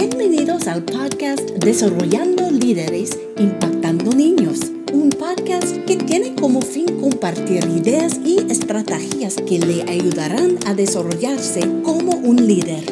Bienvenidos 0.00 0.66
al 0.66 0.82
podcast 0.82 1.42
Desarrollando 1.62 2.50
Líderes, 2.50 3.18
Impactando 3.36 4.12
Niños, 4.12 4.60
un 4.94 5.10
podcast 5.10 5.76
que 5.84 5.96
tiene 5.98 6.34
como 6.34 6.62
fin 6.62 6.86
compartir 6.98 7.62
ideas 7.66 8.18
y 8.24 8.38
estrategias 8.50 9.36
que 9.36 9.58
le 9.58 9.82
ayudarán 9.82 10.56
a 10.64 10.72
desarrollarse 10.72 11.60
como 11.82 12.12
un 12.12 12.46
líder. 12.46 12.82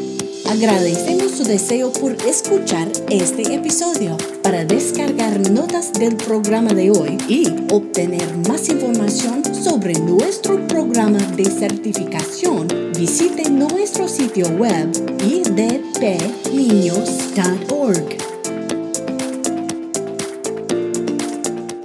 Agradecemos 0.50 1.32
su 1.32 1.44
deseo 1.44 1.94
por 1.94 2.12
escuchar 2.26 2.88
este 3.08 3.54
episodio. 3.54 4.18
Para 4.48 4.64
descargar 4.64 5.38
notas 5.50 5.92
del 5.92 6.16
programa 6.16 6.72
de 6.72 6.90
hoy 6.90 7.18
y 7.28 7.48
obtener 7.70 8.34
más 8.48 8.70
información 8.70 9.44
sobre 9.54 9.92
nuestro 9.92 10.66
programa 10.66 11.18
de 11.18 11.44
certificación, 11.44 12.66
visite 12.98 13.50
nuestro 13.50 14.08
sitio 14.08 14.46
web 14.56 14.88
idpniños.org. 15.22 16.16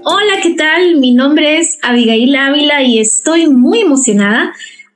Hola, 0.06 0.34
¿qué 0.42 0.56
tal? 0.58 0.95
Mi 1.02 1.14
nombre 1.14 1.58
es 1.58 1.78
Abigail 1.82 2.34
Ávila 2.34 2.82
y 2.82 3.00
estoy 3.00 3.50
muy 3.50 3.82
emocionada 3.82 4.54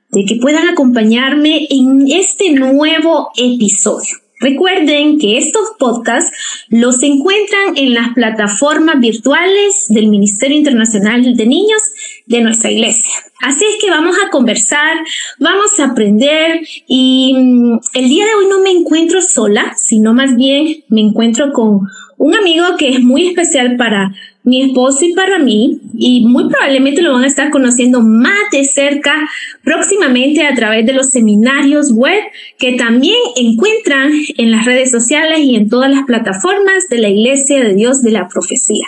de 0.08 0.24
que 0.24 0.36
puedan 0.36 0.70
acompañarme 0.70 1.66
en 1.68 2.10
este 2.10 2.50
nuevo 2.52 3.28
episodio. 3.36 4.27
Recuerden 4.40 5.18
que 5.18 5.38
estos 5.38 5.70
podcasts 5.78 6.30
los 6.68 7.02
encuentran 7.02 7.76
en 7.76 7.94
las 7.94 8.14
plataformas 8.14 9.00
virtuales 9.00 9.86
del 9.88 10.08
Ministerio 10.08 10.56
Internacional 10.56 11.36
de 11.36 11.46
Niños 11.46 11.82
de 12.26 12.40
nuestra 12.42 12.70
iglesia. 12.70 13.10
Así 13.40 13.64
es 13.64 13.82
que 13.82 13.90
vamos 13.90 14.16
a 14.24 14.30
conversar, 14.30 14.96
vamos 15.38 15.78
a 15.78 15.86
aprender 15.86 16.60
y 16.86 17.34
mm, 17.36 17.78
el 17.94 18.08
día 18.08 18.26
de 18.26 18.34
hoy 18.34 18.46
no 18.48 18.60
me 18.60 18.70
encuentro 18.70 19.22
sola, 19.22 19.74
sino 19.76 20.12
más 20.12 20.36
bien 20.36 20.84
me 20.88 21.00
encuentro 21.00 21.52
con 21.52 21.88
un 22.18 22.34
amigo 22.34 22.64
que 22.76 22.90
es 22.90 23.00
muy 23.00 23.28
especial 23.28 23.76
para 23.76 24.12
mi 24.42 24.62
esposo 24.62 25.04
y 25.04 25.12
para 25.12 25.38
mí, 25.38 25.80
y 25.96 26.26
muy 26.26 26.48
probablemente 26.48 27.02
lo 27.02 27.12
van 27.12 27.24
a 27.24 27.26
estar 27.26 27.50
conociendo 27.50 28.00
más 28.00 28.50
de 28.50 28.64
cerca 28.64 29.28
próximamente 29.62 30.46
a 30.46 30.54
través 30.54 30.86
de 30.86 30.94
los 30.94 31.10
seminarios 31.10 31.92
web 31.92 32.20
que 32.58 32.72
también 32.72 33.16
encuentran 33.36 34.12
en 34.36 34.50
las 34.50 34.64
redes 34.64 34.90
sociales 34.90 35.40
y 35.40 35.56
en 35.56 35.68
todas 35.68 35.90
las 35.90 36.04
plataformas 36.04 36.88
de 36.88 36.98
la 36.98 37.08
Iglesia 37.08 37.62
de 37.62 37.74
Dios 37.74 38.02
de 38.02 38.12
la 38.12 38.28
Profecía. 38.28 38.86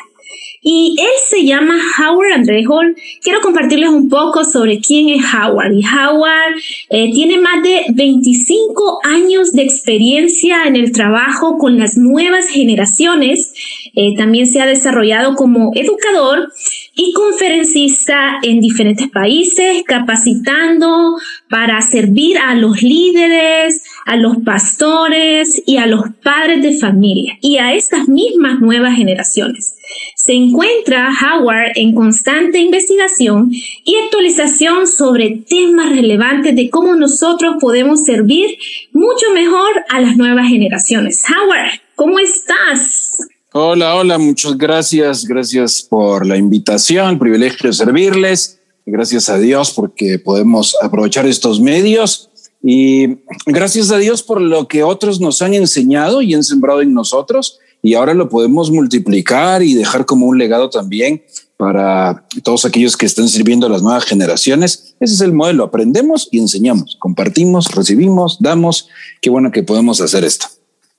Y 0.63 0.95
él 0.99 1.09
se 1.27 1.45
llama 1.47 1.75
Howard 1.99 2.33
André 2.35 2.65
Hall. 2.69 2.95
Quiero 3.23 3.41
compartirles 3.41 3.89
un 3.89 4.11
poco 4.11 4.45
sobre 4.45 4.79
quién 4.79 5.09
es 5.09 5.25
Howard. 5.33 5.73
Y 5.73 5.83
Howard 5.87 6.57
eh, 6.91 7.11
tiene 7.13 7.39
más 7.39 7.63
de 7.63 7.87
25 7.95 9.01
años 9.03 9.53
de 9.53 9.63
experiencia 9.63 10.65
en 10.67 10.77
el 10.77 10.93
trabajo 10.93 11.57
con 11.57 11.79
las 11.79 11.97
nuevas 11.97 12.49
generaciones. 12.49 13.55
Eh, 13.95 14.15
también 14.19 14.47
se 14.47 14.61
ha 14.61 14.67
desarrollado 14.67 15.35
como 15.35 15.73
educador 15.75 16.53
y 16.95 17.15
conferencista 17.15 18.39
en 18.43 18.61
diferentes 18.61 19.09
países, 19.09 19.83
capacitando 19.87 21.17
para 21.49 21.81
servir 21.81 22.37
a 22.37 22.55
los 22.55 22.83
líderes, 22.83 23.83
a 24.07 24.17
los 24.17 24.39
pastores 24.39 25.63
y 25.67 25.77
a 25.77 25.87
los 25.87 26.05
padres 26.23 26.63
de 26.63 26.79
familia 26.79 27.39
y 27.41 27.59
a 27.59 27.75
estas 27.75 28.09
mismas 28.09 28.61
nuevas 28.61 28.97
generaciones. 28.97 29.75
Se 30.17 30.33
encuentra 30.33 31.11
Howard 31.11 31.73
en 31.75 31.95
constante 31.95 32.59
investigación 32.59 33.51
y 33.85 33.97
actualización 34.05 34.87
sobre 34.87 35.43
temas 35.49 35.91
relevantes 35.91 36.55
de 36.55 36.71
cómo 36.71 36.95
nosotros 36.95 37.57
podemos 37.61 38.05
servir 38.05 38.57
mucho 38.93 39.27
mejor 39.35 39.85
a 39.89 40.01
las 40.01 40.17
nuevas 40.17 40.49
generaciones. 40.49 41.23
Howard, 41.29 41.81
¿cómo 41.97 42.19
estás? 42.19 43.19
Hola, 43.53 43.97
hola, 43.97 44.19
muchas 44.19 44.57
gracias. 44.57 45.25
Gracias 45.25 45.83
por 45.83 46.25
la 46.25 46.37
invitación, 46.37 47.19
privilegio 47.19 47.71
de 47.71 47.75
servirles. 47.75 48.61
Gracias 48.87 49.29
a 49.29 49.39
Dios 49.39 49.73
porque 49.73 50.19
podemos 50.19 50.77
aprovechar 50.81 51.27
estos 51.27 51.61
medios 51.61 52.30
y 52.63 53.19
gracias 53.47 53.91
a 53.91 53.99
Dios 53.99 54.23
por 54.23 54.41
lo 54.41 54.69
que 54.69 54.83
otros 54.83 55.21
nos 55.21 55.41
han 55.43 55.55
enseñado 55.55 56.23
y 56.23 56.35
han 56.35 56.45
sembrado 56.45 56.83
en 56.83 56.93
nosotros 56.93 57.59
y 57.83 57.95
ahora 57.95 58.15
lo 58.15 58.29
podemos 58.29 58.71
multiplicar 58.71 59.63
y 59.63 59.75
dejar 59.75 60.05
como 60.05 60.27
un 60.27 60.39
legado 60.39 60.69
también 60.69 61.23
para 61.57 62.25
todos 62.43 62.65
aquellos 62.65 62.97
que 62.97 63.07
están 63.07 63.29
sirviendo 63.29 63.67
a 63.67 63.71
las 63.71 63.83
nuevas 63.83 64.05
generaciones. 64.05 64.95
Ese 65.01 65.15
es 65.15 65.21
el 65.21 65.33
modelo, 65.33 65.65
aprendemos 65.65 66.29
y 66.31 66.39
enseñamos, 66.39 66.97
compartimos, 66.99 67.75
recibimos, 67.75 68.39
damos. 68.41 68.89
Qué 69.21 69.31
bueno 69.31 69.51
que 69.51 69.63
podemos 69.63 70.01
hacer 70.01 70.25
esto. 70.25 70.47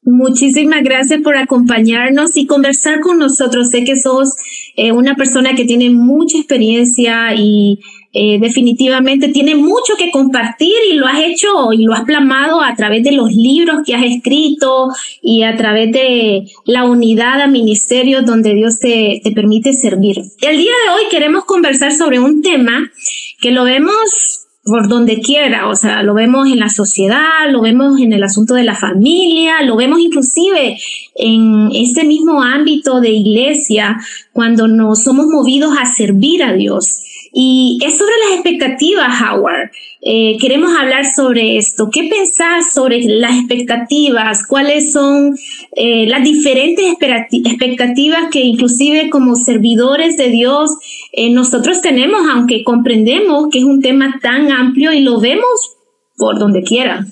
Muchísimas 0.03 0.83
gracias 0.83 1.21
por 1.21 1.37
acompañarnos 1.37 2.35
y 2.35 2.47
conversar 2.47 3.01
con 3.01 3.19
nosotros. 3.19 3.69
Sé 3.69 3.83
que 3.83 3.95
sos 3.95 4.35
eh, 4.75 4.91
una 4.91 5.15
persona 5.15 5.53
que 5.55 5.65
tiene 5.65 5.91
mucha 5.91 6.37
experiencia 6.37 7.35
y 7.35 7.79
eh, 8.13 8.39
definitivamente 8.39 9.29
tiene 9.29 9.55
mucho 9.55 9.93
que 9.97 10.11
compartir 10.11 10.75
y 10.91 10.95
lo 10.95 11.07
has 11.07 11.19
hecho 11.21 11.71
y 11.71 11.85
lo 11.85 11.93
has 11.93 12.03
plasmado 12.03 12.61
a 12.61 12.75
través 12.75 13.03
de 13.03 13.13
los 13.13 13.31
libros 13.31 13.79
que 13.85 13.95
has 13.95 14.03
escrito 14.03 14.89
y 15.21 15.43
a 15.43 15.55
través 15.55 15.91
de 15.91 16.45
la 16.65 16.83
unidad 16.83 17.41
a 17.41 17.47
ministerios 17.47 18.25
donde 18.25 18.53
Dios 18.53 18.79
te, 18.79 19.21
te 19.23 19.31
permite 19.31 19.73
servir. 19.73 20.17
El 20.41 20.57
día 20.57 20.71
de 20.85 20.93
hoy 20.93 21.09
queremos 21.09 21.45
conversar 21.45 21.93
sobre 21.93 22.19
un 22.19 22.41
tema 22.41 22.91
que 23.39 23.51
lo 23.51 23.63
vemos 23.63 24.41
por 24.63 24.87
donde 24.87 25.21
quiera, 25.21 25.69
o 25.69 25.75
sea, 25.75 26.03
lo 26.03 26.13
vemos 26.13 26.47
en 26.47 26.59
la 26.59 26.69
sociedad, 26.69 27.49
lo 27.49 27.61
vemos 27.61 27.99
en 27.99 28.13
el 28.13 28.23
asunto 28.23 28.53
de 28.53 28.63
la 28.63 28.75
familia, 28.75 29.63
lo 29.63 29.75
vemos 29.75 29.99
inclusive 29.99 30.77
en 31.15 31.69
ese 31.73 32.03
mismo 32.03 32.43
ámbito 32.43 33.01
de 33.01 33.09
iglesia, 33.09 33.99
cuando 34.33 34.67
nos 34.67 35.03
somos 35.03 35.25
movidos 35.25 35.73
a 35.79 35.91
servir 35.91 36.43
a 36.43 36.53
Dios. 36.53 37.03
Y 37.33 37.79
es 37.81 37.97
sobre 37.97 38.11
las 38.27 38.39
expectativas, 38.39 39.21
Howard. 39.21 39.71
Eh, 40.01 40.37
queremos 40.39 40.71
hablar 40.77 41.05
sobre 41.05 41.57
esto. 41.57 41.89
¿Qué 41.89 42.09
pensás 42.09 42.73
sobre 42.73 43.01
las 43.03 43.37
expectativas? 43.37 44.45
¿Cuáles 44.45 44.91
son 44.91 45.37
eh, 45.75 46.07
las 46.07 46.23
diferentes 46.23 46.85
expectativas 46.85 48.29
que 48.31 48.41
inclusive 48.41 49.09
como 49.09 49.35
servidores 49.35 50.17
de 50.17 50.29
Dios 50.29 50.71
eh, 51.13 51.29
nosotros 51.29 51.81
tenemos, 51.81 52.21
aunque 52.33 52.63
comprendemos 52.65 53.47
que 53.49 53.59
es 53.59 53.65
un 53.65 53.81
tema 53.81 54.19
tan 54.21 54.51
amplio 54.51 54.91
y 54.91 54.99
lo 54.99 55.19
vemos 55.21 55.77
por 56.17 56.37
donde 56.37 56.63
quiera? 56.63 57.05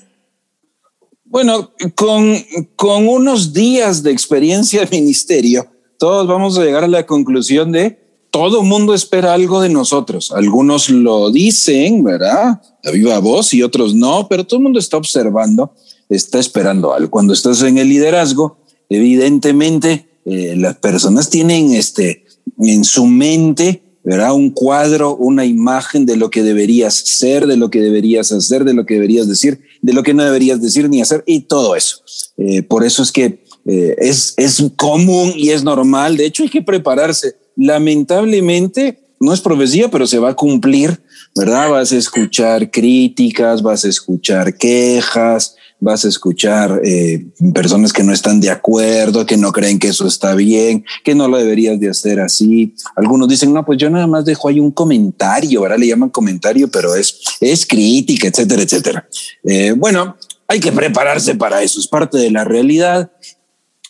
Bueno, 1.24 1.70
con, 1.94 2.36
con 2.76 3.08
unos 3.08 3.54
días 3.54 4.02
de 4.02 4.10
experiencia 4.10 4.84
de 4.84 4.98
ministerio, 4.98 5.66
todos 5.98 6.26
vamos 6.26 6.58
a 6.58 6.64
llegar 6.64 6.84
a 6.84 6.88
la 6.88 7.06
conclusión 7.06 7.72
de 7.72 8.09
todo 8.30 8.62
mundo 8.62 8.94
espera 8.94 9.34
algo 9.34 9.60
de 9.60 9.68
nosotros. 9.68 10.30
Algunos 10.32 10.88
lo 10.88 11.30
dicen, 11.30 12.04
¿verdad? 12.04 12.60
A 12.84 12.90
viva 12.92 13.18
voz 13.18 13.52
y 13.54 13.62
otros 13.62 13.94
no, 13.94 14.28
pero 14.28 14.44
todo 14.46 14.58
el 14.58 14.64
mundo 14.64 14.78
está 14.78 14.96
observando, 14.96 15.74
está 16.08 16.38
esperando 16.38 16.94
algo. 16.94 17.10
Cuando 17.10 17.32
estás 17.32 17.62
en 17.62 17.78
el 17.78 17.88
liderazgo, 17.88 18.58
evidentemente 18.88 20.08
eh, 20.24 20.54
las 20.56 20.76
personas 20.76 21.30
tienen 21.30 21.74
este 21.74 22.24
en 22.58 22.84
su 22.84 23.06
mente, 23.06 23.82
¿verdad? 24.04 24.32
Un 24.32 24.50
cuadro, 24.50 25.16
una 25.16 25.44
imagen 25.44 26.06
de 26.06 26.16
lo 26.16 26.30
que 26.30 26.42
deberías 26.42 26.94
ser, 26.94 27.46
de 27.46 27.56
lo 27.56 27.70
que 27.70 27.80
deberías 27.80 28.32
hacer, 28.32 28.64
de 28.64 28.74
lo 28.74 28.86
que 28.86 28.94
deberías 28.94 29.28
decir, 29.28 29.60
de 29.82 29.92
lo 29.92 30.02
que 30.02 30.14
no 30.14 30.24
deberías 30.24 30.60
decir 30.60 30.88
ni 30.88 31.00
hacer 31.00 31.24
y 31.26 31.40
todo 31.40 31.74
eso. 31.74 31.98
Eh, 32.36 32.62
por 32.62 32.84
eso 32.84 33.02
es 33.02 33.12
que 33.12 33.44
eh, 33.66 33.96
es, 33.98 34.34
es 34.36 34.62
común 34.76 35.32
y 35.36 35.50
es 35.50 35.64
normal. 35.64 36.16
De 36.16 36.26
hecho, 36.26 36.42
hay 36.42 36.48
que 36.48 36.62
prepararse 36.62 37.36
lamentablemente 37.56 39.00
no 39.20 39.34
es 39.34 39.40
profecía, 39.40 39.90
pero 39.90 40.06
se 40.06 40.18
va 40.18 40.30
a 40.30 40.34
cumplir, 40.34 41.02
¿verdad? 41.36 41.70
Vas 41.70 41.92
a 41.92 41.96
escuchar 41.96 42.70
críticas, 42.70 43.62
vas 43.62 43.84
a 43.84 43.88
escuchar 43.88 44.56
quejas, 44.56 45.56
vas 45.78 46.04
a 46.04 46.08
escuchar 46.08 46.80
eh, 46.84 47.26
personas 47.52 47.92
que 47.92 48.02
no 48.02 48.12
están 48.12 48.40
de 48.40 48.50
acuerdo, 48.50 49.26
que 49.26 49.36
no 49.36 49.52
creen 49.52 49.78
que 49.78 49.88
eso 49.88 50.06
está 50.06 50.34
bien, 50.34 50.84
que 51.04 51.14
no 51.14 51.28
lo 51.28 51.36
deberías 51.36 51.78
de 51.78 51.90
hacer 51.90 52.18
así. 52.18 52.74
Algunos 52.96 53.28
dicen, 53.28 53.52
no, 53.52 53.64
pues 53.64 53.78
yo 53.78 53.90
nada 53.90 54.06
más 54.06 54.24
dejo 54.24 54.48
ahí 54.48 54.58
un 54.58 54.70
comentario, 54.70 55.62
¿verdad? 55.62 55.78
Le 55.78 55.88
llaman 55.88 56.10
comentario, 56.10 56.70
pero 56.70 56.94
es, 56.94 57.20
es 57.40 57.66
crítica, 57.66 58.28
etcétera, 58.28 58.62
etcétera. 58.62 59.08
Eh, 59.44 59.74
bueno, 59.76 60.16
hay 60.48 60.60
que 60.60 60.72
prepararse 60.72 61.34
para 61.34 61.62
eso, 61.62 61.78
es 61.78 61.86
parte 61.86 62.18
de 62.18 62.30
la 62.30 62.44
realidad 62.44 63.10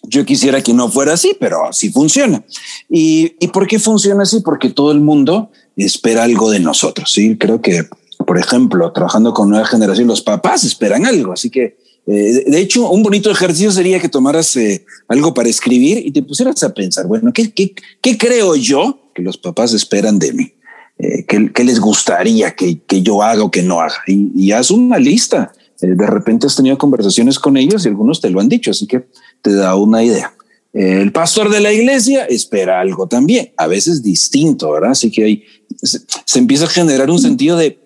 yo 0.03 0.25
quisiera 0.25 0.63
que 0.63 0.73
no 0.73 0.89
fuera 0.89 1.15
así, 1.15 1.37
pero 1.39 1.67
así 1.69 1.91
funciona. 1.91 2.45
¿Y, 2.89 3.35
¿Y 3.39 3.49
por 3.49 3.67
qué 3.67 3.79
funciona 3.79 4.23
así? 4.23 4.41
Porque 4.41 4.71
todo 4.71 4.93
el 4.93 5.01
mundo 5.01 5.51
espera 5.77 6.25
algo 6.25 6.51
de 6.51 6.61
nosotros. 6.61 7.13
Sí, 7.13 7.37
creo 7.37 7.61
que, 7.61 7.85
por 8.27 8.39
ejemplo, 8.39 8.93
trabajando 8.93 9.35
con 9.35 9.51
nueva 9.51 9.67
generación, 9.67 10.09
los 10.09 10.23
papás 10.23 10.65
esperan 10.65 11.07
algo. 11.07 11.33
Así 11.33 11.51
que, 11.51 11.77
eh, 12.07 12.45
de 12.47 12.59
hecho, 12.59 12.91
un 12.91 13.03
bonito 13.03 13.31
ejercicio 13.31 13.71
sería 13.71 14.01
que 14.01 14.09
tomaras 14.09 14.57
eh, 14.57 14.85
algo 15.09 15.35
para 15.35 15.49
escribir 15.49 16.05
y 16.05 16.11
te 16.11 16.23
pusieras 16.23 16.63
a 16.63 16.73
pensar, 16.73 17.07
bueno, 17.07 17.33
¿qué, 17.33 17.53
qué, 17.53 17.75
qué 18.01 18.17
creo 18.17 18.57
yo 18.57 19.11
que 19.15 19.23
los 19.23 19.37
papás 19.37 19.75
esperan 19.75 20.19
de 20.19 20.33
mí? 20.33 20.53
Eh, 20.99 21.25
¿qué, 21.27 21.51
¿qué, 21.53 21.65
les 21.65 21.81
gustaría 21.81 22.55
que, 22.55 22.81
yo 23.03 23.23
haga 23.23 23.43
o 23.45 23.51
que 23.51 23.63
no 23.63 23.81
haga? 23.81 23.97
Y, 24.07 24.31
y 24.35 24.53
haz 24.53 24.71
una 24.71 24.99
lista 24.99 25.53
de 25.81 26.07
repente 26.07 26.47
has 26.47 26.57
tenido 26.57 26.77
conversaciones 26.77 27.39
con 27.39 27.57
ellos 27.57 27.85
y 27.85 27.89
algunos 27.89 28.21
te 28.21 28.31
lo 28.31 28.41
han 28.41 28.49
dicho, 28.49 28.71
así 28.71 28.87
que 28.87 29.07
te 29.43 29.55
da 29.55 29.75
una 29.75 30.03
idea. 30.03 30.35
Eh, 30.73 31.01
el 31.01 31.13
pastor 31.13 31.51
de 31.51 31.61
la 31.61 31.73
iglesia 31.73 32.25
espera 32.27 32.81
algo 32.81 33.07
también, 33.09 33.53
a 33.57 33.67
veces 33.67 34.03
distinto, 34.03 34.71
¿verdad? 34.71 34.93
Así 34.93 35.11
que 35.11 35.25
ahí 35.25 35.45
se, 35.83 36.39
empieza 36.39 36.65
a 36.65 36.69
generar 36.69 37.11
un 37.11 37.19
sentido 37.19 37.57
de 37.57 37.79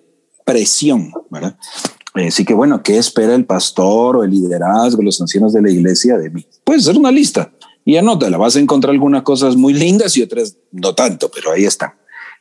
presión, 0.44 1.10
¿verdad? 1.30 1.56
Así 2.14 2.44
que 2.44 2.54
bueno, 2.54 2.82
¿qué 2.82 2.98
espera 2.98 3.34
el 3.34 3.44
pastor 3.44 4.16
o 4.16 4.24
el 4.24 4.30
liderazgo, 4.30 5.02
los 5.02 5.20
ancianos 5.20 5.52
de 5.52 5.62
la 5.62 5.70
iglesia 5.70 6.18
de 6.18 6.30
mí? 6.30 6.46
Puede 6.62 6.80
ser 6.80 6.96
una 6.96 7.10
lista 7.10 7.52
y 7.84 7.96
anótala, 7.96 8.36
vas 8.36 8.56
a 8.56 8.60
encontrar 8.60 8.92
algunas 8.92 9.22
cosas 9.22 9.56
muy 9.56 9.74
lindas 9.74 10.16
y 10.16 10.22
otras 10.22 10.56
no 10.70 10.94
tanto, 10.94 11.30
pero 11.30 11.52
ahí 11.52 11.64
están. 11.64 11.94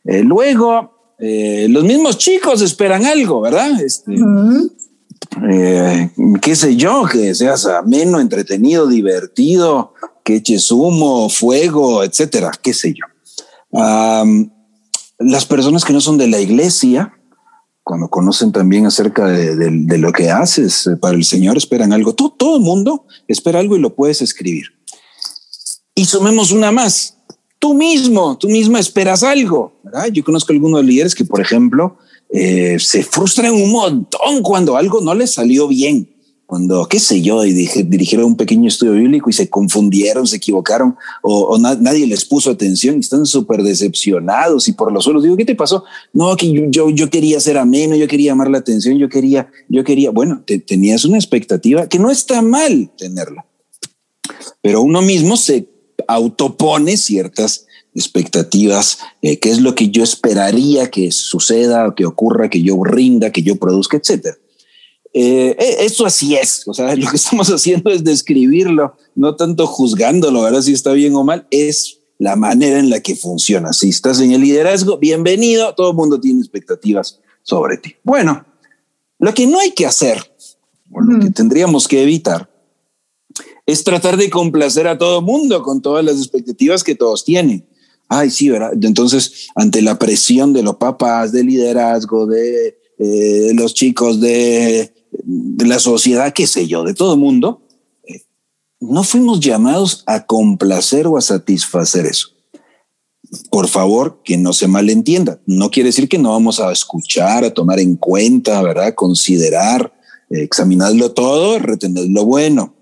Eh, 0.06 0.22
luego, 0.22 1.16
eh, 1.18 1.68
los 1.70 1.84
mismos 1.84 2.18
chicos 2.18 2.62
esperan 2.62 3.06
algo, 3.06 3.42
¿verdad? 3.42 3.82
Este, 3.82 4.16
eh, 5.52 6.10
qué 6.42 6.56
sé 6.56 6.76
yo, 6.76 7.06
que 7.12 7.34
seas 7.36 7.66
ameno, 7.66 8.20
entretenido, 8.20 8.88
divertido, 8.88 9.94
que 10.24 10.36
eches 10.36 10.72
humo, 10.72 11.30
fuego, 11.30 12.04
etcétera, 12.04 12.52
qué 12.62 12.74
sé 12.74 12.94
yo. 12.94 13.06
las 15.20 15.46
personas 15.46 15.86
que 15.86 15.94
no 15.94 16.02
son 16.02 16.18
de 16.18 16.28
la 16.28 16.40
iglesia, 16.40 17.14
cuando 17.84 18.08
conocen 18.08 18.52
también 18.52 18.86
acerca 18.86 19.28
de, 19.28 19.98
lo 19.98 20.12
que 20.12 20.30
haces 20.30 20.90
para 21.02 21.16
el 21.16 21.26
Señor, 21.26 21.58
esperan 21.58 21.92
algo. 21.92 22.14
Todo, 22.14 22.32
todo 22.32 22.58
el 22.58 22.64
mundo 22.64 23.06
espera 23.28 23.60
algo 23.60 23.76
y 23.76 23.80
lo 23.80 23.96
puedes 23.96 24.22
escribir. 24.22 24.68
Y 25.96 26.06
sumemos 26.06 26.52
una 26.52 26.72
más. 26.72 27.18
Tú 27.60 27.74
mismo, 27.74 28.38
tú 28.38 28.48
misma 28.48 28.80
esperas 28.80 29.24
algo. 29.24 29.80
¿verdad? 29.84 30.08
Yo 30.08 30.24
conozco 30.24 30.54
algunos 30.54 30.84
líderes 30.84 31.14
que, 31.14 31.26
por 31.26 31.42
ejemplo, 31.42 31.98
eh, 32.36 32.80
se 32.80 33.04
frustran 33.04 33.54
un 33.54 33.72
montón 33.72 34.42
cuando 34.42 34.76
algo 34.76 35.02
no 35.02 35.14
les 35.14 35.32
salió 35.32 35.68
bien. 35.68 36.10
Cuando, 36.48 36.88
qué 36.88 37.00
sé 37.00 37.22
yo, 37.22 37.46
y 37.46 37.54
dirigieron 37.54 38.28
un 38.28 38.38
pequeño 38.38 38.68
estudio 38.68 38.94
bíblico 38.94 39.30
y 39.30 39.34
se 39.34 39.50
confundieron, 39.50 40.28
se 40.28 40.38
equivocaron 40.38 40.96
o, 41.22 41.58
nadie 41.58 42.06
les 42.06 42.26
puso 42.26 42.52
atención 42.52 42.98
y 42.98 43.00
están 43.00 43.26
súper 43.26 43.64
decepcionados 43.64 44.68
y 44.68 44.74
por 44.74 44.92
los 44.92 45.04
suelos. 45.04 45.24
Digo, 45.24 45.38
¿qué 45.38 45.46
te 45.46 45.56
pasó? 45.56 45.84
No, 46.12 46.36
que 46.36 46.52
yo, 46.70 46.90
yo 46.90 47.10
quería 47.10 47.40
ser 47.40 47.58
ameno, 47.58 47.96
yo 47.96 48.08
quería 48.08 48.32
llamar 48.32 48.50
la 48.50 48.58
atención, 48.58 48.98
yo 48.98 49.10
quería, 49.10 49.50
yo 49.70 49.84
quería, 49.84 50.12
bueno, 50.12 50.44
tenías 50.68 51.06
una 51.06 51.18
expectativa 51.18 51.88
que 51.88 51.98
no 51.98 52.12
está 52.12 52.42
mal 52.42 52.92
tenerla, 52.98 53.46
pero 54.62 54.82
uno 54.82 55.02
mismo 55.02 55.38
se 55.38 55.70
autopone 56.08 56.98
ciertas 56.98 57.66
expectativas, 57.96 59.00
eh, 59.22 59.40
qué 59.40 59.52
es 59.52 59.62
lo 59.62 59.76
que 59.76 59.90
yo 59.90 60.04
esperaría 60.04 60.90
que 60.90 61.12
suceda, 61.12 61.94
que 61.96 62.06
ocurra, 62.06 62.50
que 62.50 62.62
yo 62.62 62.84
rinda, 62.84 63.32
que 63.32 63.44
yo 63.44 63.58
produzca, 63.58 63.98
etcétera. 63.98 64.38
Eh, 65.14 65.56
eh, 65.60 65.76
eso 65.82 66.08
así 66.08 66.36
es, 66.36 66.68
o 66.68 66.74
sea, 66.74 66.96
lo 66.98 67.10
que 67.10 67.18
estamos 67.18 67.50
haciendo 67.50 67.92
es 67.92 68.04
describirlo, 68.04 68.96
no 69.16 69.36
tanto 69.36 69.68
juzgándolo, 69.68 70.42
¿verdad? 70.42 70.62
Si 70.62 70.74
está 70.74 70.92
bien 70.94 71.16
o 71.16 71.24
mal, 71.24 71.48
es 71.52 72.00
la 72.18 72.36
manera 72.36 72.80
en 72.80 72.90
la 72.90 73.00
que 73.00 73.16
funciona. 73.16 73.74
Si 73.74 73.90
estás 73.90 74.20
en 74.22 74.32
el 74.32 74.42
liderazgo, 74.42 74.98
bienvenido, 74.98 75.74
todo 75.76 75.92
el 75.92 75.96
mundo 75.96 76.20
tiene 76.20 76.40
expectativas 76.40 77.20
sobre 77.44 77.78
ti. 77.78 77.96
Bueno, 78.04 78.46
lo 79.20 79.34
que 79.34 79.46
no 79.46 79.60
hay 79.60 79.72
que 79.72 79.86
hacer, 79.86 80.20
o 80.92 81.02
lo 81.02 81.20
que 81.20 81.32
tendríamos 81.32 81.88
que 81.88 82.02
evitar, 82.02 82.50
es 83.66 83.84
tratar 83.84 84.18
de 84.18 84.30
complacer 84.30 84.88
a 84.88 84.98
todo 84.98 85.22
mundo 85.22 85.62
con 85.64 85.82
todas 85.82 86.04
las 86.04 86.18
expectativas 86.18 86.84
que 86.84 86.96
todos 86.96 87.24
tienen. 87.24 87.66
Ay, 88.10 88.30
sí, 88.30 88.50
¿verdad? 88.50 88.72
Entonces, 88.82 89.50
ante 89.56 89.82
la 89.82 89.98
presión 89.98 90.54
de 90.54 90.64
los 90.64 90.76
papás, 90.76 91.32
de 91.32 91.44
liderazgo, 91.44 92.26
de 92.28 92.78
eh, 93.00 93.52
los 93.54 93.74
chicos, 93.74 94.20
de, 94.20 94.94
la 95.66 95.80
sociedad, 95.80 96.34
qué 96.34 96.48
sé 96.48 96.68
yo, 96.68 96.84
de 96.84 96.94
todo 96.94 97.14
el 97.14 97.20
mundo, 97.20 97.62
eh, 98.04 98.22
no 98.80 99.04
fuimos 99.04 99.40
llamados 99.40 100.04
a 100.06 100.26
complacer 100.26 101.08
o 101.08 101.18
a 101.18 101.22
satisfacer 101.22 102.06
eso. 102.06 102.30
Por 103.50 103.68
favor, 103.68 104.22
que 104.24 104.38
no 104.38 104.54
se 104.54 104.68
malentienda. 104.68 105.42
No 105.48 105.72
quiere 105.72 105.90
decir 105.90 106.08
que 106.08 106.20
no 106.20 106.32
vamos 106.32 106.60
a 106.60 106.72
escuchar, 106.72 107.44
a 107.44 107.54
tomar 107.54 107.80
en 107.80 107.96
cuenta, 107.96 108.62
¿verdad? 108.62 108.94
Considerar, 108.94 109.92
examinarlo 110.30 111.14
todo, 111.14 111.58
retener 111.58 112.10
lo 112.10 112.26
bueno 112.26 112.76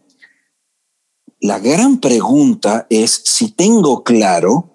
la 1.42 1.58
gran 1.58 2.00
pregunta 2.00 2.86
es 2.92 3.24
si 3.26 3.52
tengo 3.52 4.04
claro, 4.04 4.71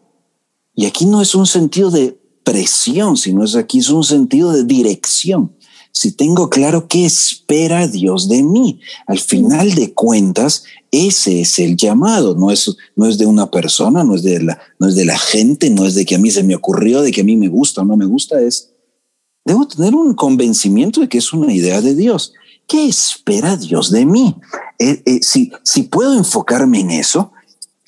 y 0.77 0.85
aquí 0.85 1.07
no 1.07 1.23
es 1.23 1.35
un 1.35 1.47
sentido 1.47 1.91
de 1.91 2.17
presión, 2.45 3.17
sino 3.17 3.43
es 3.43 3.57
aquí 3.57 3.79
es 3.79 3.89
un 3.89 4.05
sentido 4.05 4.53
de 4.53 4.65
dirección. 4.65 5.53
Si 5.91 6.13
tengo 6.13 6.51
claro 6.51 6.87
qué 6.87 7.07
espera 7.07 7.89
Dios 7.89 8.29
de 8.29 8.43
mí, 8.43 8.81
al 9.07 9.19
final 9.19 9.75
de 9.75 9.95
cuentas, 9.95 10.65
ese 10.91 11.41
es 11.41 11.59
el 11.59 11.77
llamado, 11.77 12.37
no 12.37 12.51
es, 12.51 12.77
no 12.95 13.07
es 13.07 13.17
de 13.17 13.25
una 13.25 13.51
persona, 13.51 14.05
no 14.05 14.15
es 14.15 14.23
de, 14.23 14.43
la, 14.43 14.61
no 14.79 14.87
es 14.87 14.95
de 14.95 15.07
la 15.07 15.19
gente, 15.19 15.71
no 15.71 15.87
es 15.87 15.95
de 15.95 16.05
que 16.05 16.17
a 16.17 16.19
mí 16.19 16.31
se 16.31 16.43
me 16.43 16.55
ocurrió, 16.55 17.01
de 17.01 17.11
que 17.11 17.23
a 17.23 17.25
mí 17.25 17.37
me 17.37 17.49
gusta 17.49 17.81
o 17.81 17.85
no 17.87 17.97
me 17.97 18.05
gusta, 18.05 18.39
es, 18.43 18.75
debo 19.47 19.67
tener 19.67 19.95
un 19.95 20.15
convencimiento 20.15 21.01
de 21.01 21.09
que 21.09 21.19
es 21.19 21.33
una 21.33 21.51
idea 21.53 21.81
de 21.81 21.95
Dios. 21.95 22.35
¿Qué 22.69 22.87
espera 22.87 23.57
Dios 23.57 23.91
de 23.91 24.05
mí? 24.05 24.37
Eh, 24.79 25.03
eh, 25.07 25.21
si, 25.23 25.51
si 25.63 25.85
puedo 25.85 26.13
enfocarme 26.13 26.81
en 26.81 26.91
eso, 26.91 27.33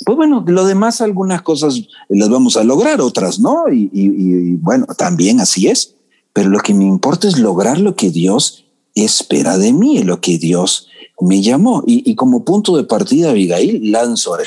pues 0.08 0.16
bueno, 0.16 0.42
lo 0.46 0.64
demás, 0.64 1.02
algunas 1.02 1.42
cosas 1.42 1.82
las 2.08 2.30
vamos 2.30 2.56
a 2.56 2.64
lograr, 2.64 3.02
otras 3.02 3.40
no, 3.40 3.64
y, 3.70 4.56
bueno, 4.56 4.86
también 4.96 5.38
así 5.38 5.68
es, 5.68 5.96
pero 6.32 6.48
lo 6.48 6.60
que 6.60 6.72
me 6.72 6.86
importa 6.86 7.28
es 7.28 7.38
lograr 7.38 7.78
lo 7.78 7.94
que 7.94 8.10
Dios 8.10 8.64
espera 8.94 9.58
de 9.58 9.74
mí, 9.74 10.02
lo 10.02 10.22
que 10.22 10.38
Dios 10.38 10.88
me 11.20 11.42
llamó. 11.42 11.84
Y, 11.86 12.14
como 12.14 12.42
punto 12.42 12.74
de 12.78 12.84
partida, 12.84 13.32
Abigail, 13.32 13.92
lanzo, 13.92 14.38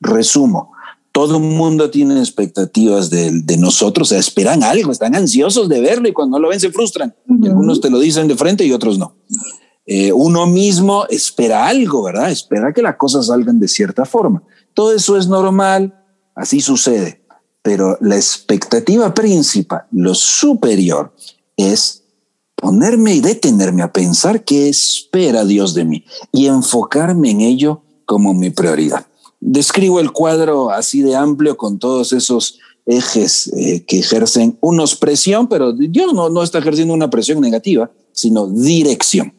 resumo, 0.00 0.72
todo 1.12 1.36
el 1.36 1.44
mundo 1.44 1.90
tiene 1.90 2.18
expectativas 2.18 3.08
de, 3.08 3.56
nosotros, 3.56 4.08
o 4.08 4.10
sea, 4.10 4.18
esperan 4.18 4.64
algo, 4.64 4.90
están 4.90 5.14
ansiosos 5.14 5.68
de 5.68 5.80
verlo 5.80 6.08
y 6.08 6.12
cuando 6.12 6.38
no 6.38 6.42
lo 6.42 6.48
ven 6.48 6.58
se 6.58 6.72
frustran. 6.72 7.14
algunos 7.44 7.80
te 7.80 7.88
lo 7.88 8.00
dicen 8.00 8.26
de 8.26 8.34
frente 8.34 8.64
y 8.64 8.72
otros 8.72 8.98
no. 8.98 9.14
Eh, 9.86 10.12
uno 10.12 10.48
mismo 10.48 11.06
espera 11.08 11.68
algo, 11.68 12.02
¿verdad? 12.02 12.32
Espera 12.32 12.72
que 12.72 12.82
las 12.82 12.96
cosas 12.96 13.26
salgan 13.26 13.60
de 13.60 13.68
cierta 13.68 14.04
forma. 14.04 14.42
Todo 14.74 14.92
eso 14.92 15.16
es 15.16 15.28
normal, 15.28 15.94
así 16.34 16.60
sucede, 16.60 17.24
pero 17.62 17.96
la 18.00 18.16
expectativa 18.16 19.14
principal, 19.14 19.84
lo 19.92 20.14
superior, 20.14 21.14
es 21.56 22.04
ponerme 22.56 23.14
y 23.14 23.20
detenerme 23.20 23.82
a 23.82 23.92
pensar 23.92 24.44
qué 24.44 24.68
espera 24.68 25.44
Dios 25.44 25.74
de 25.74 25.84
mí 25.84 26.04
y 26.32 26.46
enfocarme 26.46 27.30
en 27.30 27.40
ello 27.40 27.82
como 28.04 28.34
mi 28.34 28.50
prioridad. 28.50 29.06
Describo 29.40 30.00
el 30.00 30.12
cuadro 30.12 30.70
así 30.70 31.02
de 31.02 31.16
amplio 31.16 31.56
con 31.56 31.78
todos 31.78 32.12
esos 32.12 32.58
ejes 32.86 33.52
eh, 33.56 33.84
que 33.86 34.00
ejercen 34.00 34.58
unos 34.60 34.96
presión, 34.96 35.48
pero 35.48 35.72
Dios 35.72 36.12
no, 36.12 36.28
no 36.28 36.42
está 36.42 36.58
ejerciendo 36.58 36.94
una 36.94 37.10
presión 37.10 37.40
negativa, 37.40 37.90
sino 38.12 38.46
dirección. 38.48 39.34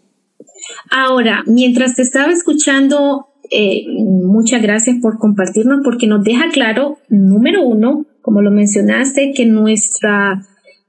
Ahora, 0.92 1.44
mientras 1.46 1.96
te 1.96 2.02
estaba 2.02 2.32
escuchando, 2.32 3.28
eh, 3.52 3.86
muchas 3.88 4.62
gracias 4.62 4.98
por 5.02 5.18
compartirnos 5.18 5.82
porque 5.84 6.08
nos 6.08 6.24
deja 6.24 6.50
claro, 6.50 6.98
número 7.10 7.64
uno, 7.64 8.06
como 8.22 8.42
lo 8.42 8.52
mencionaste, 8.52 9.34
que 9.36 9.46
nuestra, 9.46 10.42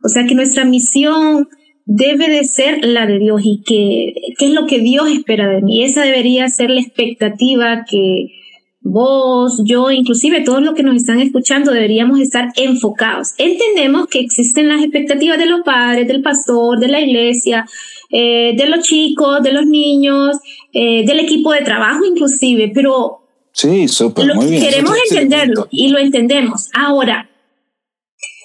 o 0.03 0.09
sea, 0.09 0.27
que 0.27 0.35
nuestra 0.35 0.65
misión 0.65 1.49
debe 1.85 2.29
de 2.29 2.45
ser 2.45 2.85
la 2.85 3.07
de 3.07 3.19
Dios 3.19 3.41
y 3.45 3.63
que, 3.63 4.15
es 4.45 4.53
lo 4.53 4.67
que 4.67 4.81
Dios 4.81 5.09
espera 5.11 5.49
de 5.49 5.63
mí. 5.63 5.85
Esa 5.85 6.03
debería 6.03 6.49
ser 6.49 6.71
la 6.71 6.81
expectativa 6.81 7.85
que 7.89 8.33
vos, 8.81 9.63
yo, 9.65 9.91
inclusive 9.91 10.43
todos 10.43 10.63
los 10.63 10.75
que 10.75 10.83
nos 10.83 10.97
están 10.97 11.21
escuchando 11.21 11.73
deberíamos 11.73 12.21
estar 12.21 12.53
enfocados. 12.57 13.35
Entendemos 13.39 14.09
que 14.09 14.21
existen 14.21 14.69
las 14.69 14.83
expectativas 14.83 15.39
de 15.39 15.47
los 15.47 15.63
padres, 15.63 16.09
del 16.09 16.23
pastor, 16.23 16.79
de 16.79 16.89
la 16.89 17.01
iglesia, 17.01 17.67
eh, 18.11 18.55
de 18.57 18.67
los 18.67 18.87
chicos, 18.87 19.43
de 19.43 19.53
los 19.53 19.67
niños, 19.67 20.37
eh, 20.73 21.05
del 21.07 21.21
equipo 21.21 21.53
de 21.53 21.63
trabajo 21.63 22.05
inclusive, 22.05 22.71
pero 22.75 23.21
sí, 23.53 23.87
muy 24.35 24.47
bien. 24.47 24.63
queremos 24.63 24.97
entenderlo 25.11 25.69
y 25.71 25.89
lo 25.89 25.99
entendemos. 25.99 26.69
Ahora, 26.75 27.29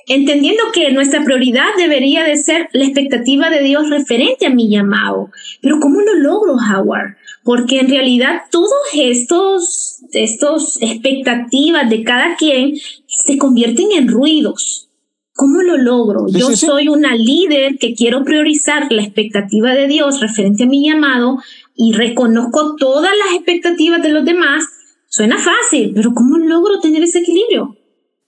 entendiendo 0.08 0.64
que 0.74 0.92
nuestra 0.92 1.24
prioridad 1.24 1.70
debería 1.78 2.24
de 2.24 2.38
ser 2.38 2.70
la 2.74 2.86
expectativa 2.86 3.50
de 3.50 3.62
Dios 3.64 3.90
referente 3.90 4.46
a 4.46 4.50
mi 4.50 4.70
llamado. 4.70 5.30
Pero 5.62 5.80
¿cómo 5.80 6.02
lo 6.02 6.16
logro, 6.16 6.54
Howard? 6.56 7.16
Porque 7.44 7.80
en 7.80 7.90
realidad 7.90 8.42
todos 8.52 8.72
estos, 8.94 10.00
estos 10.12 10.82
expectativas 10.82 11.90
de 11.90 12.04
cada 12.04 12.36
quien 12.36 12.74
se 13.08 13.38
convierten 13.38 13.92
en 13.94 14.08
ruidos. 14.08 14.91
¿Cómo 15.34 15.62
lo 15.62 15.78
logro? 15.78 16.28
Yo 16.28 16.56
soy 16.56 16.88
una 16.88 17.16
líder 17.16 17.78
que 17.80 17.96
quiero 17.96 18.24
priorizar 18.24 18.92
la 18.92 19.02
expectativa 19.02 19.74
de 19.74 19.88
Dios 19.88 20.20
referente 20.20 20.64
a 20.64 20.68
mi 20.68 20.86
llamado 20.86 21.38
y 21.76 21.94
reconozco 21.94 22.76
todas 22.76 23.12
las 23.26 23.36
expectativas 23.36 24.02
de 24.04 24.10
los 24.10 24.26
demás. 24.26 24.64
Suena 25.08 25.38
fácil, 25.38 25.94
pero 25.96 26.14
¿cómo 26.14 26.38
logro 26.38 26.80
tener 26.80 27.04
ese 27.04 27.20
equilibrio? 27.20 27.76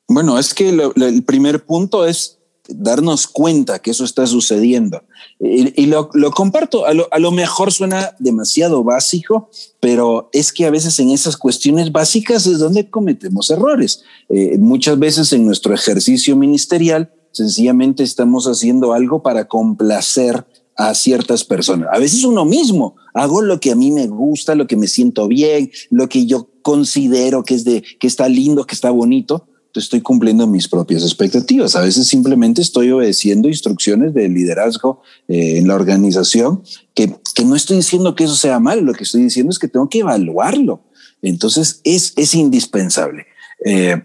Bueno, 0.07 0.37
es 0.37 0.53
que 0.53 0.69
el 0.69 1.23
primer 1.23 1.65
punto 1.65 2.05
es 2.05 2.39
darnos 2.67 3.27
cuenta 3.27 3.79
que 3.79 3.91
eso 3.91 4.05
está 4.05 4.25
sucediendo. 4.25 5.03
Y, 5.39 5.85
lo, 5.87 6.09
comparto, 6.31 6.85
a 6.85 6.93
lo, 6.93 7.31
mejor 7.31 7.71
suena 7.71 8.15
demasiado 8.19 8.83
básico, 8.83 9.49
pero 9.79 10.29
es 10.31 10.53
que 10.53 10.65
a 10.65 10.71
veces 10.71 10.99
en 10.99 11.09
esas 11.09 11.35
cuestiones 11.35 11.91
básicas 11.91 12.47
es 12.47 12.59
donde 12.59 12.89
cometemos 12.89 13.49
errores. 13.51 14.03
Eh, 14.29 14.57
muchas 14.57 14.97
veces 14.97 15.33
en 15.33 15.45
nuestro 15.45 15.73
ejercicio 15.73 16.35
ministerial, 16.35 17.11
sencillamente 17.31 18.03
estamos 18.03 18.45
haciendo 18.45 18.93
algo 18.93 19.21
para 19.21 19.47
complacer 19.47 20.45
a 20.75 20.93
ciertas 20.95 21.43
personas. 21.43 21.89
A 21.91 21.99
veces 21.99 22.23
uno 22.23 22.45
mismo, 22.45 22.95
hago 23.13 23.41
lo 23.41 23.59
que 23.59 23.71
a 23.71 23.75
mí 23.75 23.91
me 23.91 24.07
gusta, 24.07 24.55
lo 24.55 24.67
que 24.67 24.77
me 24.77 24.87
siento 24.87 25.27
bien, 25.27 25.71
lo 25.89 26.09
que 26.09 26.25
yo 26.25 26.49
considero 26.61 27.43
que 27.43 27.55
es 27.55 27.63
de 27.63 27.83
que 27.99 28.07
está 28.07 28.27
lindo, 28.27 28.65
que 28.65 28.75
está 28.75 28.89
bonito, 28.89 29.47
estoy 29.79 30.01
cumpliendo 30.01 30.47
mis 30.47 30.67
propias 30.67 31.03
expectativas. 31.03 31.75
A 31.75 31.81
veces 31.81 32.07
simplemente 32.07 32.61
estoy 32.61 32.91
obedeciendo 32.91 33.47
instrucciones 33.47 34.13
de 34.13 34.29
liderazgo 34.29 35.01
eh, 35.27 35.57
en 35.57 35.67
la 35.67 35.75
organización, 35.75 36.63
que, 36.93 37.15
que, 37.33 37.45
no 37.45 37.55
estoy 37.55 37.77
diciendo 37.77 38.15
que 38.15 38.25
eso 38.25 38.35
sea 38.35 38.59
malo, 38.59 38.81
lo 38.81 38.93
que 38.93 39.03
estoy 39.03 39.23
diciendo 39.23 39.51
es 39.51 39.59
que 39.59 39.67
tengo 39.67 39.89
que 39.89 39.99
evaluarlo. 39.99 40.83
Entonces 41.21 41.81
es, 41.83 42.13
es 42.15 42.35
indispensable. 42.35 43.25
Eh, 43.65 44.01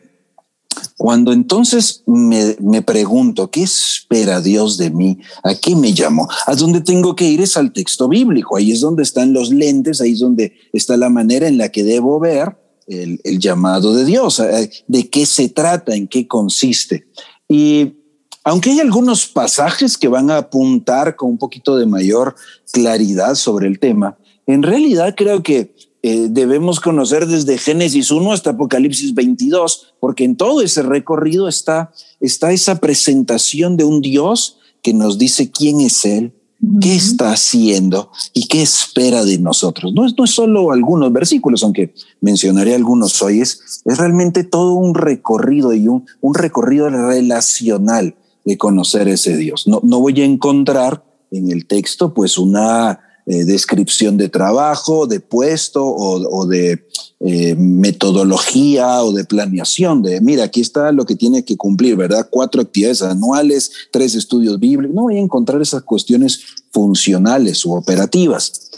cuando 0.97 1.33
entonces 1.33 2.03
me, 2.07 2.57
me, 2.61 2.83
pregunto, 2.83 3.51
¿qué 3.51 3.63
espera 3.63 4.41
Dios 4.41 4.79
de 4.79 4.91
mí? 4.91 5.19
¿A 5.43 5.55
qué 5.55 5.75
me 5.75 5.93
llamo? 5.93 6.29
¿A 6.47 6.55
dónde 6.55 6.81
tengo 6.81 7.17
que 7.17 7.25
ir? 7.25 7.41
Es 7.41 7.57
al 7.57 7.73
texto 7.73 8.09
bíblico. 8.09 8.57
Ahí 8.57 8.73
es 8.73 8.81
donde 8.81 9.03
están 9.03 9.33
los 9.33 9.51
lentes, 9.51 10.01
ahí 10.01 10.13
es 10.13 10.21
donde 10.21 10.53
está 10.73 10.97
la 10.97 11.09
manera 11.09 11.49
en 11.49 11.59
la 11.59 11.71
que 11.71 11.85
debo 11.85 12.19
ver 12.21 12.57
el, 12.89 13.39
llamado 13.39 13.95
de 13.95 14.05
Dios, 14.05 14.41
eh, 14.41 14.71
de 14.87 15.09
qué 15.09 15.27
se 15.27 15.49
trata, 15.49 15.95
en 15.95 16.09
qué 16.09 16.27
consiste. 16.27 17.07
Y 17.49 17.95
aunque 18.45 18.71
hay 18.71 18.81
algunos 18.81 19.27
pasajes 19.27 19.99
que 19.99 20.09
van 20.09 20.31
a 20.31 20.39
apuntar 20.39 21.17
con 21.17 21.31
un 21.31 21.39
poquito 21.39 21.77
de 21.77 21.87
mayor 21.87 22.35
claridad 22.73 23.35
sobre 23.35 23.67
el 23.69 23.79
tema, 23.79 24.17
en 24.47 24.63
realidad 24.63 25.15
creo 25.17 25.43
que 25.43 25.75
eh, 26.03 26.29
debemos 26.31 26.81
conocer 26.81 27.27
desde 27.27 27.59
Génesis 27.59 28.11
1 28.11 28.33
hasta 28.33 28.51
Apocalipsis 28.51 29.15
22, 29.15 29.95
porque 30.01 30.25
en 30.25 30.37
todo 30.37 30.63
ese 30.63 30.83
recorrido 30.83 31.49
está, 31.49 31.93
está 32.21 32.53
esa 32.53 32.77
presentación 32.81 33.77
de 33.77 33.85
un 33.85 34.01
Dios 34.01 34.59
que 34.81 34.95
nos 34.95 35.19
dice 35.19 35.51
quién 35.51 35.81
es 35.81 36.05
Él, 36.05 36.33
qué 36.81 36.97
está 36.97 37.33
haciendo 37.33 38.11
y 38.35 38.47
qué 38.47 38.63
espera 38.63 39.25
de 39.25 39.39
nosotros. 39.39 39.93
No 39.95 40.07
es, 40.07 40.15
no 40.17 40.25
es 40.25 40.31
solo 40.31 40.73
algunos 40.73 41.13
versículos, 41.13 41.63
aunque 41.63 41.95
mencionaré 42.21 42.75
algunos 42.75 43.23
hoy, 43.23 43.41
es, 43.41 43.83
es 43.85 43.99
realmente 43.99 44.45
todo 44.45 44.75
un 44.75 44.95
recorrido 44.95 45.73
y 45.73 45.89
un, 45.89 46.07
un 46.21 46.35
recorrido 46.35 46.91
relacional 46.91 48.17
de 48.45 48.59
conocer 48.59 49.09
ese 49.09 49.37
Dios. 49.37 49.69
No, 49.69 49.81
no 49.83 50.01
voy 50.01 50.21
a 50.21 50.25
encontrar 50.25 51.05
en 51.31 51.51
el 51.51 51.67
texto 51.67 52.15
pues 52.15 52.39
una 52.39 53.01
eh, 53.31 53.45
descripción 53.45 54.17
de 54.17 54.31
trabajo, 54.31 55.07
de 55.07 55.21
puesto 55.21 55.87
o, 55.87 56.47
de 56.47 56.87
eh, 57.21 57.55
metodología 57.57 59.03
o 59.03 59.13
de 59.13 59.27
planeación, 59.27 60.03
de 60.03 60.23
mira, 60.23 60.45
aquí 60.45 60.63
está 60.63 60.93
lo 60.93 61.05
que 61.05 61.15
tiene 61.15 61.45
que 61.45 61.59
cumplir, 61.59 61.95
¿verdad? 61.95 62.27
Cuatro 62.31 62.63
actividades 62.63 63.03
anuales, 63.03 63.71
tres 63.93 64.15
estudios 64.15 64.59
bíblicos. 64.59 64.97
No 64.97 65.03
voy 65.03 65.19
a 65.19 65.21
encontrar 65.21 65.61
esas 65.61 65.83
cuestiones 65.83 66.41
funcionales 66.73 67.67
u 67.67 67.75
operativas, 67.75 68.71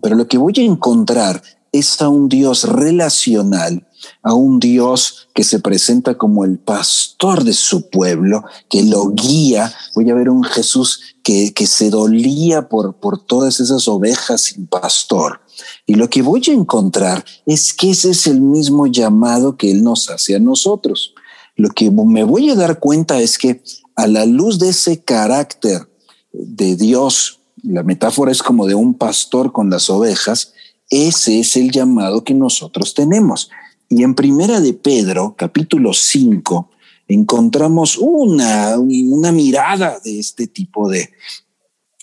pero 0.00 0.16
lo 0.16 0.26
que 0.26 0.38
voy 0.38 0.54
a 0.56 0.62
encontrar 0.62 1.42
es 1.70 2.00
a 2.00 2.08
un 2.08 2.30
Dios 2.30 2.64
relacional 2.64 3.86
a 4.22 4.34
un 4.34 4.60
Dios 4.60 5.28
que 5.34 5.44
se 5.44 5.60
presenta 5.60 6.16
como 6.16 6.44
el 6.44 6.58
pastor 6.58 7.44
de 7.44 7.52
su 7.52 7.88
pueblo, 7.90 8.44
que 8.68 8.82
lo 8.82 9.10
guía. 9.10 9.72
Voy 9.94 10.10
a 10.10 10.14
ver 10.14 10.30
un 10.30 10.44
Jesús 10.44 11.00
que, 11.22 11.52
que 11.52 11.66
se 11.66 11.90
dolía 11.90 12.68
por, 12.68 12.96
por 12.96 13.24
todas 13.24 13.60
esas 13.60 13.88
ovejas 13.88 14.42
sin 14.42 14.66
pastor. 14.66 15.40
Y 15.86 15.94
lo 15.94 16.08
que 16.08 16.22
voy 16.22 16.42
a 16.48 16.52
encontrar 16.52 17.24
es 17.46 17.72
que 17.72 17.90
ese 17.90 18.10
es 18.10 18.26
el 18.26 18.40
mismo 18.40 18.86
llamado 18.86 19.56
que 19.56 19.70
Él 19.70 19.82
nos 19.82 20.10
hace 20.10 20.36
a 20.36 20.40
nosotros. 20.40 21.14
Lo 21.56 21.68
que 21.70 21.90
me 21.90 22.24
voy 22.24 22.50
a 22.50 22.54
dar 22.54 22.78
cuenta 22.78 23.20
es 23.20 23.36
que 23.36 23.62
a 23.96 24.06
la 24.06 24.24
luz 24.24 24.58
de 24.58 24.70
ese 24.70 25.02
carácter 25.02 25.88
de 26.32 26.76
Dios, 26.76 27.40
la 27.62 27.82
metáfora 27.82 28.32
es 28.32 28.42
como 28.42 28.66
de 28.66 28.74
un 28.74 28.94
pastor 28.94 29.52
con 29.52 29.68
las 29.68 29.90
ovejas, 29.90 30.54
ese 30.88 31.40
es 31.40 31.56
el 31.56 31.70
llamado 31.70 32.24
que 32.24 32.34
nosotros 32.34 32.94
tenemos. 32.94 33.50
Y 33.90 34.04
en 34.04 34.14
Primera 34.14 34.60
de 34.60 34.72
Pedro, 34.72 35.34
capítulo 35.36 35.92
5, 35.92 36.70
encontramos 37.08 37.98
una, 37.98 38.78
una 38.78 39.32
mirada 39.32 39.98
de 40.04 40.20
este 40.20 40.46
tipo 40.46 40.88
de 40.88 41.10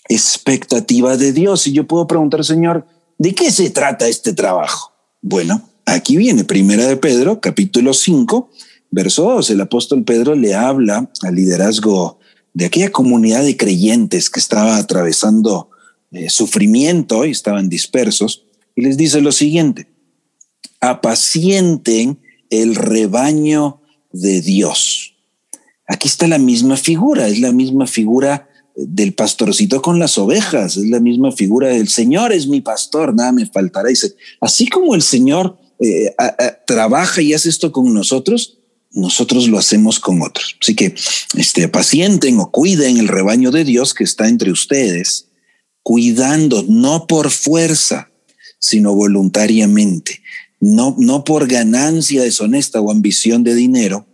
expectativa 0.10 1.16
de 1.16 1.32
Dios. 1.32 1.66
Y 1.66 1.72
yo 1.72 1.88
puedo 1.88 2.06
preguntar, 2.06 2.44
Señor, 2.44 2.86
¿de 3.18 3.34
qué 3.34 3.52
se 3.52 3.70
trata 3.70 4.10
este 4.10 4.34
trabajo? 4.34 4.92
Bueno, 5.22 5.62
aquí 5.86 6.18
viene 6.18 6.44
Primera 6.44 6.86
de 6.86 6.98
Pedro, 6.98 7.40
capítulo 7.40 7.94
5, 7.94 8.50
verso 8.92 9.24
2. 9.24 9.50
El 9.52 9.62
apóstol 9.62 10.04
Pedro 10.04 10.36
le 10.36 10.56
habla 10.56 11.10
al 11.22 11.36
liderazgo 11.36 12.20
de 12.54 12.66
aquella 12.66 12.92
comunidad 12.92 13.44
de 13.44 13.56
creyentes 13.56 14.30
que 14.30 14.42
estaba 14.42 14.76
atravesando 14.76 15.70
eh, 16.12 16.30
sufrimiento 16.30 17.24
y 17.24 17.32
estaban 17.32 17.70
dispersos, 17.70 18.44
y 18.76 18.82
les 18.82 18.98
dice 18.98 19.22
lo 19.22 19.32
siguiente, 19.32 19.88
apacienten 20.80 22.20
el 22.50 22.76
rebaño 22.76 23.82
de 24.12 24.42
Dios. 24.42 25.16
Aquí 25.88 26.08
está 26.08 26.28
la 26.28 26.38
misma 26.38 26.78
figura, 26.78 27.28
es 27.28 27.40
la 27.40 27.52
misma 27.52 27.88
figura 27.88 28.50
del 28.76 29.14
pastorcito 29.14 29.82
con 29.82 30.00
las 30.00 30.18
ovejas, 30.18 30.78
es 30.78 30.86
la 30.88 31.00
misma 31.00 31.32
figura 31.32 31.70
del 31.70 31.88
Señor 31.88 32.32
es 32.32 32.48
mi 32.48 32.62
pastor, 32.62 33.16
nada 33.16 33.32
me 33.32 33.46
faltará. 33.46 33.90
Dice, 33.90 34.16
así 34.40 34.68
como 34.68 34.94
el 34.94 35.02
Señor 35.02 35.58
eh, 35.80 36.14
trabaja 36.68 37.22
y 37.22 37.34
hace 37.34 37.50
esto 37.50 37.72
con 37.72 37.94
nosotros, 37.94 38.60
nosotros 38.92 39.48
lo 39.48 39.58
hacemos 39.58 40.00
con 40.00 40.22
otros. 40.22 40.58
Así 40.62 40.76
que 40.76 40.94
este, 41.36 41.64
apacienten 41.64 42.40
o 42.40 42.52
cuiden 42.52 42.98
el 42.98 43.08
rebaño 43.08 43.52
de 43.52 43.64
Dios 43.64 43.94
que 43.94 44.04
está 44.04 44.28
entre 44.28 44.52
ustedes, 44.52 45.30
cuidando 45.82 46.64
no 46.68 47.08
por 47.08 47.32
fuerza, 47.32 48.12
sino 48.60 48.94
voluntariamente 48.94 50.22
no, 50.60 50.96
no 50.98 51.24
por 51.24 51.48
ganancia 51.48 52.24
deshonesta 52.24 52.82
o 52.82 52.92
ambición 52.92 53.44
de 53.44 53.56
dinero, 53.56 54.06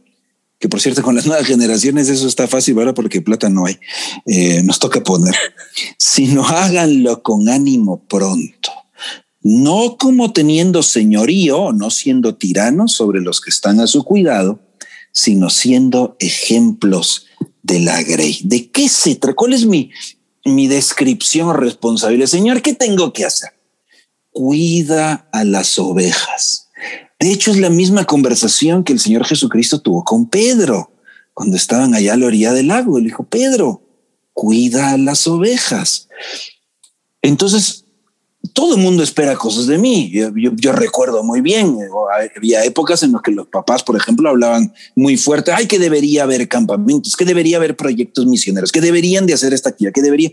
que 0.60 0.70
por 0.70 0.82
cierto 0.82 1.02
con 1.02 1.16
las 1.16 1.26
nuevas 1.26 1.46
generaciones 1.46 2.10
eso 2.10 2.28
está 2.28 2.48
fácil, 2.48 2.76
¿verdad? 2.76 2.94
Porque 2.94 3.22
plata 3.22 3.50
no 3.50 3.66
hay, 3.66 3.78
eh, 4.26 4.62
nos 4.64 4.80
toca 4.80 5.04
poner, 5.04 5.36
sino 5.98 6.48
háganlo 6.48 7.22
con 7.24 7.50
ánimo 7.50 8.04
pronto, 8.08 8.72
no 9.42 9.98
como 9.98 10.32
teniendo 10.32 10.84
señorío, 10.84 11.74
no 11.74 11.90
siendo 11.90 12.36
tiranos 12.36 12.94
sobre 12.94 13.22
los 13.22 13.42
que 13.42 13.50
están 13.50 13.80
a 13.80 13.88
su 13.88 14.04
cuidado, 14.04 14.60
sino 15.12 15.50
siendo 15.50 16.16
ejemplos 16.20 17.28
de 17.62 17.80
la 17.80 18.02
grey. 18.04 18.40
¿De 18.44 18.70
qué 18.70 18.90
se 18.90 19.16
trata? 19.16 19.36
¿Cuál 19.36 19.54
es 19.54 19.66
mi, 19.66 19.92
mi 20.46 20.68
descripción 20.68 21.56
responsable? 21.56 22.26
Señor, 22.28 22.62
¿qué 22.62 22.74
tengo 22.74 23.14
que 23.14 23.26
hacer? 23.26 23.50
Cuida 24.34 25.30
a 25.32 25.44
las 25.44 25.80
ovejas. 25.80 26.70
De 27.20 27.32
hecho, 27.32 27.52
es 27.52 27.58
la 27.58 27.70
misma 27.70 28.06
conversación 28.06 28.84
que 28.84 28.92
el 28.92 29.00
Señor 29.00 29.26
Jesucristo 29.26 29.80
tuvo 29.80 30.04
con 30.04 30.28
Pedro 30.28 30.92
cuando 31.34 31.56
estaban 31.56 31.94
allá 31.94 32.14
a 32.14 32.18
la 32.18 32.26
orilla 32.26 32.52
del 32.52 32.68
lago. 32.68 32.98
Él 32.98 33.06
dijo, 33.06 33.24
Pedro, 33.24 33.82
cuida 34.34 34.92
a 34.92 34.98
las 34.98 35.26
ovejas. 35.28 36.10
Entonces, 37.22 37.86
todo 38.52 38.76
el 38.76 38.82
mundo 38.82 39.04
espera 39.04 39.36
cosas 39.36 39.68
de 39.68 39.78
mí. 39.78 40.12
Yo, 40.12 40.72
recuerdo 40.74 41.24
muy 41.24 41.40
bien, 41.40 41.78
había 42.36 42.66
épocas 42.66 43.02
en 43.04 43.14
las 43.14 43.22
que 43.22 43.32
los 43.32 43.48
papás, 43.48 43.84
por 43.84 43.96
ejemplo, 43.96 44.30
hablaban 44.30 44.74
muy 44.96 45.16
fuerte, 45.16 45.54
ay, 45.54 45.68
que 45.68 45.80
debería 45.80 46.24
haber 46.24 46.50
campamentos, 46.50 47.16
que 47.16 47.26
debería 47.26 47.58
haber 47.58 47.78
proyectos 47.78 48.26
misioneros, 48.26 48.72
que 48.72 48.82
deberían 48.82 49.26
de 49.26 49.34
hacer 49.34 49.54
esta 49.54 49.70
actividad, 49.70 49.94
que 49.94 50.02
debería 50.02 50.32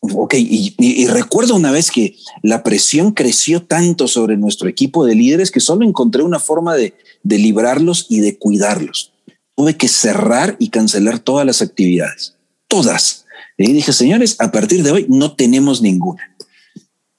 ok, 0.00 0.34
y, 0.36 1.06
recuerdo 1.06 1.54
una 1.54 1.72
vez 1.72 1.90
que 1.90 2.16
la 2.42 2.62
presión 2.62 3.12
creció 3.12 3.62
tanto 3.62 4.08
sobre 4.08 4.36
nuestro 4.36 4.68
equipo 4.68 5.04
de 5.04 5.14
líderes 5.14 5.50
que 5.50 5.60
solo 5.60 5.84
encontré 5.86 6.22
una 6.22 6.38
forma 6.38 6.74
de, 6.74 6.94
de 7.22 7.38
librarlos 7.38 8.06
y 8.08 8.20
de 8.20 8.38
cuidarlos. 8.38 9.12
Tuve 9.54 9.76
que 9.76 9.88
cerrar 9.88 10.56
y 10.58 10.68
cancelar 10.68 11.18
todas 11.18 11.46
las 11.46 11.62
actividades, 11.62 12.36
todas. 12.68 13.24
Y 13.56 13.72
dije, 13.72 13.92
señores, 13.92 14.36
a 14.38 14.52
partir 14.52 14.82
de 14.82 14.90
hoy 14.90 15.06
no 15.08 15.34
tenemos 15.34 15.80
ninguna. 15.80 16.36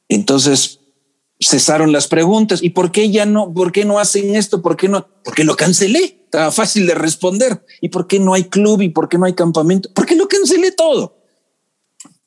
Entonces 0.07 0.79
cesaron 1.39 1.91
las 1.91 2.07
preguntas. 2.07 2.63
¿Y 2.63 2.71
por 2.71 2.91
qué 2.91 3.09
ya 3.09 3.25
no? 3.25 3.53
¿Por 3.53 3.71
qué 3.71 3.85
no 3.85 3.99
hacen 3.99 4.35
esto? 4.35 4.61
¿Por 4.61 4.77
qué 4.77 4.87
no? 4.87 5.07
Porque 5.23 5.43
lo 5.43 5.55
cancelé. 5.55 6.19
Estaba 6.25 6.51
fácil 6.51 6.85
de 6.87 6.95
responder. 6.95 7.63
¿Y 7.81 7.89
por 7.89 8.07
qué 8.07 8.19
no 8.19 8.33
hay 8.33 8.45
club? 8.45 8.81
¿Y 8.81 8.89
por 8.89 9.09
qué 9.09 9.17
no 9.17 9.25
hay 9.25 9.33
campamento? 9.33 9.89
Porque 9.93 10.15
lo 10.15 10.27
cancelé 10.27 10.71
todo. 10.71 11.16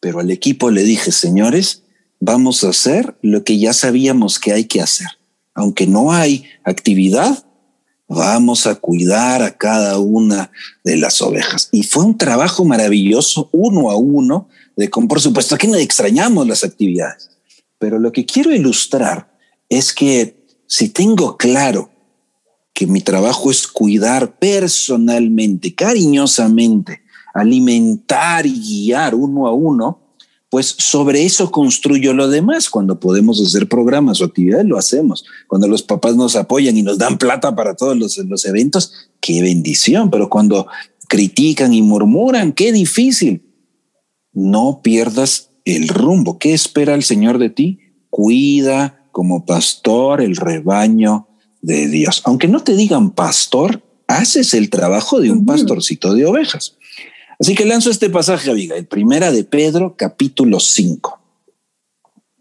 Pero 0.00 0.20
al 0.20 0.30
equipo 0.30 0.70
le 0.70 0.82
dije, 0.82 1.12
señores, 1.12 1.82
vamos 2.18 2.64
a 2.64 2.70
hacer 2.70 3.16
lo 3.22 3.44
que 3.44 3.58
ya 3.58 3.72
sabíamos 3.72 4.38
que 4.38 4.52
hay 4.52 4.64
que 4.64 4.80
hacer. 4.80 5.08
Aunque 5.54 5.86
no 5.86 6.12
hay 6.12 6.44
actividad, 6.64 7.44
vamos 8.08 8.66
a 8.66 8.74
cuidar 8.74 9.42
a 9.42 9.56
cada 9.56 9.98
una 9.98 10.50
de 10.82 10.96
las 10.96 11.22
ovejas. 11.22 11.68
Y 11.70 11.84
fue 11.84 12.04
un 12.04 12.18
trabajo 12.18 12.64
maravilloso, 12.64 13.48
uno 13.52 13.90
a 13.90 13.96
uno, 13.96 14.48
de 14.76 14.90
con, 14.90 15.06
por 15.06 15.20
supuesto 15.20 15.56
que 15.56 15.68
no 15.68 15.76
extrañamos 15.76 16.46
las 16.46 16.64
actividades, 16.64 17.30
pero 17.78 17.98
lo 17.98 18.12
que 18.12 18.26
quiero 18.26 18.52
ilustrar 18.52 19.30
es 19.68 19.92
que 19.92 20.44
si 20.66 20.88
tengo 20.88 21.36
claro 21.36 21.90
que 22.72 22.86
mi 22.86 23.00
trabajo 23.00 23.50
es 23.50 23.66
cuidar 23.66 24.38
personalmente, 24.38 25.74
cariñosamente, 25.74 27.02
alimentar 27.34 28.46
y 28.46 28.52
guiar 28.60 29.14
uno 29.14 29.46
a 29.46 29.52
uno, 29.52 30.00
pues 30.50 30.74
sobre 30.78 31.24
eso 31.24 31.50
construyo 31.50 32.12
lo 32.12 32.28
demás. 32.28 32.68
Cuando 32.68 32.98
podemos 32.98 33.40
hacer 33.40 33.68
programas 33.68 34.20
o 34.20 34.24
actividades, 34.24 34.66
lo 34.66 34.78
hacemos. 34.78 35.24
Cuando 35.46 35.68
los 35.68 35.82
papás 35.82 36.16
nos 36.16 36.34
apoyan 36.34 36.76
y 36.76 36.82
nos 36.82 36.98
dan 36.98 37.18
plata 37.18 37.54
para 37.54 37.76
todos 37.76 37.96
los, 37.96 38.18
los 38.18 38.44
eventos, 38.44 38.92
qué 39.20 39.42
bendición. 39.42 40.10
Pero 40.10 40.28
cuando 40.28 40.66
critican 41.08 41.72
y 41.72 41.82
murmuran, 41.82 42.52
qué 42.52 42.72
difícil. 42.72 43.44
No 44.32 44.80
pierdas 44.82 45.50
el 45.64 45.88
rumbo. 45.88 46.38
¿Qué 46.38 46.52
espera 46.52 46.94
el 46.94 47.04
Señor 47.04 47.38
de 47.38 47.50
ti? 47.50 47.78
Cuida 48.10 49.08
como 49.12 49.44
pastor 49.44 50.20
el 50.20 50.36
rebaño 50.36 51.28
de 51.62 51.88
Dios. 51.88 52.22
Aunque 52.24 52.48
no 52.48 52.62
te 52.62 52.74
digan 52.74 53.10
pastor, 53.10 53.82
haces 54.08 54.54
el 54.54 54.70
trabajo 54.70 55.20
de 55.20 55.30
un 55.30 55.46
pastorcito 55.46 56.14
de 56.14 56.26
ovejas. 56.26 56.76
Así 57.40 57.54
que 57.54 57.64
lanzo 57.64 57.90
este 57.90 58.10
pasaje, 58.10 58.50
Abigail, 58.50 58.84
primera 58.84 59.32
de 59.32 59.44
Pedro, 59.44 59.94
capítulo 59.96 60.60
5. 60.60 61.18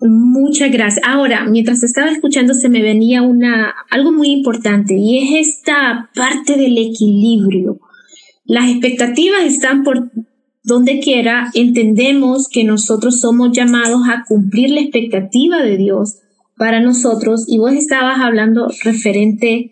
Muchas 0.02 0.72
gracias. 0.72 1.06
Ahora, 1.08 1.46
mientras 1.46 1.84
estaba 1.84 2.12
escuchando, 2.12 2.54
se 2.54 2.68
me 2.68 2.82
venía 2.82 3.22
una, 3.22 3.74
algo 3.90 4.12
muy 4.12 4.30
importante 4.30 4.96
y 4.96 5.20
es 5.20 5.48
esta 5.48 6.10
parte 6.14 6.58
del 6.58 6.78
equilibrio. 6.78 7.80
Las 8.44 8.70
expectativas 8.70 9.44
están 9.44 9.84
por 9.84 10.12
donde 10.64 11.00
quiera. 11.00 11.50
Entendemos 11.54 12.50
que 12.50 12.66
nosotros 12.66 13.22
somos 13.22 13.56
llamados 13.56 14.02
a 14.10 14.26
cumplir 14.28 14.70
la 14.72 14.82
expectativa 14.82 15.62
de 15.62 15.78
Dios 15.78 16.16
para 16.58 16.82
nosotros 16.82 17.46
y 17.48 17.58
vos 17.58 17.72
estabas 17.72 18.20
hablando 18.20 18.68
referente 18.84 19.72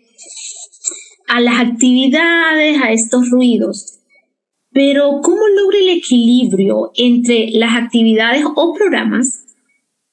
a 1.26 1.40
las 1.40 1.60
actividades, 1.60 2.80
a 2.82 2.92
estos 2.92 3.28
ruidos. 3.28 3.97
Pero 4.72 5.20
¿cómo 5.22 5.48
logra 5.48 5.78
el 5.78 5.88
equilibrio 5.88 6.92
entre 6.94 7.50
las 7.52 7.76
actividades 7.76 8.44
o 8.44 8.74
programas 8.74 9.44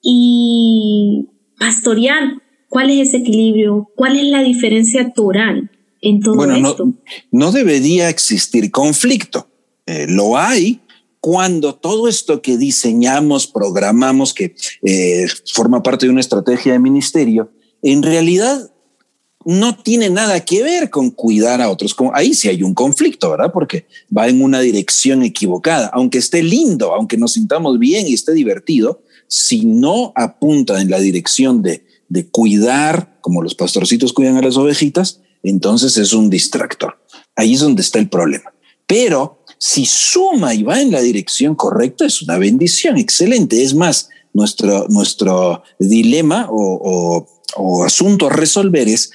y 0.02 1.28
pastorear? 1.60 2.42
¿Cuál 2.70 2.90
es 2.90 3.10
ese 3.10 3.18
equilibrio? 3.18 3.90
¿Cuál 3.96 4.18
es 4.18 4.26
la 4.26 4.44
diferencia 4.44 5.12
toral 5.14 5.72
en 6.02 6.22
todo 6.22 6.36
bueno, 6.36 6.56
esto? 6.56 6.86
No, 6.86 6.96
no 7.32 7.52
debería 7.52 8.10
existir 8.10 8.72
conflicto. 8.72 9.48
Eh, 9.86 10.08
lo 10.10 10.38
hay 10.38 10.82
cuando 11.26 11.74
todo 11.74 12.08
esto 12.08 12.42
que 12.44 12.56
diseñamos, 12.56 13.48
programamos, 13.48 14.34
que 14.34 14.56
eh, 14.84 15.26
forma 15.52 15.82
parte 15.82 16.06
de 16.06 16.12
una 16.12 16.22
estrategia 16.22 16.74
de 16.74 16.80
ministerio, 16.80 17.52
en 17.82 18.04
realidad 18.04 18.72
no 19.46 19.78
tiene 19.78 20.10
nada 20.10 20.44
que 20.44 20.64
ver 20.64 20.90
con 20.90 21.12
cuidar 21.12 21.62
a 21.62 21.70
otros. 21.70 21.96
Ahí 22.14 22.34
sí 22.34 22.50
hay 22.50 22.64
un 22.64 22.74
conflicto, 22.74 23.30
¿verdad? 23.30 23.52
Porque 23.54 23.86
va 24.16 24.28
en 24.28 24.42
una 24.42 24.60
dirección 24.60 25.22
equivocada. 25.22 25.92
Aunque 25.94 26.18
esté 26.18 26.42
lindo, 26.42 26.94
aunque 26.94 27.18
nos 27.18 27.34
sintamos 27.34 27.78
bien 27.78 28.08
y 28.08 28.14
esté 28.14 28.34
divertido, 28.34 29.04
si 29.28 29.66
no 29.66 30.12
apunta 30.16 30.82
en 30.82 30.90
la 30.90 31.00
dirección 31.00 31.62
de, 31.62 31.86
de 32.10 32.28
cuidar, 32.28 33.18
como 33.22 33.44
los 33.44 33.54
pastorcitos 33.54 34.14
cuidan 34.14 34.38
a 34.38 34.42
las 34.42 34.58
ovejitas, 34.58 35.22
entonces 35.44 35.96
es 35.98 36.14
un 36.14 36.32
distractor. 36.32 36.98
Ahí 37.36 37.54
es 37.54 37.60
donde 37.60 37.84
está 37.84 38.00
el 38.00 38.10
problema. 38.10 38.52
Pero 38.88 39.44
si 39.60 39.86
suma 39.86 40.56
y 40.56 40.64
va 40.64 40.82
en 40.82 40.92
la 40.92 41.02
dirección 41.02 41.54
correcta, 41.54 42.06
es 42.06 42.24
una 42.24 42.40
bendición, 42.40 42.98
excelente. 42.98 43.62
Es 43.62 43.76
más, 43.76 44.10
nuestro, 44.34 44.88
nuestro 44.90 45.62
dilema 45.78 46.48
o, 46.50 46.58
o, 46.58 47.28
o 47.58 47.84
asunto 47.84 48.28
a 48.28 48.32
resolver 48.32 48.88
es 48.88 49.12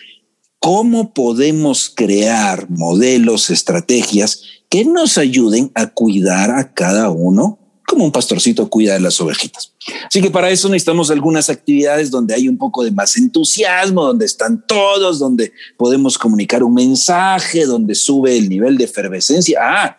cómo 0.60 1.12
podemos 1.12 1.90
crear 1.94 2.70
modelos, 2.70 3.50
estrategias 3.50 4.42
que 4.68 4.84
nos 4.84 5.18
ayuden 5.18 5.72
a 5.74 5.88
cuidar 5.88 6.50
a 6.50 6.72
cada 6.72 7.10
uno 7.10 7.58
como 7.86 8.04
un 8.04 8.12
pastorcito 8.12 8.70
cuida 8.70 8.92
de 8.94 9.00
las 9.00 9.20
ovejitas. 9.20 9.72
Así 10.06 10.22
que 10.22 10.30
para 10.30 10.48
eso 10.50 10.68
necesitamos 10.68 11.10
algunas 11.10 11.50
actividades 11.50 12.08
donde 12.08 12.34
hay 12.34 12.48
un 12.48 12.56
poco 12.56 12.84
de 12.84 12.92
más 12.92 13.16
entusiasmo, 13.16 14.04
donde 14.04 14.26
están 14.26 14.64
todos, 14.64 15.18
donde 15.18 15.52
podemos 15.76 16.16
comunicar 16.16 16.62
un 16.62 16.74
mensaje, 16.74 17.66
donde 17.66 17.96
sube 17.96 18.36
el 18.36 18.48
nivel 18.48 18.78
de 18.78 18.84
efervescencia. 18.84 19.58
Ah, 19.60 19.98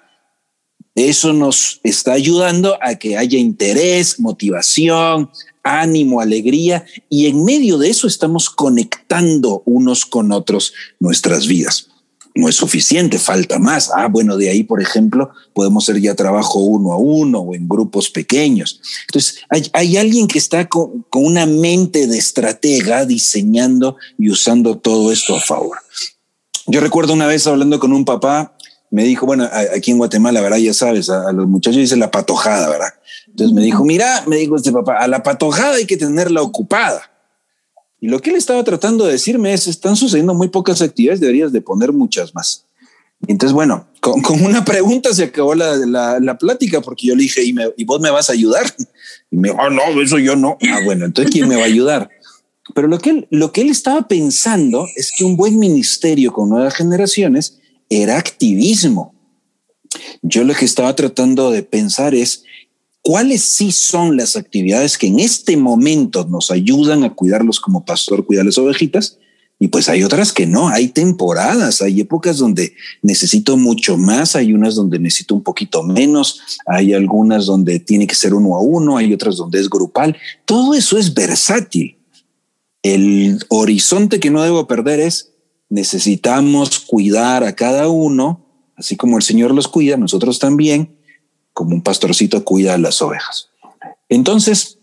eso 0.96 1.34
nos 1.34 1.82
está 1.84 2.14
ayudando 2.14 2.78
a 2.82 2.96
que 2.96 3.18
haya 3.18 3.38
interés, 3.38 4.22
motivación, 4.22 5.30
ánimo, 5.64 6.22
alegría, 6.22 6.86
y 7.10 7.28
en 7.28 7.44
medio 7.44 7.78
de 7.78 7.90
eso 7.90 8.08
estamos 8.08 8.50
conectando 8.50 9.64
unos 9.66 10.06
con 10.06 10.32
otros 10.32 10.74
nuestras 11.00 11.48
vidas. 11.48 11.88
No 12.34 12.48
es 12.48 12.56
suficiente, 12.56 13.20
falta 13.20 13.60
más. 13.60 13.92
Ah, 13.94 14.08
bueno, 14.08 14.38
de 14.38 14.50
ahí, 14.50 14.64
por 14.64 14.82
ejemplo, 14.82 15.32
podemos 15.54 15.84
hacer 15.84 16.02
ya 16.02 16.16
trabajo 16.16 16.60
uno 16.60 16.94
a 16.94 16.98
uno 16.98 17.40
o 17.40 17.56
en 17.56 17.68
grupos 17.68 18.10
pequeños. 18.10 18.80
Entonces, 19.08 19.40
hay, 19.74 19.98
alguien 19.98 20.28
que 20.28 20.40
está 20.40 20.70
con, 20.70 21.06
con 21.10 21.26
una 21.26 21.46
mente 21.46 22.08
de 22.08 22.18
estratega 22.18 23.06
diseñando 23.06 23.98
y 24.18 24.30
usando 24.30 24.78
todo 24.78 25.12
esto 25.12 25.36
a 25.36 25.42
favor. 25.42 25.80
Yo 26.68 26.80
recuerdo 26.80 27.14
una 27.14 27.28
vez 27.28 27.46
hablando 27.48 27.80
con 27.80 27.92
un 27.92 28.06
papá 28.06 28.56
me 28.92 29.06
dijo, 29.06 29.26
bueno, 29.26 29.50
aquí 29.74 29.92
en 29.92 29.98
Guatemala, 29.98 30.42
¿verdad? 30.42 30.58
Ya 30.58 30.74
sabes, 30.74 31.10
a, 31.10 31.32
los 31.32 31.48
muchachos 31.48 31.78
dice 31.78 31.96
la 31.96 32.12
patojada, 32.12 32.70
¿verdad? 32.70 32.94
Entonces 33.32 33.56
me 33.56 33.64
dijo, 33.64 33.84
mira, 33.84 34.24
me 34.28 34.38
dijo 34.38 34.56
este 34.56 34.72
papá, 34.72 34.98
a 34.98 35.08
la 35.08 35.24
patojada 35.24 35.76
hay 35.76 35.86
que 35.86 35.98
tenerla 35.98 36.42
ocupada. 36.42 37.12
Y 38.00 38.08
lo 38.08 38.20
que 38.20 38.32
él 38.32 38.36
estaba 38.36 38.64
tratando 38.64 39.06
de 39.06 39.14
decirme 39.14 39.54
es, 39.54 39.68
están 39.68 39.96
sucediendo 39.96 40.34
muy 40.34 40.50
pocas 40.50 40.82
actividades, 40.82 41.20
deberías 41.20 41.52
de 41.52 41.62
poner 41.62 41.94
muchas 41.94 42.36
más. 42.36 42.66
Y 43.28 43.32
entonces, 43.32 43.54
bueno, 43.54 43.88
con, 44.00 44.22
una 44.44 44.66
pregunta 44.66 45.14
se 45.14 45.24
acabó 45.24 45.54
la, 45.54 45.78
la, 45.78 46.38
plática 46.38 46.82
porque 46.82 47.08
yo 47.08 47.16
le 47.16 47.24
dije, 47.24 47.44
¿y, 47.44 47.56
¿y 47.78 47.86
vos 47.86 48.02
me 48.02 48.10
vas 48.10 48.30
a 48.30 48.34
ayudar? 48.34 48.66
Y 49.30 49.38
me 49.38 49.50
dijo, 49.50 49.62
ah, 49.62 49.70
no, 49.70 50.02
eso 50.02 50.18
yo 50.18 50.36
no. 50.36 50.58
Ah, 50.70 50.80
bueno, 50.84 51.06
entonces, 51.06 51.32
¿quién 51.32 51.48
me 51.48 51.56
va 51.56 51.62
a 51.62 51.68
ayudar? 51.68 52.10
Pero 52.74 52.88
lo 52.88 53.00
que, 53.00 53.12
él, 53.12 53.28
lo 53.30 53.52
que 53.52 53.62
él 53.62 53.70
estaba 53.70 54.08
pensando 54.08 54.88
es 54.96 55.14
que 55.16 55.24
un 55.24 55.38
buen 55.38 55.58
ministerio 55.58 56.34
con 56.34 56.50
nuevas 56.50 56.74
generaciones 56.76 57.60
era 57.90 58.18
activismo. 58.18 59.14
Yo 60.22 60.44
lo 60.44 60.54
que 60.54 60.66
estaba 60.66 60.96
tratando 60.96 61.52
de 61.52 61.64
pensar 61.64 62.16
es 62.16 62.44
cuáles 63.02 63.42
sí 63.42 63.72
son 63.72 64.18
las 64.18 64.36
actividades 64.36 64.98
que 64.98 65.08
en 65.08 65.20
este 65.20 65.58
momento 65.58 66.26
nos 66.26 66.52
ayudan 66.52 67.04
a 67.04 67.14
cuidarlos 67.14 67.60
como 67.60 67.86
pastor, 67.86 68.26
cuidar 68.26 68.46
las 68.46 68.58
ovejitas. 68.58 69.18
Y 69.60 69.68
pues 69.68 69.90
hay 69.90 70.04
otras 70.04 70.34
que 70.34 70.48
no, 70.48 70.70
hay 70.70 70.88
temporadas, 70.88 71.84
hay 71.84 72.02
épocas 72.02 72.38
donde 72.40 72.74
necesito 73.04 73.58
mucho 73.58 73.96
más, 73.96 74.36
hay 74.36 74.54
unas 74.54 74.74
donde 74.74 74.98
necesito 74.98 75.36
un 75.36 75.44
poquito 75.44 75.84
menos, 75.84 76.42
hay 76.66 76.94
algunas 76.94 77.46
donde 77.46 77.80
tiene 77.80 78.08
que 78.08 78.16
ser 78.16 78.34
uno 78.34 78.56
a 78.56 78.60
uno, 78.60 78.98
hay 78.98 79.14
otras 79.14 79.38
donde 79.38 79.60
es 79.60 79.70
grupal. 79.70 80.18
Todo 80.46 80.74
eso 80.74 80.98
es 80.98 81.14
versátil. 81.14 81.98
El 82.82 83.38
horizonte 83.50 84.20
que 84.20 84.32
no 84.32 84.42
debo 84.42 84.66
perder 84.66 85.00
es 85.00 85.34
necesitamos 85.70 86.80
cuidar 86.80 87.44
a 87.44 87.56
cada 87.56 87.88
uno, 87.88 88.46
así 88.76 88.96
como 88.98 89.18
el 89.18 89.24
Señor 89.24 89.54
los 89.54 89.68
cuida, 89.68 89.96
nosotros 89.96 90.40
también, 90.40 90.98
como 91.62 91.76
un 91.76 91.84
pastorcito 91.84 92.44
cuida 92.44 92.74
a 92.74 92.80
las 92.80 93.04
ovejas. 93.04 93.50
Entonces, 94.10 94.80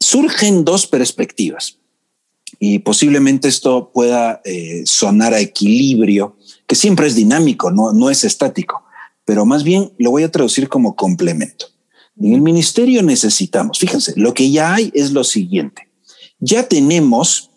surgen 0.00 0.64
dos 0.64 0.88
perspectivas 0.88 1.78
y 2.58 2.80
posiblemente 2.80 3.46
esto 3.46 3.92
pueda 3.94 4.42
eh, 4.44 4.82
sonar 4.86 5.34
a 5.34 5.38
equilibrio, 5.38 6.36
que 6.66 6.74
siempre 6.74 7.06
es 7.06 7.14
dinámico, 7.14 7.70
no, 7.70 7.92
no 7.92 8.10
es 8.10 8.24
estático, 8.24 8.82
pero 9.24 9.46
más 9.46 9.62
bien 9.62 9.92
lo 9.98 10.10
voy 10.10 10.24
a 10.24 10.32
traducir 10.32 10.68
como 10.68 10.96
complemento. 10.96 11.66
En 12.18 12.34
el 12.34 12.40
ministerio 12.40 13.04
necesitamos, 13.04 13.78
fíjense, 13.78 14.12
lo 14.16 14.34
que 14.34 14.50
ya 14.50 14.74
hay 14.74 14.90
es 14.92 15.12
lo 15.12 15.22
siguiente. 15.22 15.88
Ya 16.40 16.66
tenemos 16.66 17.50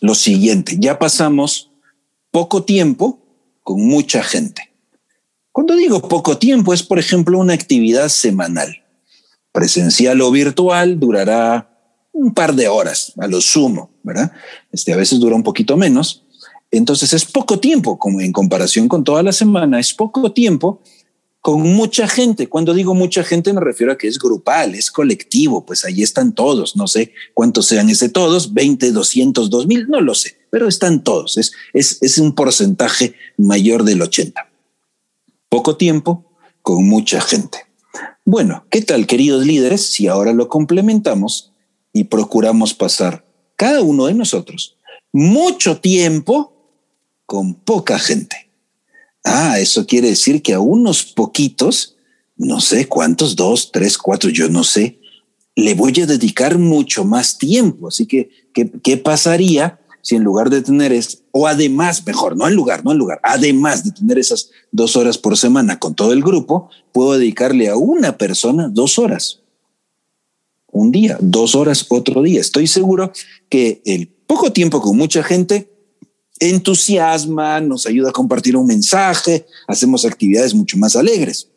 lo 0.00 0.16
siguiente, 0.16 0.76
ya 0.80 0.98
pasamos 0.98 1.70
poco 2.32 2.64
tiempo 2.64 3.20
con 3.62 3.80
mucha 3.86 4.24
gente. 4.24 4.73
Cuando 5.54 5.76
digo 5.76 6.02
poco 6.08 6.36
tiempo 6.36 6.74
es, 6.74 6.82
por 6.82 6.98
ejemplo, 6.98 7.38
una 7.38 7.54
actividad 7.54 8.08
semanal. 8.08 8.82
Presencial 9.52 10.20
o 10.20 10.32
virtual 10.32 10.98
durará 10.98 11.70
un 12.10 12.34
par 12.34 12.56
de 12.56 12.66
horas, 12.66 13.12
a 13.18 13.28
lo 13.28 13.40
sumo, 13.40 13.92
¿verdad? 14.02 14.32
Este, 14.72 14.92
a 14.92 14.96
veces 14.96 15.20
dura 15.20 15.36
un 15.36 15.44
poquito 15.44 15.76
menos. 15.76 16.24
Entonces 16.72 17.12
es 17.12 17.24
poco 17.24 17.60
tiempo, 17.60 18.00
como 18.00 18.20
en 18.20 18.32
comparación 18.32 18.88
con 18.88 19.04
toda 19.04 19.22
la 19.22 19.30
semana, 19.30 19.78
es 19.78 19.94
poco 19.94 20.32
tiempo 20.32 20.82
con 21.40 21.60
mucha 21.60 22.08
gente. 22.08 22.48
Cuando 22.48 22.74
digo 22.74 22.92
mucha 22.92 23.22
gente 23.22 23.52
me 23.52 23.60
refiero 23.60 23.92
a 23.92 23.96
que 23.96 24.08
es 24.08 24.18
grupal, 24.18 24.74
es 24.74 24.90
colectivo, 24.90 25.64
pues 25.64 25.84
ahí 25.84 26.02
están 26.02 26.34
todos, 26.34 26.74
no 26.74 26.88
sé 26.88 27.12
cuántos 27.32 27.66
sean 27.66 27.88
ese 27.88 28.08
todos, 28.08 28.54
20, 28.54 28.90
200, 28.90 29.50
2000, 29.50 29.88
no 29.88 30.00
lo 30.00 30.16
sé, 30.16 30.36
pero 30.50 30.66
están 30.66 31.04
todos. 31.04 31.38
Es, 31.38 31.52
es, 31.72 32.02
es 32.02 32.18
un 32.18 32.34
porcentaje 32.34 33.14
mayor 33.36 33.84
del 33.84 34.02
80. 34.02 34.48
Poco 35.54 35.76
tiempo 35.76 36.24
con 36.62 36.88
mucha 36.88 37.20
gente. 37.20 37.58
Bueno, 38.24 38.66
¿qué 38.70 38.82
tal, 38.82 39.06
queridos 39.06 39.46
líderes, 39.46 39.82
si 39.82 40.08
ahora 40.08 40.32
lo 40.32 40.48
complementamos 40.48 41.52
y 41.92 42.02
procuramos 42.02 42.74
pasar 42.74 43.24
cada 43.54 43.80
uno 43.80 44.06
de 44.06 44.14
nosotros 44.14 44.76
mucho 45.12 45.78
tiempo 45.78 46.52
con 47.24 47.54
poca 47.54 48.00
gente? 48.00 48.50
Ah, 49.22 49.60
eso 49.60 49.86
quiere 49.86 50.08
decir 50.08 50.42
que 50.42 50.54
a 50.54 50.58
unos 50.58 51.04
poquitos, 51.04 51.94
no 52.36 52.60
sé 52.60 52.88
cuántos, 52.88 53.36
dos, 53.36 53.70
tres, 53.70 53.96
cuatro, 53.96 54.30
yo 54.30 54.48
no 54.48 54.64
sé, 54.64 54.98
le 55.54 55.74
voy 55.74 55.92
a 56.00 56.06
dedicar 56.06 56.58
mucho 56.58 57.04
más 57.04 57.38
tiempo. 57.38 57.86
Así 57.86 58.06
que, 58.06 58.28
¿qué, 58.82 58.96
pasaría 58.96 59.78
si 60.04 60.16
en 60.16 60.22
lugar 60.22 60.50
de 60.50 60.60
tener 60.60 60.92
es, 60.92 61.22
o 61.32 61.46
además, 61.46 62.06
mejor, 62.06 62.36
no 62.36 62.46
en 62.46 62.54
lugar, 62.54 62.84
no 62.84 62.92
en 62.92 62.98
lugar, 62.98 63.20
además 63.22 63.84
de 63.84 63.90
tener 63.90 64.18
esas 64.18 64.50
dos 64.70 64.96
horas 64.96 65.16
por 65.16 65.38
semana 65.38 65.78
con 65.78 65.94
todo 65.94 66.12
el 66.12 66.22
grupo, 66.22 66.68
puedo 66.92 67.14
dedicarle 67.14 67.70
a 67.70 67.76
una 67.76 68.18
persona 68.18 68.68
dos 68.70 68.98
horas. 68.98 69.40
Un 70.70 70.90
día, 70.90 71.16
dos 71.20 71.54
horas, 71.54 71.86
otro 71.88 72.20
día. 72.20 72.40
Estoy 72.40 72.66
seguro 72.66 73.12
que 73.48 73.80
el 73.86 74.08
poco 74.08 74.52
tiempo 74.52 74.82
con 74.82 74.96
mucha 74.96 75.22
gente 75.22 75.72
entusiasma, 76.38 77.60
nos 77.60 77.86
ayuda 77.86 78.10
a 78.10 78.12
compartir 78.12 78.56
un 78.56 78.66
mensaje, 78.66 79.46
hacemos 79.66 80.04
actividades 80.04 80.52
mucho 80.52 80.76
más 80.76 80.96
alegres. 80.96 81.48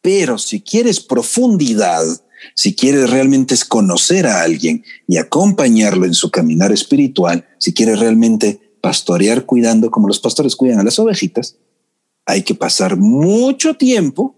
Pero 0.00 0.38
si 0.38 0.60
quieres 0.60 1.00
profundidad, 1.00 2.04
si 2.54 2.74
quieres 2.74 3.10
realmente 3.10 3.54
es 3.54 3.64
conocer 3.64 4.26
a 4.26 4.42
alguien 4.42 4.84
y 5.06 5.16
acompañarlo 5.16 6.06
en 6.06 6.14
su 6.14 6.30
caminar 6.30 6.72
espiritual, 6.72 7.46
si 7.58 7.72
quieres 7.72 8.00
realmente 8.00 8.60
pastorear 8.80 9.44
cuidando 9.44 9.90
como 9.90 10.08
los 10.08 10.20
pastores 10.20 10.56
cuidan 10.56 10.80
a 10.80 10.84
las 10.84 10.98
ovejitas, 10.98 11.56
hay 12.26 12.42
que 12.42 12.54
pasar 12.54 12.96
mucho 12.96 13.74
tiempo 13.74 14.36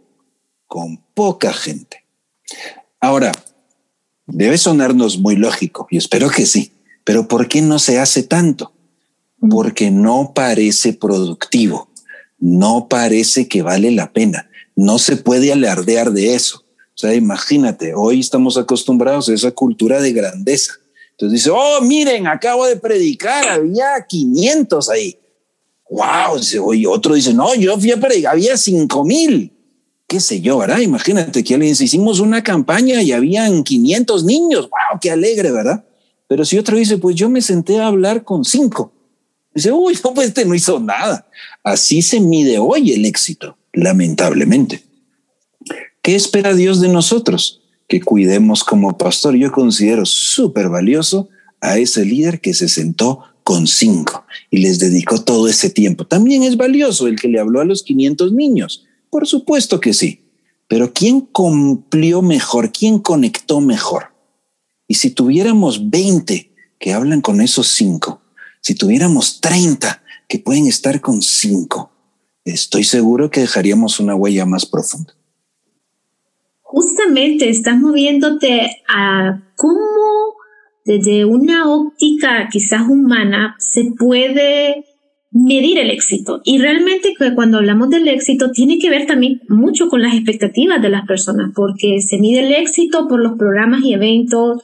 con 0.66 1.02
poca 1.14 1.52
gente. 1.52 2.04
Ahora, 3.00 3.32
debe 4.26 4.58
sonarnos 4.58 5.18
muy 5.18 5.36
lógico 5.36 5.86
y 5.90 5.96
espero 5.96 6.30
que 6.30 6.46
sí, 6.46 6.72
pero 7.04 7.26
¿por 7.26 7.48
qué 7.48 7.62
no 7.62 7.78
se 7.78 7.98
hace 7.98 8.22
tanto? 8.22 8.72
Porque 9.50 9.90
no 9.90 10.32
parece 10.34 10.92
productivo, 10.92 11.90
no 12.38 12.88
parece 12.88 13.48
que 13.48 13.62
vale 13.62 13.90
la 13.90 14.12
pena, 14.12 14.48
no 14.76 14.98
se 14.98 15.16
puede 15.16 15.52
alardear 15.52 16.12
de 16.12 16.34
eso. 16.34 16.59
O 17.00 17.06
sea, 17.06 17.14
imagínate, 17.14 17.94
hoy 17.94 18.20
estamos 18.20 18.58
acostumbrados 18.58 19.30
a 19.30 19.32
esa 19.32 19.52
cultura 19.52 20.02
de 20.02 20.12
grandeza. 20.12 20.74
Entonces 21.12 21.38
dice, 21.38 21.50
oh, 21.50 21.80
miren, 21.80 22.26
acabo 22.26 22.66
de 22.66 22.76
predicar, 22.76 23.48
había 23.48 24.04
500 24.06 24.90
ahí. 24.90 25.18
Wow, 25.88 26.38
oye, 26.62 26.86
otro 26.86 27.14
dice, 27.14 27.32
no, 27.32 27.54
yo 27.54 27.78
fui 27.80 27.90
a 27.90 27.98
predicar, 27.98 28.32
había 28.32 28.54
5 28.54 29.02
mil. 29.06 29.50
Qué 30.06 30.20
sé 30.20 30.42
yo, 30.42 30.58
¿verdad? 30.58 30.80
Imagínate 30.80 31.42
que 31.42 31.54
alguien 31.54 31.72
dice, 31.72 31.84
hicimos 31.84 32.20
una 32.20 32.42
campaña 32.42 33.02
y 33.02 33.12
habían 33.12 33.64
500 33.64 34.24
niños. 34.24 34.68
Wow, 34.68 35.00
qué 35.00 35.10
alegre, 35.10 35.50
¿verdad? 35.52 35.82
Pero 36.28 36.44
si 36.44 36.58
otro 36.58 36.76
dice, 36.76 36.98
pues 36.98 37.16
yo 37.16 37.30
me 37.30 37.40
senté 37.40 37.78
a 37.78 37.86
hablar 37.86 38.24
con 38.24 38.44
cinco. 38.44 38.92
Dice, 39.54 39.72
uy, 39.72 39.98
no, 40.04 40.12
pues 40.12 40.28
este 40.28 40.44
no 40.44 40.54
hizo 40.54 40.78
nada. 40.78 41.26
Así 41.64 42.02
se 42.02 42.20
mide 42.20 42.58
hoy 42.58 42.92
el 42.92 43.06
éxito, 43.06 43.56
lamentablemente. 43.72 44.89
¿Qué 46.10 46.16
espera 46.16 46.54
Dios 46.54 46.80
de 46.80 46.88
nosotros? 46.88 47.60
Que 47.86 48.00
cuidemos 48.00 48.64
como 48.64 48.98
pastor. 48.98 49.36
Yo 49.36 49.52
considero 49.52 50.04
súper 50.04 50.68
valioso 50.68 51.28
a 51.60 51.78
ese 51.78 52.04
líder 52.04 52.40
que 52.40 52.52
se 52.52 52.68
sentó 52.68 53.20
con 53.44 53.68
cinco 53.68 54.24
y 54.50 54.58
les 54.58 54.80
dedicó 54.80 55.22
todo 55.22 55.46
ese 55.46 55.70
tiempo. 55.70 56.04
También 56.08 56.42
es 56.42 56.56
valioso 56.56 57.06
el 57.06 57.14
que 57.14 57.28
le 57.28 57.38
habló 57.38 57.60
a 57.60 57.64
los 57.64 57.84
500 57.84 58.32
niños. 58.32 58.88
Por 59.08 59.28
supuesto 59.28 59.78
que 59.78 59.94
sí. 59.94 60.24
Pero 60.66 60.92
¿quién 60.92 61.20
cumplió 61.20 62.22
mejor? 62.22 62.72
¿Quién 62.72 62.98
conectó 62.98 63.60
mejor? 63.60 64.06
Y 64.88 64.94
si 64.94 65.10
tuviéramos 65.10 65.90
20 65.90 66.50
que 66.80 66.92
hablan 66.92 67.20
con 67.20 67.40
esos 67.40 67.68
cinco, 67.68 68.20
si 68.60 68.74
tuviéramos 68.74 69.40
30 69.40 70.02
que 70.26 70.40
pueden 70.40 70.66
estar 70.66 71.00
con 71.00 71.22
cinco, 71.22 71.92
estoy 72.44 72.82
seguro 72.82 73.30
que 73.30 73.42
dejaríamos 73.42 74.00
una 74.00 74.16
huella 74.16 74.44
más 74.44 74.66
profunda 74.66 75.14
justamente 76.72 77.48
estás 77.48 77.78
moviéndote 77.78 78.70
a 78.88 79.42
cómo 79.56 80.37
desde 80.85 81.24
una 81.24 81.68
óptica 81.68 82.48
quizás 82.50 82.88
humana 82.88 83.56
se 83.59 83.92
puede 83.98 84.85
medir 85.33 85.78
el 85.78 85.90
éxito. 85.90 86.40
Y 86.44 86.59
realmente 86.59 87.14
cuando 87.35 87.59
hablamos 87.59 87.90
del 87.90 88.06
éxito 88.06 88.52
tiene 88.52 88.78
que 88.78 88.88
ver 88.88 89.06
también 89.06 89.40
mucho 89.48 89.88
con 89.88 90.00
las 90.00 90.14
expectativas 90.14 90.80
de 90.80 90.90
las 90.90 91.06
personas, 91.06 91.50
porque 91.56 92.00
se 92.00 92.18
mide 92.18 92.46
el 92.46 92.52
éxito 92.52 93.09
por 93.09 93.20
los 93.20 93.37
programas 93.37 93.83
y 93.83 93.92
eventos, 93.92 94.62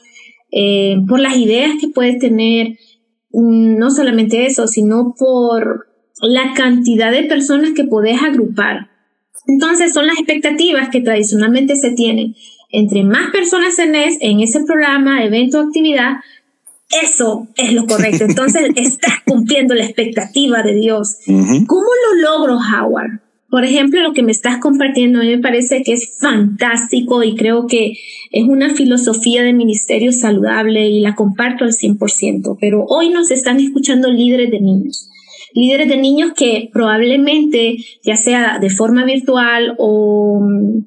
eh, 0.51 0.95
por 1.09 1.19
las 1.19 1.35
ideas 1.35 1.71
que 1.79 1.89
puedes 1.89 2.19
tener, 2.19 2.77
mm, 3.31 3.77
no 3.77 3.89
solamente 3.89 4.45
eso, 4.45 4.65
sino 4.67 5.13
por 5.17 5.87
la 6.21 6.53
cantidad 6.55 7.11
de 7.11 7.23
personas 7.23 7.71
que 7.73 7.83
puedes 7.83 8.21
agrupar. 8.23 8.96
Entonces 9.45 9.93
son 9.93 10.07
las 10.07 10.17
expectativas 10.17 10.89
que 10.89 11.01
tradicionalmente 11.01 11.75
se 11.75 11.91
tienen. 11.91 12.35
Entre 12.69 13.03
más 13.03 13.31
personas 13.31 13.75
tenés 13.75 14.17
en 14.21 14.41
ese 14.41 14.63
programa, 14.63 15.23
evento 15.23 15.59
actividad, 15.59 16.17
eso 17.03 17.47
es 17.55 17.73
lo 17.73 17.85
correcto. 17.85 18.25
Entonces 18.29 18.69
estás 18.75 19.21
cumpliendo 19.25 19.73
la 19.75 19.85
expectativa 19.85 20.63
de 20.63 20.75
Dios. 20.75 21.17
¿Cómo 21.25 21.65
lo 21.65 22.21
logro, 22.21 22.57
Howard? 22.57 23.21
Por 23.49 23.63
ejemplo, 23.63 24.01
lo 24.01 24.13
que 24.13 24.23
me 24.23 24.33
estás 24.33 24.57
compartiendo 24.57 25.19
a 25.19 25.23
mí 25.23 25.29
me 25.29 25.41
parece 25.41 25.81
que 25.81 25.93
es 25.93 26.17
fantástico 26.19 27.23
y 27.23 27.35
creo 27.35 27.65
que 27.65 27.93
es 28.31 28.43
una 28.45 28.75
filosofía 28.75 29.41
de 29.41 29.53
ministerio 29.53 30.11
saludable 30.11 30.89
y 30.89 30.99
la 30.99 31.15
comparto 31.15 31.63
al 31.63 31.71
100%, 31.71 32.57
pero 32.59 32.83
hoy 32.89 33.09
nos 33.09 33.31
están 33.31 33.61
escuchando 33.61 34.11
líderes 34.11 34.51
de 34.51 34.59
niños 34.59 35.09
líderes 35.57 35.89
de 35.89 35.97
niños 35.97 36.33
que 36.35 36.69
probablemente, 36.71 37.77
ya 38.03 38.15
sea 38.15 38.59
de 38.59 38.69
forma 38.69 39.05
virtual 39.05 39.73
o 39.79 40.39
mm, 40.39 40.85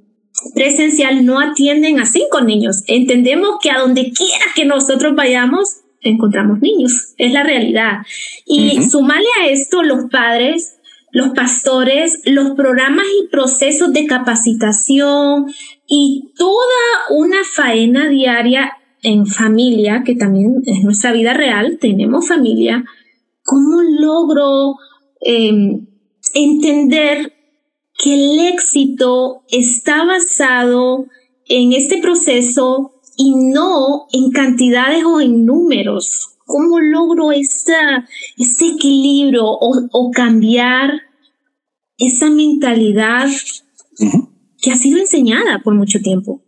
presencial, 0.54 1.26
no 1.26 1.40
atienden 1.40 1.98
a 1.98 2.06
cinco 2.06 2.40
niños. 2.40 2.84
Entendemos 2.86 3.56
que 3.60 3.72
a 3.72 3.80
donde 3.80 4.12
quiera 4.12 4.44
que 4.54 4.64
nosotros 4.64 5.16
vayamos, 5.16 5.80
encontramos 6.02 6.60
niños. 6.60 7.14
Es 7.18 7.32
la 7.32 7.42
realidad. 7.42 7.98
Y 8.46 8.80
sumarle 8.82 9.26
a 9.40 9.48
esto 9.48 9.82
los 9.82 10.08
padres, 10.08 10.78
los 11.10 11.30
pastores, 11.30 12.22
los 12.24 12.52
programas 12.52 13.06
y 13.20 13.28
procesos 13.28 13.92
de 13.92 14.06
capacitación 14.06 15.46
y 15.88 16.30
toda 16.36 17.10
una 17.10 17.38
faena 17.44 18.08
diaria 18.08 18.72
en 19.02 19.26
familia, 19.26 20.02
que 20.04 20.14
también 20.14 20.62
es 20.64 20.84
nuestra 20.84 21.12
vida 21.12 21.32
real, 21.32 21.78
tenemos 21.80 22.28
familia, 22.28 22.84
¿Cómo 23.50 23.82
logro 23.82 24.76
em, 25.20 25.84
entender 26.34 27.32
que 27.98 28.14
el 28.14 28.38
éxito 28.46 29.42
está 29.48 30.04
basado 30.04 31.06
en 31.46 31.72
este 31.72 31.98
proceso 31.98 33.00
y 33.16 33.34
no 33.34 34.06
en 34.12 34.30
cantidades 34.30 35.02
o 35.04 35.20
en 35.20 35.46
números? 35.46 36.38
¿Cómo 36.46 36.78
logro 36.78 37.32
ese 37.32 37.74
equilibrio 38.60 39.46
o, 39.46 40.10
cambiar 40.12 41.00
esa 41.98 42.30
mentalidad 42.30 43.26
que 44.62 44.70
ha 44.70 44.76
sido 44.76 45.00
enseñada 45.00 45.60
por 45.64 45.74
mucho 45.74 45.98
tiempo? 45.98 46.40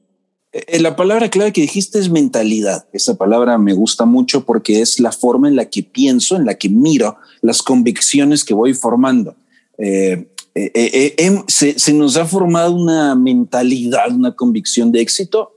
Eh, 0.53 0.81
la 0.81 0.97
palabra 0.97 1.31
clave 1.31 1.53
que 1.53 1.63
dijiste 1.63 1.99
es 1.99 2.11
mentalidad. 2.11 2.87
Esa 2.93 3.17
palabra 3.17 3.57
me 3.59 3.73
gusta 3.73 4.05
mucho 4.05 4.45
porque 4.45 4.81
es 4.81 5.01
la 5.01 5.13
forma 5.13 5.49
en 5.49 5.57
la 5.57 5.71
que 5.71 5.83
pienso, 5.83 6.37
en 6.37 6.45
la 6.45 6.55
que 6.55 6.69
miro 6.69 7.17
las 7.41 7.63
convicciones 7.63 8.45
que 8.45 8.55
voy 8.55 8.75
formando. 8.75 9.35
Eh, 9.79 10.29
eh, 10.55 11.15
em, 11.17 11.43
se, 11.49 11.79
se, 11.79 11.95
nos 11.95 12.19
ha 12.19 12.27
formado 12.27 12.75
una 12.75 13.15
mentalidad, 13.15 14.13
una 14.15 14.37
convicción 14.37 14.93
de 14.93 15.01
éxito 15.01 15.53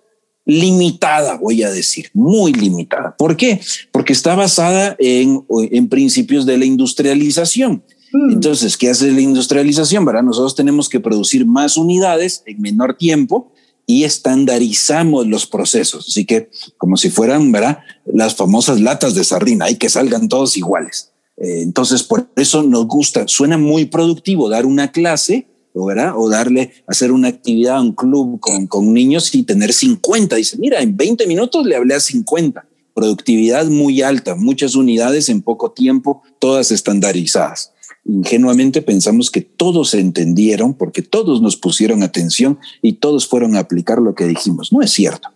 limitada, 0.45 1.37
voy 1.37 1.63
a 1.63 1.71
decir, 1.71 2.09
muy 2.13 2.53
limitada. 2.53 3.15
¿Por 3.17 3.35
qué? 3.35 3.59
Porque 3.91 4.13
está 4.13 4.35
basada 4.35 4.95
en, 4.99 5.43
en 5.49 5.89
principios 5.89 6.45
de 6.45 6.57
la 6.57 6.65
industrialización. 6.65 7.83
Mm. 8.13 8.33
Entonces, 8.33 8.77
¿qué 8.77 8.89
hace 8.89 9.11
la 9.11 9.21
industrialización? 9.21 10.05
¿verdad? 10.05 10.23
Nosotros 10.23 10.55
tenemos 10.55 10.87
que 10.87 11.01
producir 11.01 11.45
más 11.45 11.75
unidades 11.75 12.43
en 12.45 12.61
menor 12.61 12.95
tiempo 12.95 13.51
y 13.85 14.03
estandarizamos 14.03 15.27
los 15.27 15.45
procesos. 15.45 16.07
Así 16.09 16.25
que 16.25 16.49
como 16.77 16.97
si 16.97 17.09
fueran, 17.09 17.51
¿verdad? 17.51 17.79
Las 18.05 18.35
famosas 18.35 18.79
latas 18.79 19.15
de 19.15 19.23
sardina, 19.23 19.65
hay 19.65 19.75
que 19.75 19.89
salgan 19.89 20.27
todos 20.29 20.57
iguales. 20.57 21.11
Eh, 21.37 21.61
entonces, 21.61 22.03
por 22.03 22.27
eso 22.35 22.63
nos 22.63 22.87
gusta, 22.87 23.27
suena 23.27 23.57
muy 23.57 23.85
productivo 23.85 24.49
dar 24.49 24.65
una 24.65 24.91
clase, 24.91 25.47
¿verdad? 25.73 26.13
O 26.15 26.29
darle, 26.29 26.71
hacer 26.87 27.11
una 27.11 27.27
actividad 27.27 27.77
a 27.77 27.81
un 27.81 27.91
club 27.91 28.39
con, 28.39 28.67
con 28.67 28.93
niños 28.93 29.33
y 29.35 29.43
tener 29.43 29.73
50. 29.73 30.35
Dice, 30.37 30.57
mira, 30.57 30.81
en 30.81 30.95
20 30.95 31.27
minutos 31.27 31.65
le 31.65 31.75
hablé 31.75 31.95
a 31.95 31.99
50. 31.99 32.65
productividad 32.93 33.65
muy 33.65 34.01
alta, 34.01 34.35
muchas 34.35 34.75
unidades 34.75 35.27
en 35.27 35.41
poco 35.41 35.71
tiempo, 35.71 36.23
todas 36.39 36.71
estandarizadas. 36.71 37.73
Ingenuamente 38.05 38.83
pensamos 38.83 39.31
que 39.31 39.41
todos 39.41 39.95
entendieron 39.95 40.75
porque 40.75 41.01
todos 41.01 41.41
nos 41.41 41.57
pusieron 41.57 42.03
atención 42.03 42.59
y 42.81 42.93
todos 42.93 43.27
fueron 43.27 43.55
a 43.55 43.59
aplicar 43.59 43.99
lo 43.99 44.13
que 44.13 44.25
dijimos. 44.25 44.71
No 44.71 44.81
es 44.81 44.91
cierto. 44.91 45.29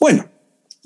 Bueno, 0.00 0.26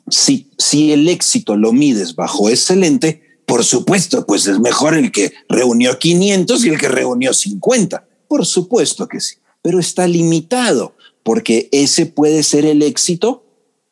si, 0.08 0.50
si 0.58 0.92
el 0.92 1.08
éxito 1.08 1.56
lo 1.56 1.72
mides 1.72 2.16
bajo 2.16 2.50
excelente, 2.50 3.22
por 3.46 3.64
supuesto, 3.64 4.26
pues 4.26 4.46
es 4.46 4.58
mejor 4.58 4.94
el 4.94 5.12
que 5.12 5.32
reunió 5.48 5.98
500 5.98 6.64
y 6.64 6.68
el 6.68 6.78
que 6.78 6.88
reunió 6.88 7.32
50. 7.32 8.06
Por 8.26 8.46
supuesto 8.46 9.06
que 9.06 9.20
sí, 9.20 9.36
pero 9.62 9.78
está 9.78 10.06
limitado 10.08 10.96
porque 11.22 11.68
ese 11.72 12.06
puede 12.06 12.42
ser 12.42 12.64
el 12.66 12.82
éxito 12.82 13.44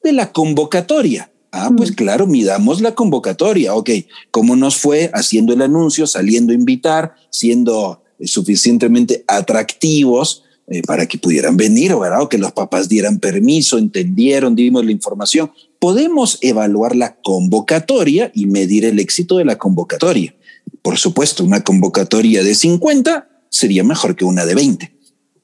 de 0.02 0.12
la 0.12 0.32
convocatoria. 0.32 1.31
Ah, 1.52 1.70
pues 1.76 1.92
mm. 1.92 1.94
claro, 1.94 2.26
midamos 2.26 2.80
la 2.80 2.94
convocatoria. 2.94 3.74
Ok, 3.74 3.90
¿cómo 4.30 4.56
nos 4.56 4.76
fue 4.76 5.10
haciendo 5.12 5.52
el 5.52 5.62
anuncio, 5.62 6.06
saliendo 6.06 6.52
a 6.52 6.56
invitar, 6.56 7.14
siendo 7.30 8.02
suficientemente 8.24 9.24
atractivos 9.26 10.44
eh, 10.68 10.82
para 10.82 11.06
que 11.06 11.18
pudieran 11.18 11.56
venir, 11.56 11.94
¿verdad? 11.94 12.22
O 12.22 12.28
que 12.28 12.38
los 12.38 12.52
papás 12.52 12.88
dieran 12.88 13.18
permiso, 13.18 13.76
entendieron, 13.76 14.54
dimos 14.54 14.84
la 14.84 14.92
información. 14.92 15.52
Podemos 15.78 16.38
evaluar 16.40 16.96
la 16.96 17.16
convocatoria 17.16 18.30
y 18.34 18.46
medir 18.46 18.86
el 18.86 18.98
éxito 18.98 19.36
de 19.36 19.44
la 19.44 19.58
convocatoria. 19.58 20.34
Por 20.80 20.98
supuesto, 20.98 21.44
una 21.44 21.62
convocatoria 21.62 22.42
de 22.42 22.54
50 22.54 23.28
sería 23.50 23.84
mejor 23.84 24.16
que 24.16 24.24
una 24.24 24.46
de 24.46 24.54
20. 24.54 24.92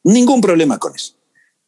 Ningún 0.04 0.40
problema 0.40 0.78
con 0.78 0.94
eso. 0.94 1.14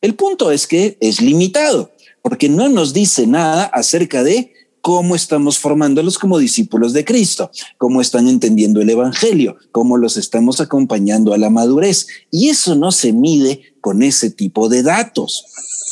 El 0.01 0.15
punto 0.15 0.51
es 0.51 0.67
que 0.67 0.97
es 1.01 1.21
limitado, 1.21 1.93
porque 2.23 2.49
no 2.49 2.69
nos 2.69 2.93
dice 2.93 3.27
nada 3.27 3.65
acerca 3.65 4.23
de 4.23 4.53
cómo 4.81 5.15
estamos 5.15 5.59
formándolos 5.59 6.19
como 6.19 6.39
discípulos 6.39 6.93
de 6.93 7.05
Cristo, 7.05 7.51
cómo 7.79 8.01
están 8.01 8.29
entendiendo 8.29 8.81
el 8.81 8.91
Evangelio, 8.91 9.57
cómo 9.73 9.97
los 9.97 10.17
estamos 10.17 10.61
acompañando 10.61 11.35
a 11.35 11.39
la 11.39 11.51
madurez. 11.51 12.07
Y 12.31 12.49
eso 12.49 12.75
no 12.75 12.93
se 12.93 13.13
mide 13.13 13.75
con 13.81 14.03
ese 14.03 14.31
tipo 14.31 14.69
de 14.69 14.83
datos. 14.83 15.45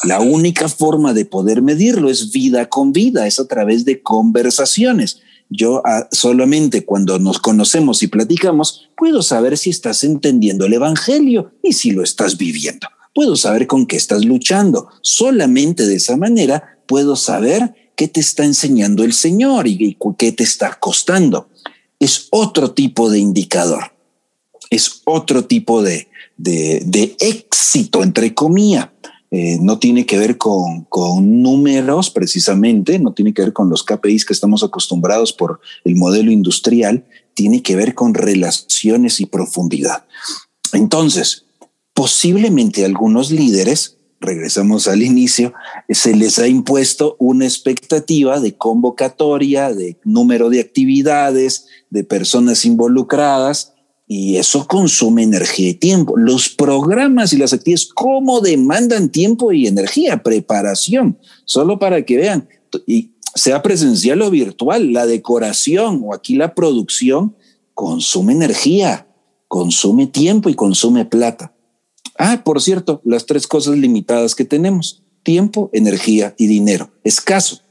La 0.05 0.21
única 0.21 0.69
forma 0.69 1.13
de 1.13 1.25
poder 1.25 1.61
medirlo 1.61 2.09
es 2.09 2.33
vida 2.33 2.69
con 2.69 2.93
vida, 2.93 3.27
es 3.27 3.41
a 3.41 3.47
través 3.47 3.85
de 3.85 4.03
conversaciones. 4.03 5.21
Yo 5.51 5.83
ah, 5.85 6.09
solamente 6.13 6.85
cuando 6.85 7.19
nos 7.19 7.39
conocemos 7.39 8.03
y 8.03 8.07
platicamos, 8.07 8.89
puedo 8.97 9.23
saber 9.23 9.57
si 9.57 9.71
estás 9.71 10.05
entendiendo 10.05 10.67
el 10.67 10.75
Evangelio 10.75 11.53
y 11.63 11.73
si 11.73 11.91
lo 11.91 12.03
estás 12.03 12.37
viviendo 12.37 12.87
puedo 13.19 13.35
saber 13.35 13.67
con 13.67 13.87
qué 13.87 13.97
estás 13.97 14.25
luchando. 14.25 14.91
Solamente 15.03 15.85
de 15.89 15.97
esa 15.97 16.17
manera 16.17 16.79
puedo 16.87 17.17
saber 17.17 17.91
qué 17.97 18.07
te 18.07 18.21
está 18.21 18.45
enseñando 18.45 19.03
el 19.03 19.13
Señor 19.13 19.67
y, 19.67 19.99
qué 20.17 20.31
te 20.31 20.45
está 20.45 20.79
costando. 20.79 21.49
Es 21.99 22.29
otro 22.31 22.75
tipo 22.75 23.11
de 23.11 23.19
indicador. 23.19 23.93
Es 24.71 25.03
otro 25.05 25.47
tipo 25.47 25.83
de, 25.83 26.07
de, 26.37 27.17
éxito, 27.19 28.05
entre 28.05 28.35
comillas. 28.35 28.91
Eh, 29.33 29.59
no 29.61 29.81
tiene 29.81 30.07
que 30.07 30.17
ver 30.17 30.39
con, 30.39 30.85
con, 30.85 31.43
números 31.43 32.11
precisamente, 32.11 33.01
no 33.01 33.15
tiene 33.15 33.35
que 33.35 33.43
ver 33.43 33.53
con 33.53 33.69
los 33.69 33.83
KPIs 33.83 34.27
que 34.27 34.33
estamos 34.33 34.63
acostumbrados 34.63 35.33
por 35.33 35.59
el 35.85 35.97
modelo 35.97 36.31
industrial, 36.31 37.05
tiene 37.35 37.65
que 37.65 37.75
ver 37.75 37.97
con 37.97 38.15
relaciones 38.15 39.19
y 39.19 39.27
profundidad. 39.27 40.07
Entonces, 40.73 41.48
posiblemente 41.99 42.85
algunos 42.85 43.33
líderes, 43.33 43.99
regresamos 44.21 44.87
al 44.87 45.03
inicio, 45.03 45.53
se 45.89 46.15
les 46.15 46.39
ha 46.39 46.47
impuesto 46.47 47.17
una 47.19 47.45
expectativa 47.45 48.39
de 48.39 48.57
convocatoria, 48.57 49.75
de 49.75 49.99
número 50.05 50.49
de 50.49 50.61
actividades, 50.61 51.67
de 51.91 52.05
personas 52.05 52.65
involucradas, 52.65 53.73
y 54.07 54.37
eso 54.37 54.69
consume 54.69 55.25
energía 55.25 55.71
y 55.71 55.75
tiempo. 55.75 56.17
Los 56.17 56.49
programas 56.51 57.33
y 57.33 57.37
las 57.37 57.53
actividades, 57.53 57.89
¿cómo 57.93 58.41
demandan 58.43 59.09
tiempo 59.09 59.53
y 59.53 59.67
energía? 59.67 60.23
Preparación, 60.23 61.19
solo 61.47 61.81
para 61.81 62.05
que 62.05 62.17
vean, 62.17 62.49
y 62.87 63.11
sea 63.35 63.61
presencial 63.61 64.23
o 64.23 64.31
virtual, 64.31 64.93
la 64.93 65.05
decoración 65.05 66.01
o 66.05 66.15
aquí 66.15 66.37
la 66.37 66.55
producción 66.55 67.35
consume 67.75 68.35
energía, 68.35 69.09
consume 69.49 70.07
tiempo 70.07 70.49
y 70.49 70.55
consume 70.55 71.05
plata. 71.05 71.55
Ah, 72.19 72.43
por 72.45 72.61
cierto, 72.61 73.01
las 73.05 73.27
tres 73.27 73.47
cosas 73.47 73.79
limitadas 73.79 74.35
que 74.35 74.45
tenemos, 74.45 75.05
tiempo, 75.23 75.71
energía 75.73 76.35
y 76.37 76.49
dinero, 76.49 76.91
escaso. 77.05 77.63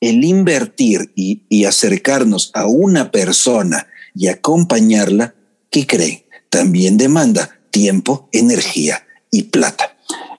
El 0.00 0.24
invertir 0.24 1.12
y, 1.14 1.64
acercarnos 1.64 2.50
a 2.54 2.66
una 2.66 3.12
persona 3.12 3.86
y 4.16 4.26
acompañarla, 4.26 5.36
¿qué 5.70 5.86
creen? 5.86 6.24
También 6.48 6.96
demanda 6.96 7.60
tiempo, 7.70 8.28
energía 8.32 9.06
y 9.30 9.44
plata. 9.44 9.96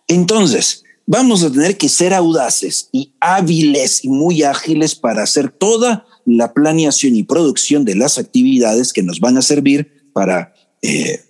Entonces, 0.07 0.83
vamos 1.05 1.43
a 1.43 1.51
tener 1.51 1.77
que 1.77 1.87
ser 1.87 2.13
audaces 2.13 2.89
y 2.91 3.13
hábiles 3.21 4.03
y 4.03 4.09
muy 4.09 4.43
ágiles 4.43 4.95
para 4.95 5.23
hacer 5.23 5.49
toda 5.49 6.05
la 6.25 6.53
planeación 6.53 7.15
y 7.15 7.23
producción 7.23 7.85
de 7.85 7.95
las 7.95 8.17
actividades 8.17 8.91
que 8.91 9.03
nos 9.03 9.21
van 9.21 9.37
a 9.37 9.41
servir 9.41 10.09
para 10.11 10.53
eh, 10.81 11.21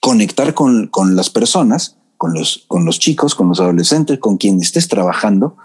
conectar 0.00 0.54
con, 0.54 0.88
con 0.88 1.14
las 1.14 1.30
personas, 1.30 1.96
con 2.16 2.34
los, 2.34 2.64
con 2.66 2.84
los 2.84 2.98
chicos, 2.98 3.34
con 3.34 3.48
los 3.48 3.60
adolescentes, 3.60 4.18
con 4.18 4.36
quien 4.36 4.60
estés 4.60 4.88
trabajando, 4.88 5.56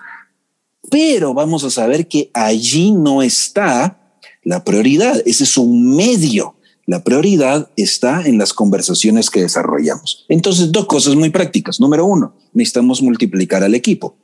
pero 0.90 1.34
vamos 1.34 1.64
a 1.64 1.70
saber 1.70 2.08
que 2.08 2.30
allí 2.34 2.92
no 2.92 3.22
está 3.22 4.00
la 4.44 4.64
prioridad, 4.64 5.22
ese 5.26 5.44
es 5.44 5.58
un 5.58 5.96
medio. 5.96 6.56
La 6.86 7.04
prioridad 7.04 7.72
está 7.76 8.22
en 8.22 8.38
las 8.38 8.54
conversaciones 8.54 9.32
que 9.32 9.42
desarrollamos. 9.42 10.26
Entonces, 10.30 10.72
dos 10.72 10.86
cosas 10.86 11.16
muy 11.16 11.32
prácticas. 11.32 11.80
Número 11.80 12.06
uno, 12.06 12.36
necesitamos 12.54 13.02
multiplicar 13.02 13.64
al 13.64 13.74
equipo. 13.74 14.18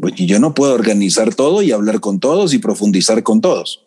Porque 0.00 0.24
yo 0.24 0.38
no 0.38 0.54
puedo 0.54 0.72
organizar 0.72 1.34
todo 1.34 1.62
y 1.62 1.72
hablar 1.72 2.00
con 2.00 2.20
todos 2.20 2.54
y 2.54 2.58
profundizar 2.58 3.22
con 3.22 3.40
todos. 3.40 3.84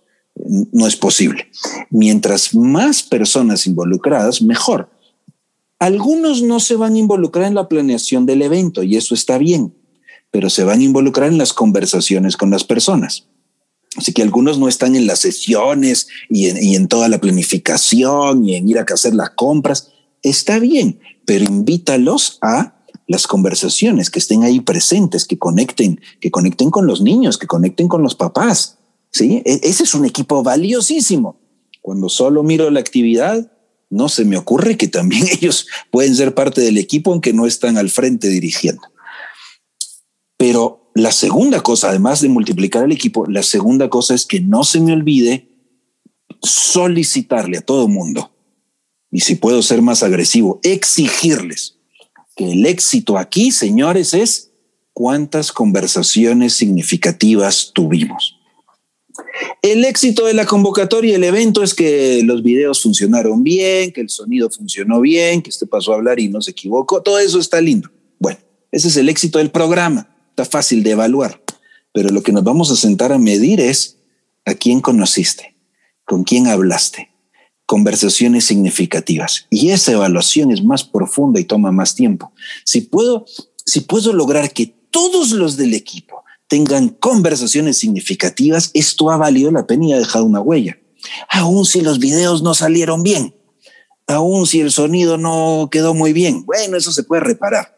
No 0.72 0.86
es 0.86 0.96
posible. 0.96 1.48
Mientras 1.90 2.54
más 2.54 3.02
personas 3.02 3.66
involucradas, 3.66 4.44
mejor. 4.44 4.92
Algunos 5.80 6.42
no 6.42 6.60
se 6.60 6.76
van 6.76 6.96
a 6.96 7.00
involucrar 7.00 7.46
en 7.46 7.56
la 7.56 7.70
planeación 7.70 8.26
del 8.26 8.42
evento 8.42 8.84
y 8.84 8.96
eso 8.96 9.14
está 9.14 9.38
bien, 9.38 9.76
pero 10.32 10.50
se 10.50 10.64
van 10.64 10.80
a 10.80 10.84
involucrar 10.84 11.30
en 11.30 11.38
las 11.38 11.54
conversaciones 11.54 12.36
con 12.36 12.50
las 12.50 12.64
personas. 12.64 13.28
Así 13.96 14.14
que 14.14 14.22
algunos 14.22 14.60
no 14.60 14.68
están 14.68 14.96
en 14.96 15.08
las 15.08 15.20
sesiones 15.20 16.08
y 16.30 16.48
en, 16.76 16.88
toda 16.88 17.10
la 17.10 17.20
planificación 17.20 18.46
y 18.46 18.56
en 18.56 18.70
ir 18.70 18.78
a 18.78 18.86
hacer 18.88 19.16
las 19.16 19.32
compras. 19.32 19.92
Está 20.22 20.60
bien, 20.60 21.00
pero 21.26 21.46
invítalos 21.46 22.38
a 22.42 22.76
las 23.08 23.26
conversaciones, 23.26 24.10
que 24.10 24.20
estén 24.20 24.44
ahí 24.44 24.60
presentes, 24.60 25.26
que 25.26 25.40
conecten, 25.40 26.02
que 26.20 26.30
conecten 26.30 26.70
con 26.70 26.86
los 26.86 27.02
niños, 27.02 27.38
que 27.38 27.48
conecten 27.48 27.88
con 27.88 28.04
los 28.04 28.16
papás. 28.16 28.78
Sí, 29.12 29.42
e, 29.46 29.62
ese 29.64 29.84
es 29.84 29.96
un 29.96 30.06
equipo 30.06 30.44
valiosísimo. 30.44 31.40
Cuando 31.82 32.10
solo 32.10 32.44
miro 32.44 32.70
la 32.70 32.82
actividad, 32.82 33.52
no 33.90 34.10
se 34.10 34.26
me 34.26 34.38
ocurre 34.38 34.78
que 34.78 34.88
también 34.88 35.28
ellos 35.32 35.68
pueden 35.92 36.16
ser 36.16 36.34
parte 36.34 36.62
del 36.62 36.78
equipo 36.78 37.12
aunque 37.12 37.34
no 37.34 37.46
están 37.46 37.78
al 37.78 37.90
frente 37.90 38.28
dirigiendo. 38.28 38.82
Pero 40.38 40.92
la 40.94 41.12
segunda 41.12 41.62
cosa, 41.62 41.90
además 41.90 42.22
de 42.22 42.30
multiplicar 42.30 42.84
el 42.84 42.92
equipo, 42.92 43.26
la 43.28 43.44
segunda 43.44 43.90
cosa 43.90 44.14
es 44.14 44.26
que 44.26 44.40
no 44.40 44.64
se 44.64 44.80
me 44.80 44.94
olvide 44.94 45.48
solicitarle 46.42 47.58
a 47.58 47.62
todo 47.62 47.88
mundo, 47.88 48.32
y 49.12 49.22
si 49.22 49.36
puedo 49.36 49.62
ser 49.64 49.82
más 49.82 50.04
agresivo, 50.04 50.60
exigirles 50.64 51.78
que 52.36 52.52
el 52.52 52.66
éxito 52.66 53.18
aquí, 53.18 53.52
señores, 53.52 54.14
es 54.14 54.52
cuántas 54.94 55.52
conversaciones 55.52 56.54
significativas 56.54 57.72
tuvimos. 57.74 58.37
El 59.62 59.86
éxito 59.86 60.26
de 60.26 60.34
la 60.34 60.46
convocatoria, 60.46 61.16
el 61.16 61.24
evento 61.24 61.64
es 61.64 61.74
que 61.74 62.22
los 62.24 62.44
videos 62.44 62.82
funcionaron 62.82 63.44
bien, 63.44 63.92
que 63.92 64.02
el 64.02 64.10
sonido 64.10 64.50
funcionó 64.50 65.02
bien, 65.02 65.42
que 65.42 65.50
este 65.50 65.66
pasó 65.66 65.94
a 65.94 65.96
hablar 65.96 66.20
y 66.20 66.30
no 66.30 66.42
se 66.42 66.52
equivocó. 66.52 67.02
Todo 67.02 67.20
eso 67.20 67.40
está 67.40 67.60
lindo. 67.62 67.90
Bueno, 68.20 68.40
ese 68.72 68.88
es 68.88 68.98
el 68.98 69.10
éxito 69.10 69.40
del 69.40 69.52
programa. 69.52 70.16
Está 70.30 70.46
fácil 70.46 70.84
de 70.84 70.92
evaluar. 70.92 71.42
Pero 71.94 72.10
lo 72.10 72.22
que 72.22 72.32
nos 72.32 72.44
vamos 72.44 72.72
a 72.72 72.76
sentar 72.76 73.12
a 73.12 73.18
medir 73.18 73.60
es 73.60 73.98
a 74.46 74.54
quién 74.54 74.82
conociste, 74.82 75.56
con 76.06 76.24
quién 76.24 76.48
hablaste, 76.48 77.10
conversaciones 77.66 78.46
significativas. 78.46 79.48
Y 79.50 79.70
esa 79.70 79.94
evaluación 79.94 80.52
es 80.52 80.64
más 80.64 80.84
profunda 80.84 81.40
y 81.40 81.46
toma 81.46 81.72
más 81.72 81.96
tiempo. 81.96 82.32
Si 82.64 82.82
puedo, 82.82 83.26
si 83.66 83.82
puedo 83.82 84.14
lograr 84.14 84.54
que 84.54 84.74
todos 84.92 85.32
los 85.32 85.58
del 85.58 85.74
equipo 85.74 86.24
tengan 86.48 86.90
conversaciones 86.90 87.78
significativas, 87.78 88.72
esto 88.74 89.12
ha 89.12 89.18
valido 89.18 89.52
la 89.52 89.68
pena 89.68 89.86
y 89.86 89.94
ha 89.94 90.00
dejado 90.00 90.26
una 90.26 90.42
huella. 90.42 90.78
Aún 91.30 91.66
si 91.66 91.82
los 91.82 92.00
videos 92.00 92.42
no 92.42 92.54
salieron 92.54 93.04
bien, 93.04 93.36
aún 94.08 94.48
si 94.48 94.62
el 94.62 94.72
sonido 94.72 95.18
no 95.18 95.70
quedó 95.72 95.94
muy 95.94 96.14
bien, 96.14 96.46
bueno, 96.46 96.78
eso 96.78 96.92
se 96.92 97.04
puede 97.04 97.22
reparar. 97.22 97.78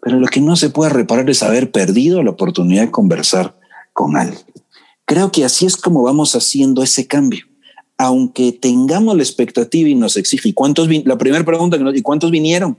Pero 0.00 0.18
lo 0.18 0.26
que 0.26 0.40
no 0.40 0.56
se 0.56 0.70
puede 0.70 0.90
reparar 0.90 1.30
es 1.30 1.42
haber 1.42 1.70
perdido 1.70 2.22
la 2.22 2.30
oportunidad 2.30 2.82
de 2.82 2.90
conversar 2.90 3.56
con 3.92 4.16
alguien. 4.16 4.42
Creo 5.04 5.30
que 5.30 5.44
así 5.44 5.64
es 5.66 5.76
como 5.76 6.02
vamos 6.02 6.34
haciendo 6.34 6.82
ese 6.82 7.06
cambio. 7.06 7.44
Aunque 7.98 8.50
tengamos 8.50 9.16
la 9.16 9.22
expectativa 9.22 9.88
y 9.88 9.94
nos 9.94 10.16
exige, 10.16 10.48
¿y 10.48 10.52
cuántos 10.52 10.88
la 11.04 11.18
primera 11.18 11.44
pregunta 11.44 11.78
que 11.78 11.84
nos, 11.84 11.96
¿y 11.96 12.02
cuántos 12.02 12.32
vinieron? 12.32 12.76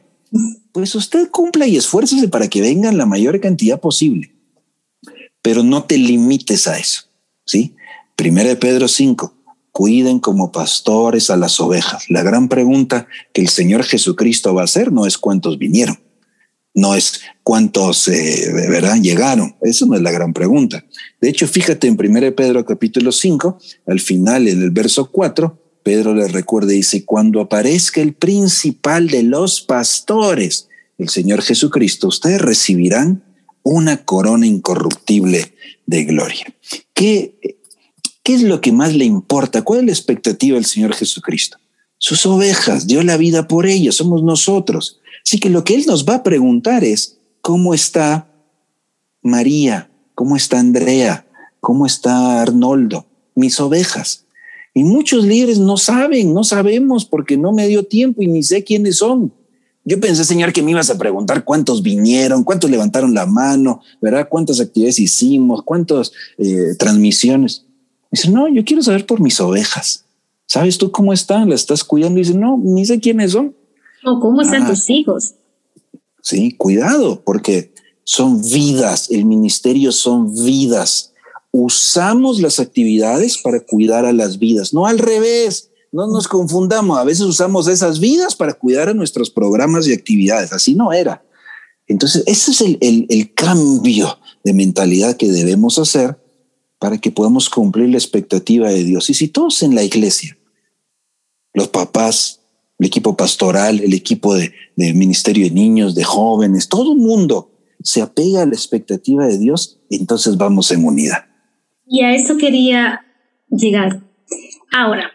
Pues 0.73 0.95
usted 0.95 1.29
cumpla 1.29 1.65
y 1.65 1.77
esfuércese 1.77 2.27
para 2.27 2.49
que 2.49 2.59
vengan 2.59 2.97
la 2.97 3.05
mayor 3.05 3.39
cantidad 3.39 3.79
posible. 3.79 4.32
Pero 5.43 5.61
no 5.61 5.83
te 5.83 5.99
limites 5.99 6.67
a 6.67 6.79
eso, 6.79 7.03
¿sí? 7.45 7.75
Primera 8.15 8.49
de 8.49 8.55
Pedro 8.55 8.87
5, 8.87 9.35
cuiden 9.71 10.19
como 10.19 10.51
pastores 10.51 11.29
a 11.29 11.35
las 11.35 11.59
ovejas. 11.59 12.09
La 12.09 12.23
gran 12.23 12.47
pregunta 12.47 13.07
que 13.33 13.41
el 13.41 13.49
Señor 13.49 13.83
Jesucristo 13.83 14.55
va 14.55 14.61
a 14.61 14.65
hacer 14.65 14.91
no 14.91 15.05
es 15.05 15.17
cuántos 15.17 15.59
vinieron, 15.59 15.99
no 16.73 16.95
es 16.95 17.21
cuántos 17.43 18.07
eh, 18.07 18.51
¿verdad? 18.69 18.97
llegaron. 19.01 19.55
Eso 19.61 19.85
no 19.85 19.95
es 19.95 20.01
la 20.01 20.11
gran 20.11 20.33
pregunta. 20.33 20.85
De 21.19 21.29
hecho, 21.29 21.47
fíjate 21.47 21.87
en 21.87 21.97
1 21.99 22.35
Pedro 22.35 22.65
capítulo 22.65 23.11
5, 23.11 23.59
al 23.87 23.99
final 23.99 24.47
en 24.47 24.61
el 24.61 24.71
verso 24.71 25.11
4, 25.11 25.59
Pedro 25.83 26.13
le 26.15 26.27
recuerda 26.29 26.73
y 26.73 26.77
dice, 26.77 27.03
cuando 27.03 27.41
aparezca 27.41 27.99
el 27.99 28.13
principal 28.13 29.09
de 29.09 29.23
los 29.23 29.61
pastores, 29.61 30.69
el 30.97 31.09
Señor 31.09 31.41
Jesucristo, 31.41 32.07
ustedes 32.07 32.39
recibirán 32.39 33.23
una 33.63 34.05
corona 34.05 34.45
incorruptible 34.45 35.55
de 35.85 36.03
gloria. 36.03 36.53
¿Qué, 36.93 37.57
¿Qué 38.23 38.35
es 38.35 38.43
lo 38.43 38.61
que 38.61 38.71
más 38.71 38.93
le 38.93 39.05
importa? 39.05 39.63
¿Cuál 39.63 39.79
es 39.81 39.85
la 39.85 39.91
expectativa 39.91 40.55
del 40.55 40.65
Señor 40.65 40.93
Jesucristo? 40.93 41.57
Sus 41.97 42.25
ovejas, 42.25 42.87
dio 42.87 43.03
la 43.03 43.17
vida 43.17 43.47
por 43.47 43.65
ellas, 43.65 43.95
somos 43.95 44.23
nosotros. 44.23 44.99
Así 45.25 45.39
que 45.39 45.49
lo 45.49 45.63
que 45.63 45.75
Él 45.75 45.85
nos 45.87 46.05
va 46.05 46.15
a 46.15 46.23
preguntar 46.23 46.83
es, 46.83 47.17
¿cómo 47.41 47.73
está 47.73 48.29
María? 49.21 49.89
¿Cómo 50.15 50.35
está 50.35 50.59
Andrea? 50.59 51.25
¿Cómo 51.59 51.85
está 51.85 52.41
Arnoldo? 52.41 53.05
Mis 53.35 53.59
ovejas. 53.59 54.25
Y 54.73 54.83
muchos 54.83 55.25
líderes 55.25 55.59
no 55.59 55.77
saben, 55.77 56.33
no 56.33 56.43
sabemos 56.43 57.05
porque 57.05 57.37
no 57.37 57.51
me 57.51 57.67
dio 57.67 57.83
tiempo 57.83 58.21
y 58.21 58.27
ni 58.27 58.43
sé 58.43 58.63
quiénes 58.63 58.97
son. 58.97 59.33
Yo 59.85 59.99
pensé, 59.99 60.23
Señor, 60.23 60.53
que 60.53 60.61
me 60.61 60.71
ibas 60.71 60.89
a 60.89 60.97
preguntar 60.97 61.43
cuántos 61.43 61.83
vinieron, 61.83 62.43
cuántos 62.43 62.69
levantaron 62.69 63.13
la 63.13 63.25
mano, 63.25 63.81
¿verdad? 64.01 64.27
¿Cuántas 64.29 64.59
actividades 64.61 64.99
hicimos? 64.99 65.61
¿Cuántas 65.63 66.13
eh, 66.37 66.75
transmisiones? 66.79 67.65
Dice, 68.09 68.29
no, 68.29 68.47
yo 68.47 68.63
quiero 68.63 68.81
saber 68.81 69.05
por 69.05 69.19
mis 69.19 69.41
ovejas. 69.41 70.05
¿Sabes 70.45 70.77
tú 70.77 70.91
cómo 70.91 71.11
están? 71.11 71.49
¿Las 71.49 71.61
estás 71.61 71.83
cuidando? 71.83 72.19
dice, 72.19 72.33
no, 72.33 72.57
ni 72.57 72.85
sé 72.85 72.99
quiénes 72.99 73.31
son. 73.31 73.55
O 74.05 74.19
cómo 74.19 74.41
están 74.41 74.63
ah. 74.63 74.69
tus 74.69 74.89
hijos. 74.89 75.33
Sí, 76.21 76.53
cuidado, 76.55 77.21
porque 77.25 77.73
son 78.05 78.41
vidas, 78.41 79.11
el 79.11 79.25
ministerio 79.25 79.91
son 79.91 80.33
vidas. 80.33 81.11
Usamos 81.51 82.41
las 82.41 82.59
actividades 82.59 83.37
para 83.37 83.59
cuidar 83.59 84.05
a 84.05 84.13
las 84.13 84.39
vidas, 84.39 84.73
no 84.73 84.87
al 84.87 84.99
revés. 84.99 85.69
No 85.93 86.07
nos 86.07 86.27
confundamos, 86.27 86.97
a 86.97 87.05
veces 87.05 87.21
usamos 87.21 87.69
esas 87.69 88.01
vidas 88.01 88.35
para 88.35 88.53
cuidar 88.53 88.89
a 88.89 88.93
nuestros 88.93 89.29
programas 89.29 89.87
y 89.87 89.93
actividades, 89.93 90.51
así 90.51 90.75
no 90.75 90.91
era. 90.91 91.23
Entonces, 91.87 92.23
ese 92.25 92.51
es 92.51 92.61
el, 92.61 93.05
el 93.07 93.33
cambio 93.33 94.19
de 94.43 94.53
mentalidad 94.53 95.15
que 95.15 95.31
debemos 95.31 95.79
hacer 95.79 96.17
para 96.83 96.97
que 96.97 97.11
podamos 97.11 97.49
cumplir 97.49 97.87
la 97.87 97.97
expectativa 97.97 98.69
de 98.69 98.83
Dios. 98.83 99.09
Y 99.09 99.13
si 99.13 99.29
todos 99.29 99.63
en 99.63 99.73
la 99.73 99.83
iglesia, 99.83 100.37
los 101.53 101.69
papás, 101.69 102.41
el 102.79 102.87
equipo 102.87 103.15
pastoral, 103.15 103.79
el 103.79 103.93
equipo 103.93 104.35
de, 104.35 104.53
ministerio 104.75 105.45
de 105.45 105.51
niños, 105.51 105.95
de 105.95 106.03
jóvenes, 106.03 106.67
todo 106.67 106.91
el 106.91 106.99
mundo 106.99 107.51
se 107.81 108.01
apega 108.01 108.41
a 108.41 108.45
la 108.45 108.53
expectativa 108.53 109.25
de 109.25 109.37
Dios, 109.37 109.79
entonces 109.89 110.35
vamos 110.35 110.71
en 110.71 110.83
unidad. 110.83 111.25
Y 111.87 112.03
a 112.03 112.13
eso 112.15 112.37
quería 112.37 113.05
llegar. 113.49 114.01
Ahora, 114.71 115.11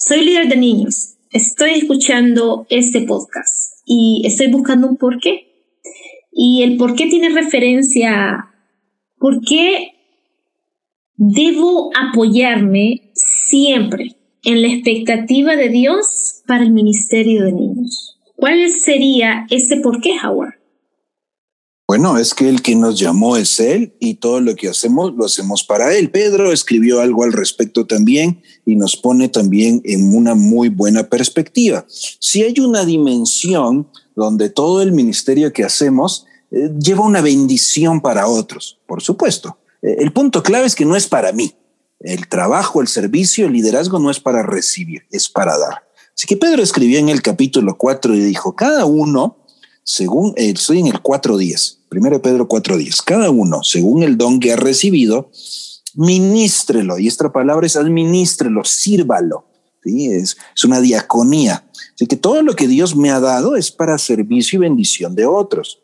soy 0.00 0.24
líder 0.24 0.48
de 0.48 0.56
niños, 0.56 1.16
estoy 1.30 1.72
escuchando 1.72 2.66
este 2.70 3.02
podcast 3.02 3.82
y 3.84 4.22
estoy 4.24 4.46
buscando 4.48 4.88
un 4.88 4.96
porqué. 4.96 5.46
Y 6.32 6.62
el 6.62 6.78
porqué 6.78 7.06
tiene 7.06 7.28
referencia 7.28 8.30
a 8.30 8.54
por 9.18 9.42
qué 9.42 9.92
debo 11.16 11.90
apoyarme 11.94 13.10
siempre 13.14 14.16
en 14.42 14.62
la 14.62 14.68
expectativa 14.68 15.54
de 15.54 15.68
Dios 15.68 16.42
para 16.46 16.64
el 16.64 16.70
ministerio 16.70 17.44
de 17.44 17.52
niños. 17.52 18.18
¿Cuál 18.36 18.70
sería 18.70 19.46
ese 19.50 19.76
por 19.76 20.00
qué, 20.00 20.12
Howard? 20.24 20.59
Bueno, 21.90 22.18
es 22.18 22.34
que 22.34 22.48
el 22.48 22.62
que 22.62 22.76
nos 22.76 23.00
llamó 23.00 23.36
es 23.36 23.58
Él 23.58 23.96
y 23.98 24.14
todo 24.14 24.40
lo 24.40 24.54
que 24.54 24.68
hacemos 24.68 25.12
lo 25.12 25.24
hacemos 25.24 25.64
para 25.64 25.92
Él. 25.92 26.12
Pedro 26.12 26.52
escribió 26.52 27.00
algo 27.00 27.24
al 27.24 27.32
respecto 27.32 27.84
también 27.84 28.44
y 28.64 28.76
nos 28.76 28.96
pone 28.96 29.28
también 29.28 29.82
en 29.84 30.14
una 30.14 30.36
muy 30.36 30.68
buena 30.68 31.08
perspectiva. 31.08 31.84
Si 31.88 32.44
hay 32.44 32.60
una 32.60 32.84
dimensión 32.84 33.88
donde 34.14 34.50
todo 34.50 34.82
el 34.82 34.92
ministerio 34.92 35.52
que 35.52 35.64
hacemos 35.64 36.26
eh, 36.52 36.70
lleva 36.78 37.04
una 37.04 37.22
bendición 37.22 38.00
para 38.00 38.28
otros, 38.28 38.78
por 38.86 39.02
supuesto. 39.02 39.58
Eh, 39.82 39.96
el 39.98 40.12
punto 40.12 40.44
clave 40.44 40.66
es 40.66 40.76
que 40.76 40.84
no 40.84 40.94
es 40.94 41.08
para 41.08 41.32
mí, 41.32 41.56
el 41.98 42.28
trabajo, 42.28 42.80
el 42.80 42.86
servicio, 42.86 43.46
el 43.46 43.52
liderazgo 43.54 43.98
no 43.98 44.12
es 44.12 44.20
para 44.20 44.44
recibir, 44.44 45.02
es 45.10 45.28
para 45.28 45.58
dar. 45.58 45.82
Así 46.14 46.28
que 46.28 46.36
Pedro 46.36 46.62
escribió 46.62 47.00
en 47.00 47.08
el 47.08 47.20
capítulo 47.20 47.76
4 47.76 48.14
y 48.14 48.20
dijo, 48.20 48.54
cada 48.54 48.84
uno, 48.84 49.38
según, 49.84 50.34
eh, 50.36 50.50
estoy 50.50 50.80
en 50.80 50.86
el 50.86 51.02
4.10, 51.02 51.78
primero 51.88 52.22
Pedro 52.22 52.48
4.10, 52.48 53.02
cada 53.04 53.30
uno, 53.30 53.62
según 53.62 54.02
el 54.02 54.16
don 54.16 54.40
que 54.40 54.52
ha 54.52 54.56
recibido, 54.56 55.30
ministrelo. 55.94 56.98
Y 56.98 57.08
esta 57.08 57.32
palabra 57.32 57.66
es 57.66 57.76
administrelo, 57.76 58.64
sírvalo. 58.64 59.46
¿sí? 59.82 60.12
Es, 60.12 60.36
es 60.54 60.64
una 60.64 60.80
diaconía. 60.80 61.64
Así 61.94 62.06
que 62.06 62.16
todo 62.16 62.42
lo 62.42 62.54
que 62.54 62.68
Dios 62.68 62.96
me 62.96 63.10
ha 63.10 63.20
dado 63.20 63.56
es 63.56 63.70
para 63.70 63.98
servicio 63.98 64.58
y 64.58 64.60
bendición 64.60 65.14
de 65.14 65.26
otros. 65.26 65.80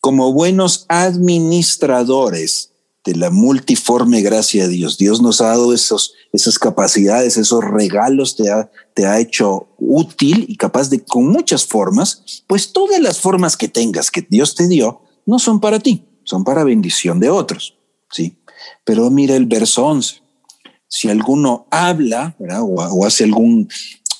Como 0.00 0.32
buenos 0.32 0.86
administradores, 0.88 2.67
de 3.08 3.16
la 3.16 3.30
multiforme 3.30 4.20
gracia 4.20 4.64
de 4.64 4.68
Dios. 4.68 4.98
Dios 4.98 5.22
nos 5.22 5.40
ha 5.40 5.46
dado 5.46 5.72
esos, 5.72 6.12
esas 6.30 6.58
capacidades, 6.58 7.38
esos 7.38 7.64
regalos, 7.64 8.36
te 8.36 8.50
ha, 8.50 8.70
te 8.92 9.06
ha 9.06 9.18
hecho 9.18 9.68
útil 9.78 10.44
y 10.46 10.56
capaz 10.56 10.90
de, 10.90 11.02
con 11.02 11.26
muchas 11.26 11.64
formas, 11.64 12.44
pues 12.46 12.70
todas 12.70 13.00
las 13.00 13.18
formas 13.18 13.56
que 13.56 13.68
tengas 13.68 14.10
que 14.10 14.26
Dios 14.28 14.54
te 14.54 14.68
dio, 14.68 15.00
no 15.24 15.38
son 15.38 15.58
para 15.58 15.78
ti, 15.78 16.06
son 16.24 16.44
para 16.44 16.64
bendición 16.64 17.18
de 17.18 17.30
otros. 17.30 17.78
¿sí? 18.10 18.36
Pero 18.84 19.08
mira 19.08 19.36
el 19.36 19.46
verso 19.46 19.86
11. 19.86 20.20
Si 20.86 21.08
alguno 21.08 21.66
habla 21.70 22.36
o, 22.60 23.06
hace 23.06 23.24
algún 23.24 23.70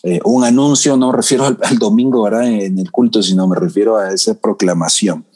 eh, 0.02 0.20
un 0.24 0.44
anuncio, 0.44 0.96
no 0.96 1.10
me 1.10 1.16
refiero 1.18 1.44
al, 1.44 1.58
al 1.62 1.78
domingo 1.78 2.22
¿verdad? 2.22 2.46
en 2.46 2.78
el 2.78 2.90
culto, 2.90 3.22
sino 3.22 3.46
me 3.46 3.56
refiero 3.56 3.98
a 3.98 4.14
esa 4.14 4.32
proclamación, 4.32 5.26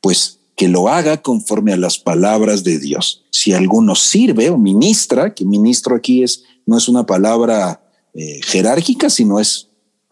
pues 0.00 0.40
que 0.56 0.68
lo 0.68 0.88
haga 0.88 1.20
conforme 1.20 1.72
a 1.74 1.76
las 1.76 1.98
palabras 1.98 2.64
de 2.64 2.78
Dios. 2.78 3.24
Si 3.30 3.52
alguno 3.52 3.94
sirve 3.94 4.48
o 4.48 4.56
ministra, 4.56 5.34
que 5.34 5.44
ministro 5.44 5.94
aquí 5.94 6.22
es, 6.22 6.44
no 6.64 6.78
es 6.78 6.88
una 6.88 7.04
palabra 7.04 7.82
eh, 8.14 8.40
jerárquica, 8.42 9.10
sino 9.10 9.38
es, 9.38 9.68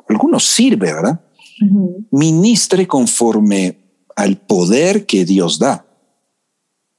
alguno 0.07 0.39
sirve, 0.39 0.93
¿verdad? 0.93 1.21
Ministre 2.11 2.87
conforme 2.87 3.79
al 4.17 4.37
poder 4.37 5.07
que 5.07 5.25
Dios 5.25 5.59
da, 5.59 5.87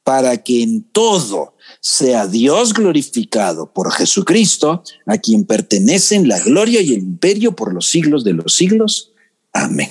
para 0.03 0.38
que 0.38 0.63
en 0.63 0.84
todo 0.84 1.55
sea 1.81 2.25
Dios 2.25 2.73
glorificado 2.73 3.71
por 3.71 3.91
Jesucristo, 3.91 4.81
a 5.05 5.17
quien 5.19 5.45
pertenecen 5.45 6.27
la 6.27 6.39
gloria 6.39 6.81
y 6.81 6.93
el 6.93 6.99
imperio 6.99 7.55
por 7.55 7.73
los 7.73 7.89
siglos 7.89 8.23
de 8.23 8.34
los 8.34 8.55
siglos. 8.55 9.12
Amén. 9.56 9.89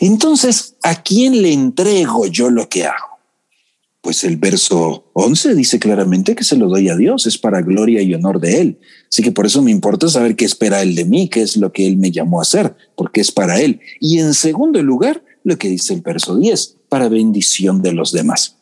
Entonces, 0.00 0.74
¿a 0.82 1.02
quién 1.02 1.40
le 1.40 1.50
entrego 1.50 2.26
yo 2.26 2.50
lo 2.50 2.68
que 2.68 2.84
hago? 2.84 3.18
Pues 4.02 4.22
el 4.22 4.36
verso 4.36 5.10
11 5.14 5.54
dice 5.54 5.78
claramente 5.78 6.34
que 6.34 6.44
se 6.44 6.56
lo 6.56 6.68
doy 6.68 6.90
a 6.90 6.96
Dios, 6.96 7.26
es 7.26 7.38
para 7.38 7.62
gloria 7.62 8.02
y 8.02 8.12
honor 8.12 8.38
de 8.38 8.60
Él. 8.60 8.78
Así 9.08 9.22
que 9.22 9.32
por 9.32 9.46
eso 9.46 9.62
me 9.62 9.70
importa 9.70 10.08
saber 10.08 10.36
qué 10.36 10.44
espera 10.44 10.82
Él 10.82 10.94
de 10.94 11.06
mí, 11.06 11.30
qué 11.30 11.40
es 11.40 11.56
lo 11.56 11.72
que 11.72 11.86
Él 11.86 11.96
me 11.96 12.10
llamó 12.10 12.38
a 12.38 12.42
hacer, 12.42 12.76
porque 12.96 13.22
es 13.22 13.32
para 13.32 13.58
Él. 13.62 13.80
Y 13.98 14.18
en 14.18 14.34
segundo 14.34 14.82
lugar, 14.82 15.24
lo 15.42 15.56
que 15.56 15.70
dice 15.70 15.94
el 15.94 16.02
verso 16.02 16.36
10, 16.36 16.76
para 16.90 17.08
bendición 17.08 17.80
de 17.80 17.92
los 17.92 18.12
demás. 18.12 18.56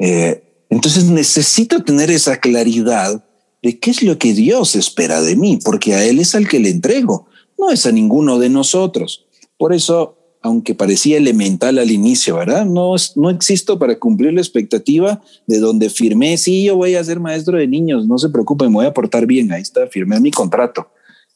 Eh, 0.00 0.42
entonces 0.68 1.04
necesito 1.04 1.84
tener 1.84 2.10
esa 2.10 2.38
claridad 2.38 3.24
de 3.62 3.78
qué 3.78 3.92
es 3.92 4.02
lo 4.02 4.18
que 4.18 4.34
Dios 4.34 4.74
espera 4.74 5.22
de 5.22 5.36
mí, 5.36 5.60
porque 5.64 5.94
a 5.94 6.04
Él 6.04 6.18
es 6.18 6.34
al 6.34 6.48
que 6.48 6.58
le 6.58 6.70
entrego, 6.70 7.28
no 7.56 7.70
es 7.70 7.86
a 7.86 7.92
ninguno 7.92 8.40
de 8.40 8.48
nosotros. 8.48 9.24
Por 9.56 9.72
eso, 9.72 10.18
aunque 10.42 10.74
parecía 10.74 11.16
elemental 11.16 11.78
al 11.78 11.90
inicio, 11.90 12.36
¿verdad? 12.36 12.66
No, 12.66 12.94
no 13.16 13.30
existo 13.30 13.78
para 13.78 13.98
cumplir 13.98 14.32
la 14.32 14.40
expectativa 14.40 15.22
de 15.46 15.58
donde 15.58 15.90
firmé, 15.90 16.36
sí, 16.36 16.64
yo 16.64 16.76
voy 16.76 16.96
a 16.96 17.04
ser 17.04 17.20
maestro 17.20 17.58
de 17.58 17.66
niños, 17.66 18.06
no 18.06 18.18
se 18.18 18.28
preocupen, 18.28 18.68
me 18.68 18.76
voy 18.76 18.86
a 18.86 18.94
portar 18.94 19.26
bien, 19.26 19.52
ahí 19.52 19.62
está, 19.62 19.86
firmé 19.86 20.20
mi 20.20 20.30
contrato. 20.30 20.88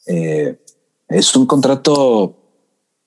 Eh, 0.07 0.59
es 1.09 1.35
un 1.37 1.47
contrato 1.47 2.37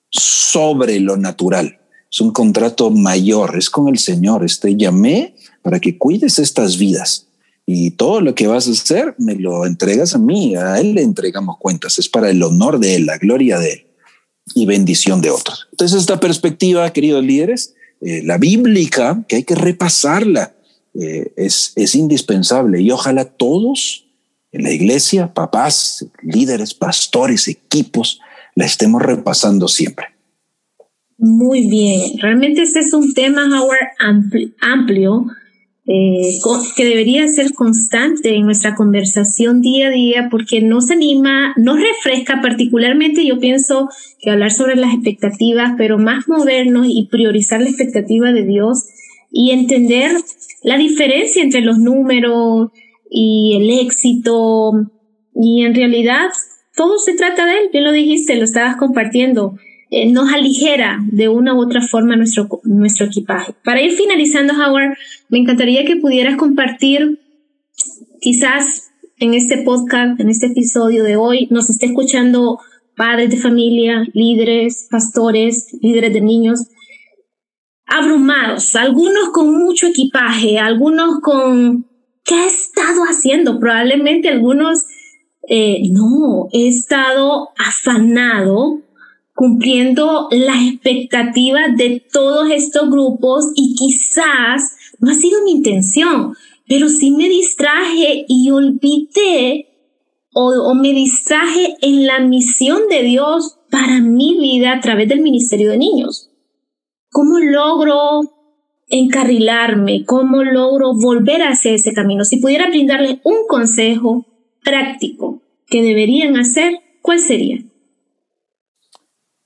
sobre 0.09 0.99
lo 0.99 1.17
natural, 1.17 1.79
es 2.09 2.21
un 2.21 2.31
contrato 2.31 2.89
mayor, 2.89 3.57
es 3.57 3.69
con 3.69 3.87
el 3.87 3.99
Señor, 3.99 4.43
este 4.43 4.75
llamé 4.75 5.35
para 5.61 5.79
que 5.79 5.97
cuides 5.97 6.39
estas 6.39 6.77
vidas. 6.77 7.27
y 7.63 7.91
todo 7.91 8.21
lo 8.21 8.33
que 8.33 8.47
vas 8.47 8.67
a 8.67 8.71
hacer 8.71 9.15
me 9.19 9.35
lo 9.35 9.65
entregas 9.65 10.15
a 10.15 10.17
mí, 10.17 10.55
a 10.55 10.79
Él 10.79 10.95
le 10.95 11.03
entregamos 11.03 11.57
cuentas, 11.57 11.99
es 11.99 12.09
para 12.09 12.29
el 12.29 12.41
honor 12.43 12.79
de 12.79 12.95
Él, 12.95 13.05
la 13.05 13.17
gloria 13.17 13.59
de 13.59 13.73
Él 13.73 13.90
y 14.55 14.65
bendición 14.65 15.21
de 15.21 15.31
otros. 15.31 15.67
Entonces 15.71 15.99
esta 15.99 16.19
perspectiva, 16.19 16.91
queridos 16.91 17.23
líderes, 17.23 17.75
eh, 18.01 18.21
la 18.23 18.37
bíblica, 18.37 19.23
que 19.27 19.37
hay 19.37 19.43
que 19.43 19.55
repasarla, 19.55 20.53
eh, 20.93 21.31
es, 21.37 21.73
es 21.75 21.95
indispensable 21.95 22.81
y 22.81 22.91
ojalá 22.91 23.25
todos 23.25 24.05
en 24.51 24.63
la 24.63 24.71
iglesia, 24.71 25.33
papás, 25.33 26.05
líderes, 26.21 26.73
pastores, 26.73 27.47
equipos, 27.47 28.19
la 28.55 28.65
estemos 28.65 29.01
repasando 29.01 29.67
siempre. 29.67 30.07
Muy 31.17 31.69
bien, 31.69 32.17
realmente 32.19 32.63
este 32.63 32.79
es 32.79 32.93
un 32.93 33.13
tema, 33.13 33.43
Howard, 33.45 33.91
amplio, 34.59 35.27
eh, 35.87 36.37
que 36.75 36.85
debería 36.85 37.27
ser 37.27 37.53
constante 37.53 38.35
en 38.35 38.45
nuestra 38.45 38.75
conversación 38.75 39.61
día 39.61 39.87
a 39.87 39.91
día 39.91 40.27
porque 40.29 40.61
nos 40.61 40.91
anima, 40.91 41.53
nos 41.57 41.79
refresca 41.79 42.39
particularmente, 42.41 43.25
yo 43.25 43.39
pienso 43.39 43.89
que 44.19 44.29
hablar 44.29 44.51
sobre 44.51 44.75
las 44.75 44.93
expectativas, 44.93 45.73
pero 45.77 45.97
más 45.97 46.27
movernos 46.27 46.85
y 46.87 47.07
priorizar 47.09 47.61
la 47.61 47.69
expectativa 47.69 48.31
de 48.31 48.43
Dios 48.43 48.85
y 49.31 49.51
entender 49.51 50.11
la 50.63 50.77
diferencia 50.77 51.41
entre 51.41 51.61
los 51.61 51.79
números 51.79 52.69
y 53.09 53.57
el 53.57 53.85
éxito 53.85 54.73
y 55.33 55.63
en 55.63 55.73
realidad 55.73 56.29
todo 56.75 56.99
se 56.99 57.15
trata 57.15 57.45
de 57.45 57.53
él, 57.53 57.69
bien 57.71 57.83
lo 57.83 57.91
dijiste, 57.91 58.35
lo 58.35 58.43
estabas 58.43 58.75
compartiendo. 58.77 59.55
Eh, 59.93 60.09
nos 60.09 60.31
aligera 60.31 60.99
de 61.11 61.27
una 61.27 61.53
u 61.53 61.61
otra 61.61 61.81
forma 61.81 62.15
nuestro, 62.15 62.47
nuestro 62.63 63.07
equipaje. 63.07 63.53
Para 63.61 63.81
ir 63.81 63.91
finalizando, 63.91 64.53
Howard, 64.53 64.97
me 65.27 65.39
encantaría 65.39 65.83
que 65.83 65.97
pudieras 65.97 66.37
compartir 66.37 67.19
quizás 68.21 68.91
en 69.19 69.33
este 69.33 69.57
podcast, 69.57 70.17
en 70.21 70.29
este 70.29 70.45
episodio 70.45 71.03
de 71.03 71.17
hoy, 71.17 71.49
nos 71.51 71.69
esté 71.69 71.87
escuchando 71.87 72.57
padres 72.95 73.31
de 73.31 73.37
familia, 73.37 74.05
líderes, 74.13 74.87
pastores, 74.89 75.67
líderes 75.81 76.13
de 76.13 76.21
niños, 76.21 76.67
abrumados, 77.85 78.73
algunos 78.77 79.31
con 79.33 79.53
mucho 79.53 79.87
equipaje, 79.87 80.57
algunos 80.57 81.19
con, 81.19 81.85
¿qué 82.23 82.35
he 82.35 82.47
estado 82.47 83.01
haciendo? 83.03 83.59
Probablemente 83.59 84.29
algunos, 84.29 84.85
eh, 85.49 85.81
no, 85.91 86.47
he 86.53 86.69
estado 86.69 87.49
afanado 87.57 88.81
cumpliendo 89.33 90.27
las 90.31 90.61
expectativas 90.63 91.75
de 91.77 92.03
todos 92.11 92.49
estos 92.51 92.89
grupos 92.89 93.45
y 93.55 93.75
quizás 93.75 94.75
no 94.99 95.11
ha 95.11 95.15
sido 95.15 95.43
mi 95.43 95.51
intención, 95.51 96.33
pero 96.67 96.89
sí 96.89 97.11
me 97.11 97.27
distraje 97.27 98.25
y 98.27 98.51
olvidé 98.51 99.67
o, 100.33 100.73
me 100.75 100.93
distraje 100.93 101.75
en 101.81 102.05
la 102.05 102.19
misión 102.19 102.83
de 102.89 103.03
Dios 103.03 103.57
para 103.69 103.99
mi 103.99 104.37
vida 104.39 104.73
a 104.73 104.79
través 104.79 105.09
del 105.09 105.19
Ministerio 105.21 105.71
de 105.71 105.77
Niños. 105.77 106.29
¿Cómo 107.09 107.39
logro 107.39 108.21
encarrilarme? 108.87 110.05
¿Cómo 110.05 110.43
logro 110.43 110.93
volver 110.93 111.41
hacia 111.43 111.73
ese 111.73 111.93
camino? 111.93 112.23
Si 112.23 112.37
pudiera 112.37 112.69
brindarles 112.69 113.17
un 113.23 113.47
consejo 113.47 114.25
práctico 114.63 115.41
que 115.67 115.81
deberían 115.81 116.37
hacer, 116.37 116.79
¿cuál 117.01 117.19
sería? 117.19 117.63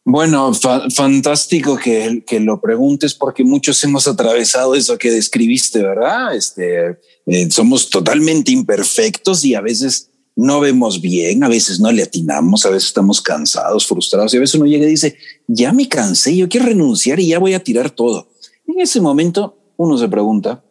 Bueno, 0.08 0.54
fantástico 0.94 1.78
que, 1.78 2.24
que, 2.28 2.40
lo 2.40 2.62
preguntes 2.62 3.16
porque 3.16 3.44
muchos 3.44 3.84
hemos 3.84 4.08
atravesado 4.08 4.76
eso 4.76 5.00
que 5.00 5.10
describiste, 5.10 5.82
¿verdad? 5.82 6.36
Este, 6.36 7.00
eh, 7.26 7.50
somos 7.50 7.90
totalmente 7.90 8.52
imperfectos 8.52 9.44
y 9.44 9.56
a 9.56 9.62
veces 9.62 10.12
no 10.36 10.60
vemos 10.60 11.02
bien, 11.02 11.44
a 11.44 11.48
veces 11.48 11.80
no 11.80 11.92
le 11.92 12.04
atinamos, 12.04 12.68
a 12.68 12.70
veces 12.70 12.90
estamos 12.90 13.20
cansados, 13.20 13.88
frustrados 13.88 14.32
y 14.32 14.38
a 14.38 14.42
veces 14.42 14.54
uno 14.54 14.68
llega 14.68 14.86
y 14.86 14.90
dice, 14.90 15.18
ya 15.48 15.74
me 15.74 15.90
cansé, 15.90 16.38
yo 16.38 16.48
quiero 16.50 16.68
renunciar 16.68 17.20
y 17.20 17.30
ya 17.30 17.40
voy 17.40 17.56
a 17.56 17.64
tirar 17.64 17.90
todo. 17.90 18.28
En 18.68 18.80
ese 18.80 19.02
momento 19.02 19.58
uno 19.76 19.98
se 19.98 20.08
pregunta, 20.08 20.64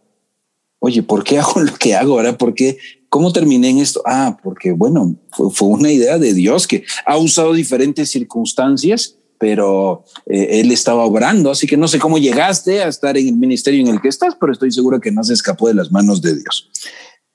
oye, 0.79 1.03
¿por 1.03 1.25
qué 1.25 1.41
hago 1.41 1.61
lo 1.61 1.75
que 1.75 1.97
hago 1.97 2.13
ahora? 2.13 2.39
¿Por 2.39 2.55
qué? 2.55 2.79
¿Cómo 3.09 3.33
terminé 3.33 3.71
en 3.71 3.79
esto? 3.79 4.01
Ah, 4.07 4.39
porque 4.45 4.71
bueno, 4.71 5.17
fue, 5.33 5.51
fue 5.51 5.67
una 5.67 5.91
idea 5.91 6.19
de 6.19 6.35
Dios 6.35 6.69
que 6.69 6.85
ha 7.05 7.17
usado 7.17 7.53
diferentes 7.53 8.13
circunstancias 8.13 9.17
pero 9.45 10.07
eh, 10.25 10.61
él 10.61 10.73
estaba 10.73 11.05
obrando, 11.05 11.51
así 11.51 11.67
que 11.67 11.77
no 11.77 11.87
sé 11.87 11.99
cómo 11.99 12.17
llegaste 12.17 12.83
a 12.83 12.89
estar 12.89 13.15
en 13.19 13.29
el 13.29 13.37
ministerio 13.37 13.83
en 13.83 13.89
el 13.89 14.01
que 14.01 14.09
estás, 14.09 14.35
pero 14.41 14.55
estoy 14.55 14.73
seguro 14.73 15.03
que 15.03 15.13
no 15.13 15.23
se 15.23 15.35
escapó 15.35 15.69
de 15.69 15.75
las 15.75 15.93
manos 15.93 16.23
de 16.23 16.35
Dios. 16.35 16.71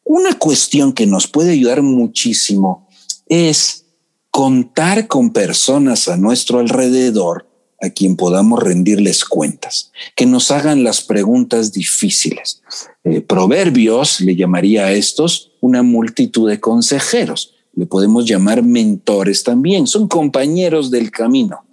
Una 0.04 0.34
cuestión 0.40 0.94
que 0.94 1.06
nos 1.06 1.28
puede 1.28 1.52
ayudar 1.52 1.84
muchísimo 1.84 2.88
es 3.28 3.86
contar 4.32 5.06
con 5.06 5.34
personas 5.34 6.08
a 6.08 6.18
nuestro 6.18 6.58
alrededor 6.58 7.48
a 7.80 7.92
quien 7.92 8.16
podamos 8.16 8.60
rendirles 8.64 9.24
cuentas, 9.24 9.92
que 10.16 10.26
nos 10.26 10.50
hagan 10.50 10.84
las 10.84 11.02
preguntas 11.02 11.74
difíciles. 11.74 12.64
Eh, 13.04 13.22
proverbios 13.22 14.20
le 14.22 14.36
llamaría 14.36 14.86
a 14.86 14.94
estos 14.94 15.52
una 15.62 15.84
multitud 15.84 16.50
de 16.50 16.60
consejeros. 16.60 17.54
Le 17.76 17.86
podemos 17.86 18.26
llamar 18.26 18.64
mentores 18.64 19.44
también, 19.44 19.86
son 19.86 20.08
compañeros 20.08 20.90
del 20.90 21.12
camino 21.12 21.69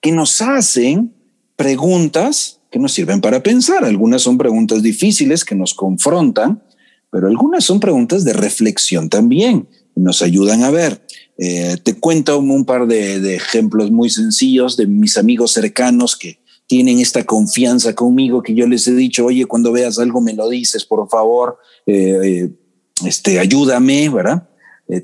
que 0.00 0.12
nos 0.12 0.40
hacen 0.40 1.14
preguntas 1.56 2.60
que 2.70 2.78
nos 2.78 2.92
sirven 2.92 3.20
para 3.20 3.42
pensar. 3.42 3.84
Algunas 3.84 4.22
son 4.22 4.38
preguntas 4.38 4.82
difíciles 4.82 5.44
que 5.44 5.54
nos 5.54 5.74
confrontan, 5.74 6.62
pero 7.10 7.28
algunas 7.28 7.64
son 7.64 7.80
preguntas 7.80 8.24
de 8.24 8.32
reflexión 8.32 9.08
también. 9.08 9.68
Nos 9.94 10.22
ayudan 10.22 10.62
a 10.62 10.70
ver. 10.70 11.00
Eh, 11.38 11.76
te 11.82 11.94
cuento 11.94 12.38
un 12.38 12.64
par 12.64 12.86
de, 12.86 13.34
ejemplos 13.34 13.90
muy 13.90 14.10
sencillos 14.10 14.76
de 14.76 14.86
mis 14.86 15.16
amigos 15.16 15.52
cercanos 15.52 16.16
que 16.16 16.40
tienen 16.66 16.98
esta 16.98 17.24
confianza 17.24 17.94
conmigo 17.94 18.42
que 18.42 18.54
yo 18.54 18.66
les 18.66 18.88
he 18.88 18.94
dicho, 18.94 19.26
oye, 19.26 19.46
cuando 19.46 19.72
veas 19.72 19.98
algo 19.98 20.20
me 20.20 20.34
lo 20.34 20.48
dices, 20.48 20.84
por 20.84 21.08
favor, 21.08 21.58
eh, 21.86 22.18
eh, 22.24 22.50
este, 23.04 23.38
ayúdame, 23.38 24.08
¿verdad? 24.08 24.48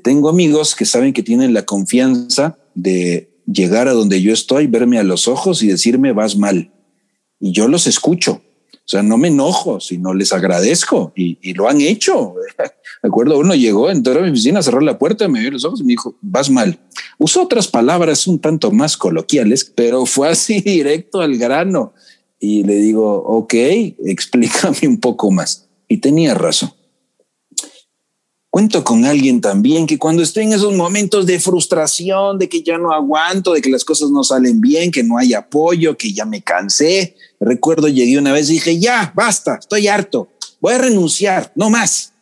tengo 0.01 0.29
amigos 0.29 0.75
que 0.75 0.85
saben 0.85 1.11
que 1.11 1.23
tienen 1.23 1.53
la 1.53 1.65
confianza 1.65 2.57
de 2.73 3.32
llegar 3.45 3.87
a 3.87 3.93
donde 3.93 4.21
yo 4.21 4.33
estoy, 4.33 4.67
verme 4.67 4.99
a 4.99 5.03
los 5.03 5.27
ojos 5.27 5.63
y 5.63 5.67
decirme 5.67 6.13
vas 6.13 6.37
mal. 6.37 6.71
Y 7.39 7.51
yo 7.51 7.67
los 7.67 7.87
escucho. 7.87 8.41
O 8.85 8.87
sea, 8.87 9.01
no 9.01 9.17
me 9.17 9.29
enojo, 9.29 9.79
sino 9.79 10.13
les 10.13 10.33
agradezco 10.33 11.13
y, 11.15 11.53
lo 11.53 11.69
han 11.69 11.79
hecho. 11.79 12.35
De 12.57 13.07
acuerdo, 13.07 13.37
uno 13.37 13.55
llegó, 13.55 13.89
entró 13.89 14.19
a 14.19 14.21
mi 14.23 14.29
oficina, 14.29 14.61
cerró 14.61 14.81
la 14.81 14.99
puerta, 14.99 15.27
me 15.27 15.39
vio 15.39 15.51
los 15.51 15.63
ojos 15.63 15.79
y 15.79 15.83
me 15.83 15.93
dijo, 15.93 16.15
vas 16.21 16.49
mal. 16.49 16.79
Usó 17.17 17.43
otras 17.43 17.67
palabras 17.67 18.27
un 18.27 18.39
tanto 18.39 18.71
más 18.71 18.97
coloquiales, 18.97 19.71
pero 19.75 20.05
fue 20.05 20.29
así 20.29 20.59
directo 20.65 21.21
al 21.21 21.37
grano. 21.37 21.93
Y 22.39 22.63
le 22.63 22.75
digo, 22.75 23.23
ok, 23.23 23.53
explícame 24.05 24.87
un 24.87 24.99
poco 24.99 25.31
más. 25.31 25.69
Y 25.87 25.97
tenía 25.97 26.33
razón. 26.33 26.73
Cuento 28.53 28.83
con 28.83 29.03
alguien 29.03 29.41
también 29.41 29.87
que 29.87 29.97
cuando 29.97 30.21
estoy 30.21 30.43
en 30.43 30.53
esos 30.53 30.75
momentos 30.75 31.25
de 31.25 31.39
frustración, 31.39 32.37
de 32.37 32.47
que 32.47 32.61
ya 32.61 32.77
no 32.77 32.93
aguanto, 32.93 33.51
de 33.51 33.61
que 33.63 33.69
las 33.71 33.83
cosas 33.83 34.11
no 34.11 34.23
salen 34.23 34.61
bien, 34.61 34.91
que 34.91 35.01
no 35.01 35.17
hay 35.17 35.33
apoyo, 35.33 35.97
que 35.97 36.13
ya 36.13 36.23
me 36.23 36.43
cansé. 36.43 37.15
Recuerdo, 37.39 37.87
llegué 37.87 38.19
una 38.19 38.31
vez 38.31 38.51
y 38.51 38.53
dije, 38.53 38.77
ya, 38.77 39.11
basta, 39.15 39.55
estoy 39.55 39.87
harto, 39.87 40.27
voy 40.61 40.75
a 40.75 40.77
renunciar, 40.77 41.51
no 41.55 41.71
más. 41.71 42.13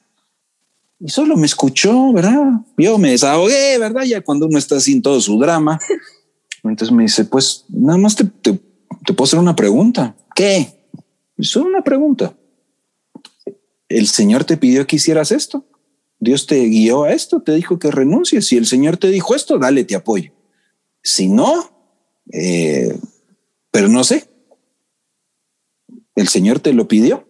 Y 1.01 1.09
solo 1.09 1.35
me 1.35 1.47
escuchó, 1.47 2.13
¿verdad? 2.13 2.61
Yo 2.77 2.97
me 2.97 3.11
desahogué, 3.11 3.77
¿verdad? 3.77 4.03
Ya 4.03 4.21
cuando 4.21 4.45
uno 4.45 4.57
está 4.57 4.79
sin 4.79 5.01
todo 5.01 5.19
su 5.19 5.37
drama. 5.37 5.81
Entonces 6.63 6.95
me 6.95 7.03
dice, 7.03 7.25
pues 7.25 7.65
nada 7.67 7.97
más 7.97 8.15
te, 8.15 8.23
te, 8.23 8.53
puedo 9.13 9.25
hacer 9.25 9.39
una 9.39 9.57
pregunta. 9.57 10.15
¿Qué? 10.33 10.87
Solo 11.39 11.65
una 11.65 11.83
pregunta. 11.83 12.33
¿El 13.89 14.07
Señor 14.07 14.45
te 14.45 14.55
pidió 14.55 14.87
que 14.87 14.95
hicieras 14.95 15.33
esto? 15.33 15.65
Dios 16.21 16.45
te 16.45 16.63
guió 16.65 17.03
a 17.03 17.13
esto, 17.13 17.41
te 17.41 17.53
dijo 17.53 17.79
que 17.79 17.89
renuncies. 17.89 18.47
Si 18.47 18.55
el 18.55 18.67
Señor 18.67 18.97
te 18.97 19.07
dijo 19.07 19.35
esto, 19.35 19.57
dale, 19.57 19.83
te 19.83 19.95
apoyo. 19.95 20.31
Si 21.01 21.27
no, 21.27 21.71
eh, 22.31 22.95
pero 23.71 23.89
no 23.89 24.03
sé. 24.03 24.29
El 26.15 26.27
Señor 26.27 26.59
te 26.59 26.73
lo 26.73 26.87
pidió. 26.87 27.27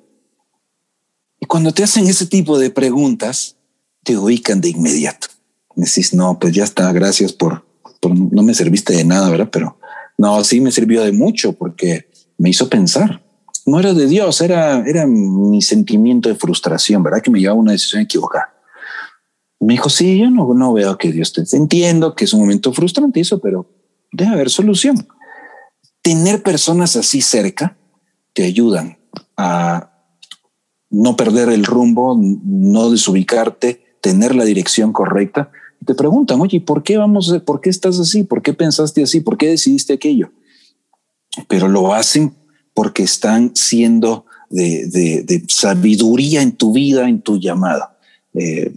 Y 1.40 1.46
cuando 1.46 1.74
te 1.74 1.84
hacen 1.84 2.06
ese 2.06 2.26
tipo 2.26 2.60
de 2.60 2.70
preguntas, 2.70 3.56
te 4.04 4.18
ubican 4.18 4.60
de 4.60 4.70
inmediato. 4.70 5.28
Decís, 5.74 6.14
no, 6.14 6.38
pues 6.38 6.54
ya 6.54 6.66
está, 6.66 6.92
gracias 6.92 7.32
por, 7.32 7.66
por, 8.02 8.14
no 8.14 8.44
me 8.44 8.54
serviste 8.54 8.92
de 8.94 9.06
nada, 9.06 9.30
¿verdad? 9.30 9.50
Pero 9.50 9.80
no, 10.18 10.44
sí 10.44 10.60
me 10.60 10.72
sirvió 10.74 11.02
de 11.02 11.14
mucho 11.14 11.54
porque 11.54 12.10
me 12.38 12.50
hizo 12.50 12.68
pensar. 12.68 13.24
No 13.66 13.80
era 13.80 13.94
de 13.94 14.08
Dios, 14.08 14.42
era, 14.42 14.84
era 14.86 15.08
mi 15.08 15.62
sentimiento 15.62 16.28
de 16.28 16.36
frustración, 16.36 17.02
¿verdad? 17.04 17.22
Que 17.22 17.32
me 17.32 17.40
llevaba 17.40 17.58
a 17.58 17.62
una 17.62 17.72
decisión 17.72 18.02
equivocada. 18.02 18.54
Me 19.62 19.76
dijo, 19.76 19.90
sí, 19.90 20.18
yo 20.18 20.30
no, 20.32 20.54
no 20.56 20.74
veo 20.74 20.98
que 20.98 21.12
Dios 21.12 21.34
te 21.34 21.44
entiendo, 21.56 22.16
que 22.16 22.26
es 22.26 22.34
un 22.34 22.42
momento 22.42 22.74
frustrante 22.74 23.20
eso, 23.20 23.40
pero 23.40 23.70
debe 24.12 24.32
haber 24.32 24.50
solución. 24.50 25.08
Tener 26.02 26.42
personas 26.42 26.96
así 26.96 27.22
cerca 27.22 27.78
te 28.34 28.44
ayudan 28.44 28.98
a 29.38 29.92
no 30.90 31.16
perder 31.16 31.50
el 31.50 31.64
rumbo, 31.64 32.20
no 32.20 32.90
desubicarte, 32.90 33.84
tener 34.02 34.34
la 34.36 34.46
dirección 34.46 34.92
correcta. 34.94 35.52
te 35.86 35.94
preguntan, 35.94 36.42
oye, 36.42 36.60
¿por 36.60 36.82
qué 36.82 36.98
vamos, 36.98 37.32
por 37.46 37.62
qué 37.62 37.70
estás 37.70 38.00
así? 38.00 38.24
¿Por 38.24 38.42
qué 38.42 38.54
pensaste 38.54 39.04
así? 39.04 39.22
¿Por 39.22 39.38
qué 39.38 39.48
decidiste 39.48 39.94
aquello? 39.94 40.32
Pero 41.48 41.68
lo 41.68 41.94
hacen 41.94 42.36
porque 42.74 43.04
están 43.04 43.56
siendo 43.56 44.26
de, 44.50 45.44
sabiduría 45.48 46.42
en 46.42 46.52
tu 46.54 46.74
vida, 46.74 47.08
en 47.08 47.22
tu 47.22 47.40
llamado. 47.40 47.90
Eh, 48.34 48.74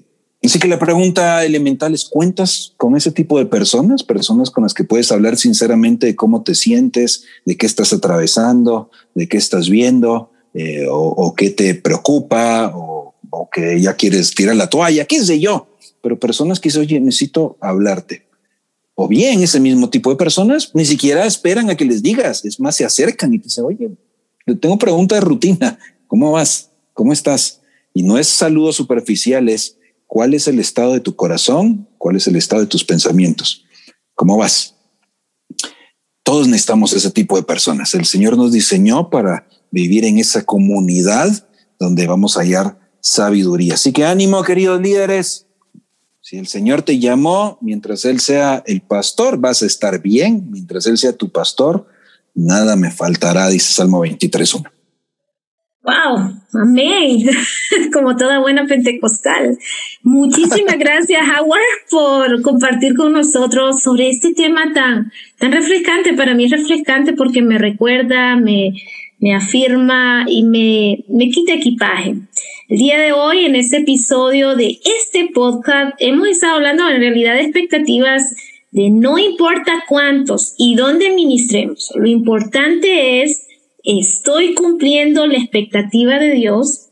así 0.47 0.59
que 0.59 0.69
la 0.69 0.79
pregunta 0.79 1.45
elemental 1.45 1.95
es, 1.95 2.05
¿cuentas 2.05 2.75
con 2.77 2.97
ese 2.97 3.11
tipo 3.11 3.39
de 3.39 3.47
personas? 3.47 4.03
Personas 4.03 4.51
con 4.51 4.63
las 4.65 4.75
que 4.75 4.85
puedes 4.85 5.11
hablar 5.11 5.37
sinceramente 5.37 6.07
de 6.07 6.17
cómo 6.17 6.43
te 6.43 6.55
sientes, 6.55 7.25
de 7.45 7.57
qué 7.57 7.67
estás 7.67 7.93
atravesando, 7.93 8.91
de 9.15 9.29
qué 9.29 9.37
estás 9.37 9.71
viendo, 9.71 10.31
eh, 10.53 10.87
o, 10.91 11.35
qué 11.35 11.51
te 11.51 11.75
preocupa, 11.75 12.73
o, 12.75 13.15
o, 13.31 13.49
que 13.51 13.81
ya 13.81 13.95
quieres 13.95 14.35
tirar 14.35 14.57
la 14.57 14.69
toalla, 14.69 15.05
qué 15.05 15.25
sé 15.25 15.41
yo. 15.41 15.69
Pero 16.03 16.19
personas 16.19 16.61
que 16.61 16.69
dicen, 16.69 16.83
oye, 16.83 17.01
necesito 17.01 17.57
hablarte. 17.61 18.27
O 18.95 19.09
bien 19.09 19.43
ese 19.43 19.59
mismo 19.59 19.91
tipo 19.91 20.11
de 20.11 20.17
personas 20.17 20.71
ni 20.75 20.85
siquiera 20.85 21.27
esperan 21.27 21.71
a 21.71 21.77
que 21.77 21.85
les 21.85 22.03
digas, 22.03 22.45
es 22.45 22.61
más, 22.61 22.77
se 22.77 22.85
acercan 22.85 23.35
y 23.35 23.39
te 23.39 23.45
dicen, 23.45 23.65
oye, 23.65 23.91
tengo 24.61 24.79
pregunta 24.79 25.15
de 25.15 25.21
rutina. 25.21 25.79
¿Cómo 26.07 26.33
vas? 26.33 26.71
¿Cómo 26.93 27.13
estás? 27.13 27.61
Y 27.93 28.03
no 28.03 28.19
es 28.19 28.29
saludos 28.29 28.77
superficiales. 28.77 29.79
¿Cuál 30.15 30.33
es 30.33 30.47
el 30.47 30.61
estado 30.61 30.93
de 30.93 31.01
tu 31.01 31.17
corazón? 31.17 31.89
¿Cuál 31.99 32.15
es 32.15 32.29
el 32.29 32.37
estado 32.37 32.63
de 32.63 32.69
tus 32.69 32.85
pensamientos? 32.85 33.65
¿Cómo 34.15 34.37
vas? 34.37 34.77
Todos 36.23 36.47
necesitamos 36.47 36.93
ese 36.93 37.11
tipo 37.11 37.37
de 37.37 37.43
personas. 37.43 37.95
El 37.95 38.05
Señor 38.05 38.37
nos 38.37 38.53
diseñó 38.53 39.11
para 39.11 39.49
vivir 39.73 40.05
en 40.05 40.21
esa 40.21 40.45
comunidad 40.45 41.49
donde 41.81 42.07
vamos 42.07 42.37
a 42.37 42.43
hallar 42.43 42.79
sabiduría. 43.01 43.75
Así 43.75 43.91
que 43.91 44.05
ánimo, 44.05 44.45
queridos 44.45 44.81
líderes. 44.81 45.49
Si 46.21 46.37
el 46.37 46.47
Señor 46.47 46.83
te 46.83 47.01
llamó, 47.01 47.59
mientras 47.61 48.05
Él 48.05 48.21
sea 48.21 48.63
el 48.69 48.83
pastor, 48.83 49.39
vas 49.39 49.65
a 49.65 49.67
estar 49.67 50.01
bien. 50.01 50.49
Mientras 50.49 50.87
Él 50.87 50.97
sea 50.97 51.13
tu 51.13 51.33
pastor, 51.33 51.89
nada 52.35 52.77
me 52.77 52.93
faltará, 52.93 53.49
dice 53.49 53.73
Salmo 53.73 54.07
23.1. 54.07 54.71
Wow, 55.85 56.33
amén. 56.55 57.27
Como 57.93 58.17
toda 58.17 58.39
buena 58.39 58.67
pentecostal. 58.67 59.59
Muchísimas 60.03 60.79
gracias, 60.79 61.21
Howard, 61.29 61.61
por 61.91 62.41
compartir 62.41 62.97
con 62.97 63.13
nosotros 63.13 63.83
sobre 63.83 64.09
este 64.09 64.33
tema 64.33 64.73
tan, 64.73 65.13
tan 65.39 65.53
refrescante. 65.53 66.15
Para 66.15 66.35
mí 66.35 66.47
es 66.47 66.53
refrescante 66.53 67.13
porque 67.13 67.43
me 67.43 67.59
recuerda, 67.59 68.35
me, 68.37 68.73
me 69.19 69.35
afirma 69.35 70.25
y 70.27 70.45
me, 70.45 71.05
me 71.09 71.29
quita 71.29 71.53
equipaje. 71.53 72.15
El 72.71 72.79
día 72.79 72.99
de 72.99 73.13
hoy, 73.13 73.45
en 73.45 73.55
este 73.55 73.79
episodio 73.79 74.57
de 74.57 74.79
este 75.01 75.29
podcast, 75.35 75.97
hemos 75.99 76.29
estado 76.29 76.55
hablando 76.55 76.89
en 76.89 77.01
realidad 77.01 77.35
de 77.35 77.43
expectativas 77.43 78.35
de 78.71 78.89
no 78.89 79.19
importa 79.19 79.85
cuántos 79.87 80.55
y 80.57 80.77
dónde 80.77 81.11
ministremos, 81.11 81.93
lo 81.95 82.09
importante 82.09 83.23
es, 83.23 83.47
estoy 83.85 84.55
cumpliendo 84.55 85.27
la 85.27 85.39
expectativa 85.39 86.19
de 86.19 86.33
Dios, 86.33 86.89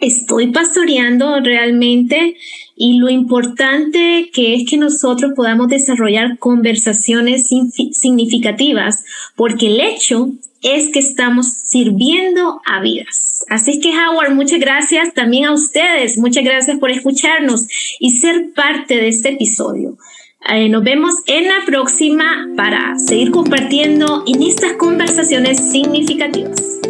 estoy 0.00 0.52
pastoreando 0.52 1.40
realmente 1.40 2.36
y 2.76 2.98
lo 2.98 3.08
importante 3.08 4.30
que 4.32 4.54
es 4.54 4.68
que 4.68 4.76
nosotros 4.76 5.32
podamos 5.34 5.68
desarrollar 5.68 6.38
conversaciones 6.38 7.48
significativas, 7.92 9.04
porque 9.34 9.68
el 9.68 9.80
hecho 9.80 10.30
es 10.62 10.92
que 10.92 10.98
estamos 10.98 11.46
sirviendo 11.46 12.60
a 12.66 12.80
vidas. 12.80 13.44
Así 13.48 13.80
que 13.80 13.90
Howard, 13.90 14.34
muchas 14.34 14.58
gracias 14.58 15.14
también 15.14 15.46
a 15.46 15.52
ustedes, 15.52 16.18
muchas 16.18 16.44
gracias 16.44 16.78
por 16.78 16.90
escucharnos 16.90 17.66
y 17.98 18.18
ser 18.18 18.52
parte 18.54 18.96
de 18.96 19.08
este 19.08 19.30
episodio. 19.30 19.96
Eh, 20.48 20.68
nos 20.68 20.84
vemos 20.84 21.14
en 21.26 21.48
la 21.48 21.64
próxima 21.64 22.46
para 22.56 22.98
seguir 22.98 23.30
compartiendo 23.30 24.22
en 24.26 24.42
estas 24.42 24.74
conversaciones 24.74 25.58
significativas. 25.72 26.80